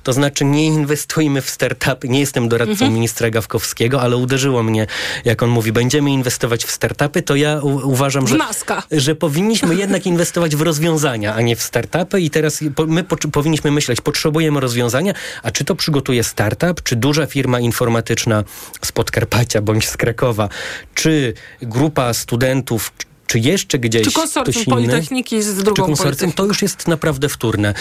[0.03, 2.09] to znaczy nie inwestujmy w startupy.
[2.09, 2.93] Nie jestem doradcą mhm.
[2.93, 4.87] ministra Gawkowskiego, ale uderzyło mnie,
[5.25, 8.37] jak on mówi, będziemy inwestować w startupy, to ja uważam, że,
[8.91, 13.71] że powinniśmy jednak inwestować w rozwiązania, a nie w startupy i teraz my po, powinniśmy
[13.71, 14.96] myśleć, potrzebujemy rozwiązania,
[15.43, 18.43] a czy to przygotuje startup, czy duża firma informatyczna
[18.81, 20.49] z Podkarpacia bądź z Krakowa,
[20.93, 22.91] czy grupa studentów,
[23.27, 27.73] czy jeszcze gdzieś Czy konsorcjum Politechniki z drugą Czy konsorcjum, to już jest naprawdę wtórne.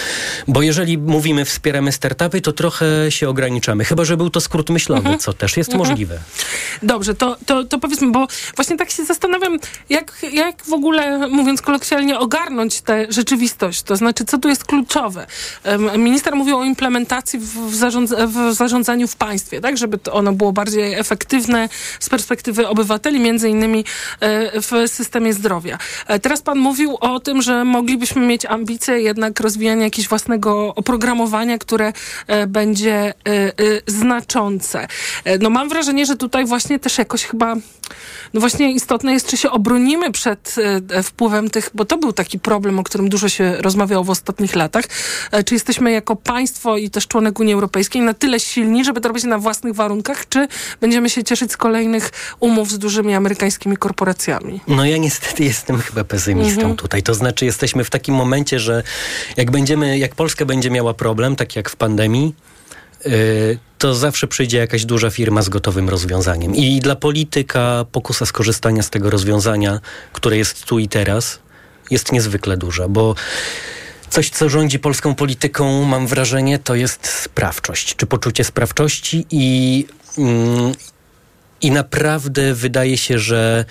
[0.48, 3.84] Bo jeżeli mówimy, wspieramy startupy, to trochę się ograniczamy.
[3.84, 5.18] Chyba, że był to skrót myślowy, mhm.
[5.18, 5.88] co też jest mhm.
[5.88, 6.18] możliwe.
[6.82, 9.58] Dobrze, to, to, to powiedzmy, bo właśnie tak się zastanawiam,
[9.90, 13.82] jak, jak w ogóle, mówiąc kolokwialnie, ogarnąć tę rzeczywistość.
[13.82, 15.26] To znaczy, co tu jest kluczowe.
[15.98, 19.76] Minister mówił o implementacji w, zarządz w zarządzaniu w państwie, tak?
[19.76, 21.68] Żeby to ono było bardziej efektywne
[22.00, 23.84] z perspektywy obywateli, między innymi
[24.20, 25.78] e, w systemie zdrowia.
[26.06, 31.58] E, teraz pan mówił o tym, że moglibyśmy mieć ambicje jednak rozwijania jakiegoś własnego oprogramowania,
[31.58, 31.92] które
[32.26, 33.12] e, będzie e,
[33.86, 34.88] znaczące.
[35.40, 37.54] No mam wrażenie, że tutaj właśnie też jakoś chyba,
[38.34, 40.54] no właśnie istotne jest, czy się obronimy przed
[41.02, 44.84] wpływem tych, bo to był taki problem, o którym dużo się rozmawiało w ostatnich latach,
[45.46, 49.24] czy jesteśmy jako państwo i też członek Unii Europejskiej na tyle silni, żeby to robić
[49.24, 50.48] na własnych warunkach, czy
[50.80, 52.10] będziemy się cieszyć z kolejnych
[52.40, 54.60] umów z dużymi amerykańskimi korporacjami?
[54.68, 56.76] No ja niestety jestem chyba pesymistą Mhm.
[56.76, 57.02] tutaj.
[57.02, 58.82] To znaczy jesteśmy w takim momencie, że
[59.36, 62.34] jak będziemy, jak Polska będzie miała problem, tak jak w pandemii,
[63.04, 66.54] yy, to zawsze przyjdzie jakaś duża firma z gotowym rozwiązaniem.
[66.54, 69.80] I dla polityka pokusa skorzystania z tego rozwiązania,
[70.12, 71.38] które jest tu i teraz,
[71.90, 73.14] jest niezwykle duża, bo
[74.10, 79.86] Coś, co rządzi polską polityką, mam wrażenie, to jest sprawczość, czy poczucie sprawczości i,
[80.18, 80.72] mm,
[81.62, 83.64] i naprawdę wydaje się, że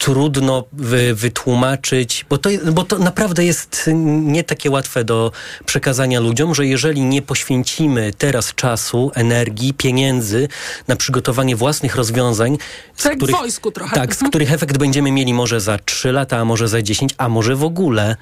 [0.00, 3.90] trudno wy, wytłumaczyć, bo to, bo to naprawdę jest
[4.22, 5.32] nie takie łatwe do
[5.66, 10.48] przekazania ludziom, że jeżeli nie poświęcimy teraz czasu, energii, pieniędzy
[10.88, 12.58] na przygotowanie własnych rozwiązań,
[12.96, 13.94] z Tak wojsku trochę.
[13.96, 17.28] tak, z których efekt będziemy mieli może za 3 lata, a może za 10, a
[17.28, 18.16] może w ogóle.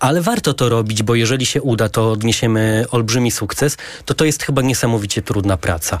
[0.00, 4.42] Ale warto to robić, bo jeżeli się uda, to odniesiemy olbrzymi sukces, to to jest
[4.42, 5.98] chyba niesamowicie trudna praca.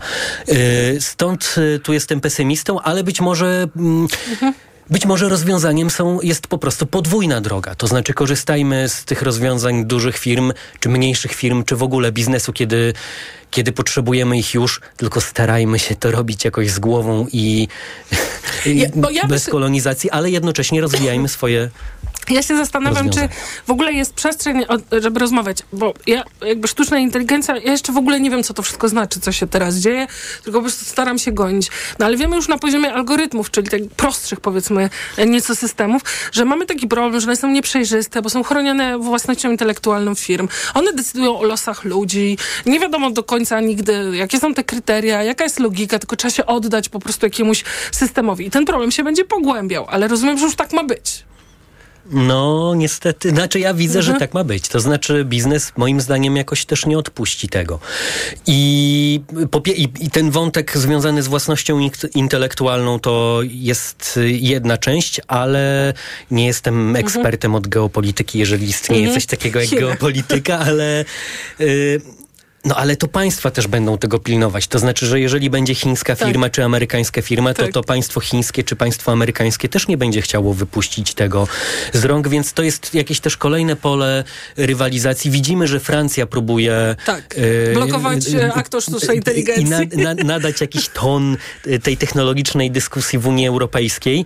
[0.48, 3.66] Yy, Stąd y, tu jestem pesymistą, ale być może...
[3.76, 4.08] mm,
[4.90, 7.74] Być może rozwiązaniem są, jest po prostu podwójna droga.
[7.74, 12.52] To znaczy korzystajmy z tych rozwiązań dużych firm, czy mniejszych firm, czy w ogóle biznesu,
[12.52, 12.92] kiedy,
[13.50, 17.68] kiedy potrzebujemy ich już, tylko starajmy się to robić jakoś z głową i,
[18.66, 21.70] i Ja- ja bez kolonizacji, ale jednocześnie rozwijajmy swoje
[22.30, 23.28] Ja się zastanawiam, czy rozwiązań.
[23.66, 24.64] w ogóle jest przestrzeń,
[25.00, 28.62] żeby rozmawiać, bo ja jakby sztuczna inteligencja, ja jeszcze w ogóle nie wiem, co to
[28.62, 30.06] wszystko znaczy, co się teraz dzieje,
[30.44, 31.70] tylko po prostu staram się gonić.
[31.98, 34.90] No ale wiemy już na poziomie algorytmów, czyli tak prostszych powiedzmy
[35.26, 36.02] nieco systemów,
[36.32, 40.48] że mamy taki problem, że one są nieprzejrzyste, bo są chronione własnością intelektualną firm.
[40.74, 42.38] One decydują o losach ludzi.
[42.66, 46.46] Nie wiadomo do końca nigdy, jakie są te kryteria, jaka jest logika, tylko trzeba się
[46.46, 48.46] oddać po prostu jakiemuś systemowi.
[48.46, 51.24] I ten problem się będzie pogłębiał, ale rozumiem, że już tak ma być.
[52.10, 54.20] No, niestety, znaczy ja widzę, że Mhm.
[54.20, 54.68] tak ma być.
[54.68, 57.80] To znaczy biznes moim zdaniem jakoś też nie odpuści tego.
[58.46, 59.20] I,
[59.76, 65.94] i, i ten wątek związany z własnością int- intelektualną to jest y, jedna część, ale
[66.30, 69.14] nie jestem ekspertem od geopolityki, jeżeli istnieje Mhm.
[69.20, 71.04] coś takiego jak geopolityka, ale...
[71.60, 72.00] Y,
[72.64, 74.66] no ale to państwa też będą tego pilnować.
[74.66, 76.28] To znaczy, że jeżeli będzie chińska Tak.
[76.28, 77.72] firma czy amerykańska firma, to Tak.
[77.72, 81.48] to państwo chińskie czy państwo amerykańskie też nie będzie chciało wypuścić tego
[81.92, 84.24] z rąk, więc to jest jakieś też kolejne pole
[84.56, 85.30] rywalizacji.
[85.30, 87.34] Widzimy, że Francja próbuje Tak.
[87.70, 88.24] e, Blokować,
[88.54, 89.64] akt o sztucznej inteligencji.
[89.64, 91.36] I na, na, nadać jakiś ton
[91.82, 94.24] tej technologicznej dyskusji w Unii Europejskiej.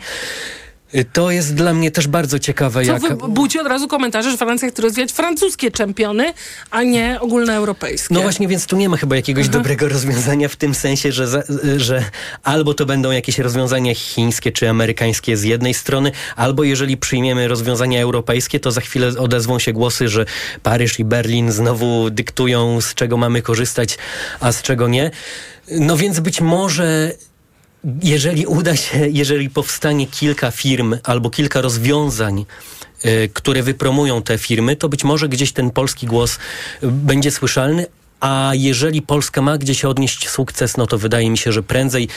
[0.93, 2.85] E, To jest dla mnie też bardzo ciekawe.
[2.85, 3.17] Co jak...
[3.17, 6.33] budzi od razu komentarze, że Francja chce rozwijać francuskie czempiony,
[6.71, 8.15] a nie ogólnoeuropejskie.
[8.15, 9.63] No właśnie, więc tu nie ma chyba jakiegoś Mhm.
[9.63, 11.43] dobrego rozwiązania w tym sensie, że, za,
[11.77, 12.05] że
[12.43, 18.01] albo to będą jakieś rozwiązania chińskie czy amerykańskie z jednej strony, albo jeżeli przyjmiemy rozwiązania
[18.03, 20.25] europejskie, to za chwilę odezwą się głosy, że
[20.63, 23.99] Paryż i Berlin znowu dyktują, z czego mamy korzystać,
[24.41, 25.11] a z czego nie.
[25.71, 27.13] No więc być może
[28.03, 32.47] jeżeli uda się, jeżeli powstanie kilka firm albo kilka rozwiązań,
[33.05, 36.39] y, które wypromują te firmy, to być może gdzieś ten polski głos y,
[36.83, 37.87] będzie słyszalny.
[38.21, 42.09] A jeżeli Polska ma gdzieś odnieść sukces, no to wydaje mi się, że prędzej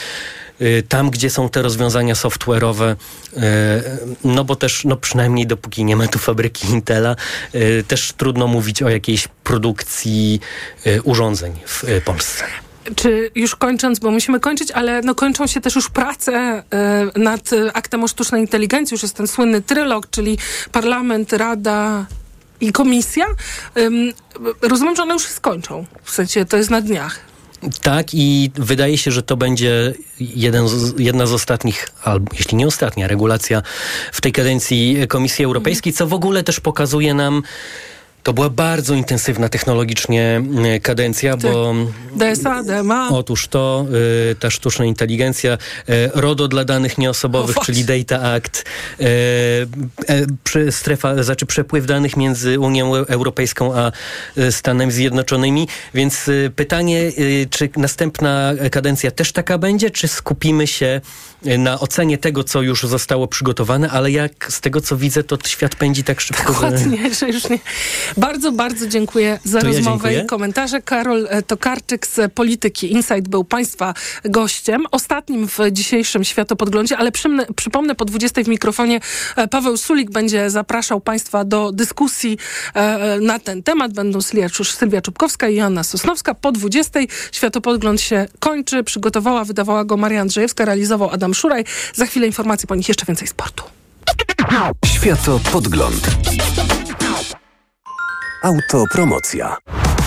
[0.60, 3.38] y, tam, gdzie są te rozwiązania software'owe, y,
[4.24, 7.16] no bo też, no przynajmniej dopóki nie ma tu fabryki Intela,
[7.54, 10.40] y, też trudno mówić o jakiejś produkcji
[11.04, 12.44] urządzeń w Polsce.
[12.96, 16.62] Czy już kończąc, bo musimy kończyć, ale no kończą się też już prace e,
[17.16, 18.94] nad aktem o sztucznej inteligencji.
[18.94, 20.38] Już jest ten słynny trylog, czyli
[20.72, 22.06] parlament, rada
[22.60, 23.26] i komisja.
[23.78, 24.12] Ym,
[24.62, 25.86] rozumiem, że one już się skończą.
[26.02, 27.32] W sensie to jest na dniach.
[27.82, 32.66] Tak, i wydaje się, że to będzie jeden z, jedna z ostatnich, albo jeśli nie
[32.66, 33.62] ostatnia, regulacja
[34.12, 37.42] w tej kadencji Komisji Europejskiej, co w ogóle też pokazuje nam.
[38.22, 41.74] To była bardzo intensywna technologicznie e, kadencja, bo
[42.16, 43.08] DSA, DMA.
[43.08, 43.86] Otóż to,
[44.30, 48.64] y, ta sztuczna inteligencja, y, RODO dla danych nieosobowych, czyli Data Act,
[49.00, 53.92] e, strefa, znaczy przepływ danych między Unią Europejską a
[54.50, 55.68] Stanami Zjednoczonymi.
[55.94, 57.12] Więc pytanie,
[57.50, 61.00] czy następna kadencja też taka będzie, czy skupimy się
[61.58, 65.74] na ocenie tego, co już zostało przygotowane, ale jak z tego, co widzę, to świat
[65.74, 66.52] pędzi tak szybko, że...
[66.52, 67.58] Dokładnie, że już nie.
[68.16, 70.24] Bardzo, bardzo dziękuję za To ja rozmowę dziękuję.
[70.24, 70.82] i komentarze.
[70.82, 73.94] Karol e, Tokarczyk z Polityki Insight był Państwa
[74.24, 74.84] gościem.
[74.90, 79.00] Ostatnim w dzisiejszym Światopodglądzie, ale przymnę, przypomnę, po 20 w mikrofonie
[79.36, 82.38] e, Paweł Sulik będzie zapraszał Państwa do dyskusji
[82.74, 83.92] e, na ten temat.
[83.92, 86.34] Będą Sylwia, Sylwia Czubkowska i Joanna Sosnowska.
[86.34, 87.00] Po 20
[87.32, 88.84] Światopodgląd się kończy.
[88.84, 91.64] Przygotowała, wydawała go Maria Andrzejewska, realizował Adam Szuraj.
[91.94, 93.64] Za chwilę informacji po nich jeszcze więcej sportu.
[94.86, 96.08] Światopodgląd.
[98.42, 99.56] Autopromocja.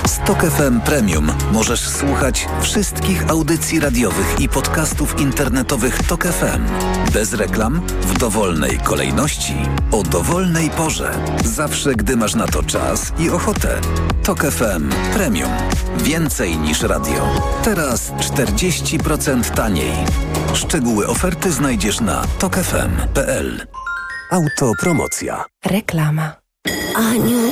[0.08, 6.64] Stok FM Premium możesz słuchać wszystkich audycji radiowych i podcastów internetowych Tok FM.
[7.14, 9.54] Bez reklam, w dowolnej kolejności,
[9.92, 11.12] o dowolnej porze.
[11.46, 13.82] Zawsze, gdy masz na to czas i ochotę.
[14.24, 15.52] Tok FM Premium.
[15.98, 17.42] Więcej niż radio.
[17.64, 19.94] Teraz 40% taniej.
[20.54, 23.68] Szczegóły oferty znajdziesz na tokefm.pl.
[24.32, 25.46] Autopromocja.
[25.66, 26.36] Reklama.
[26.96, 27.52] Aniu,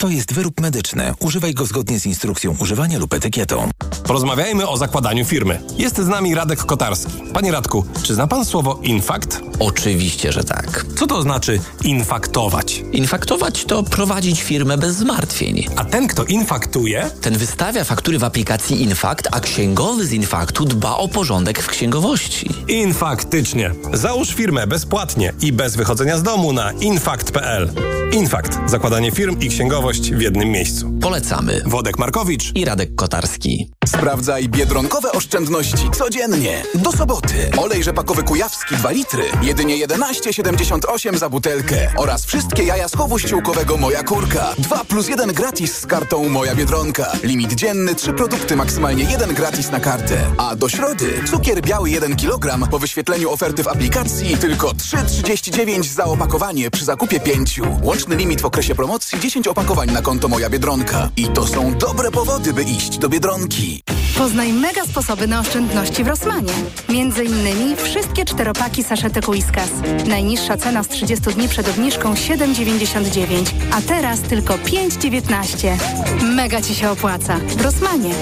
[0.00, 1.14] To jest wyrób medyczny.
[1.20, 3.70] Używaj go zgodnie z instrukcją używania lub etykietą.
[4.04, 5.60] Porozmawiajmy o zakładaniu firmy.
[5.78, 7.12] Jest z nami Radek Kotarski.
[7.34, 9.40] Panie Radku, czy zna pan słowo infakt?
[9.58, 10.86] Oczywiście, że tak.
[10.98, 12.82] Co to znaczy infaktować?
[12.92, 15.66] Infaktować to prowadzić firmę bez zmartwień.
[15.76, 17.10] A ten, kto infaktuje?
[17.20, 22.50] Ten wystawia faktury w aplikacji Infakt, a księgowy z Infaktu dba o porządek w księgowości.
[22.68, 23.70] Infaktycznie.
[23.92, 27.72] Załóż firmę bezpłatnie i bez wychodzenia z domu na infakt.pl.
[28.12, 28.58] Infakt.
[28.66, 30.92] Zakładanie firm i księgowość w jednym miejscu.
[31.00, 31.62] Polecamy.
[31.66, 33.70] Wodek Markowicz i Radek Kotarski.
[33.86, 36.62] Sprawdzaj biedronkowe oszczędności codziennie.
[36.74, 37.50] Do soboty.
[37.56, 39.22] Olej rzepakowy kujawski 2 litry.
[39.42, 41.90] Jedynie 11,78 za butelkę.
[41.96, 44.54] Oraz wszystkie jaja z chowu ściółkowego Moja Kurka.
[44.58, 47.12] 2 plus 1 gratis z kartą Moja Biedronka.
[47.22, 50.18] Limit dzienny 3 produkty, maksymalnie 1 gratis na kartę.
[50.38, 56.04] A do środy cukier biały 1 kg po wyświetleniu oferty w aplikacji tylko 3,39 za
[56.04, 57.60] opakowanie przy zakupie 5.
[57.82, 61.10] Łączny limit w okresie promocji 10 opakowań na konto Moja Biedronka.
[61.16, 63.82] I to są dobre powody, by iść do Biedronki.
[64.18, 66.52] Poznaj mega sposoby na oszczędności w Rosmanie.
[66.88, 69.70] Między innymi wszystkie czteropaki saszetek Whiskas.
[70.08, 75.76] Najniższa cena z 30 dni przed obniżką 7,99, a teraz tylko 5,19.
[76.22, 77.36] Mega Ci się opłaca.
[77.36, 78.14] W Rosmanie.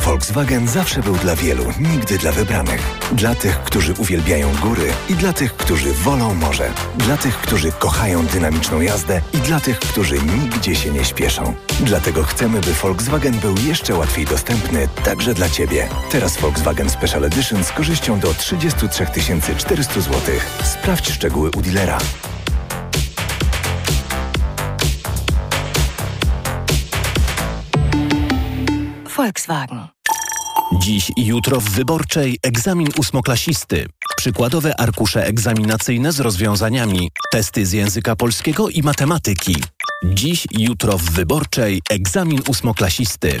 [0.00, 2.80] Volkswagen zawsze był dla wielu, nigdy dla wybranych.
[3.12, 6.70] Dla tych, którzy uwielbiają góry i dla tych, którzy wolą morze.
[6.98, 11.54] Dla tych, którzy kochają dynamiczną jazdę i dla tych, którzy nigdzie się nie śpieszą.
[11.80, 15.88] Dlatego chcemy, by Volkswagen był jeszcze łatwiej dostępny także dla Ciebie.
[16.10, 19.06] Teraz Volkswagen Special Edition z korzyścią do 33
[19.56, 20.20] 400 zł.
[20.64, 21.98] Sprawdź szczegóły u dealera.
[29.16, 29.88] Volkswagen.
[30.72, 33.86] Dziś i jutro w Wyborczej egzamin ósmoklasisty.
[34.16, 37.10] Przykładowe arkusze egzaminacyjne z rozwiązaniami.
[37.32, 39.56] Testy z języka polskiego i matematyki.
[40.04, 43.40] Dziś i jutro w Wyborczej egzamin ósmoklasisty.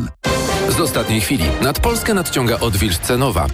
[0.69, 1.43] Z ostatniej chwili.
[1.61, 3.47] Nad Polskę nadciąga odwilż cenowa.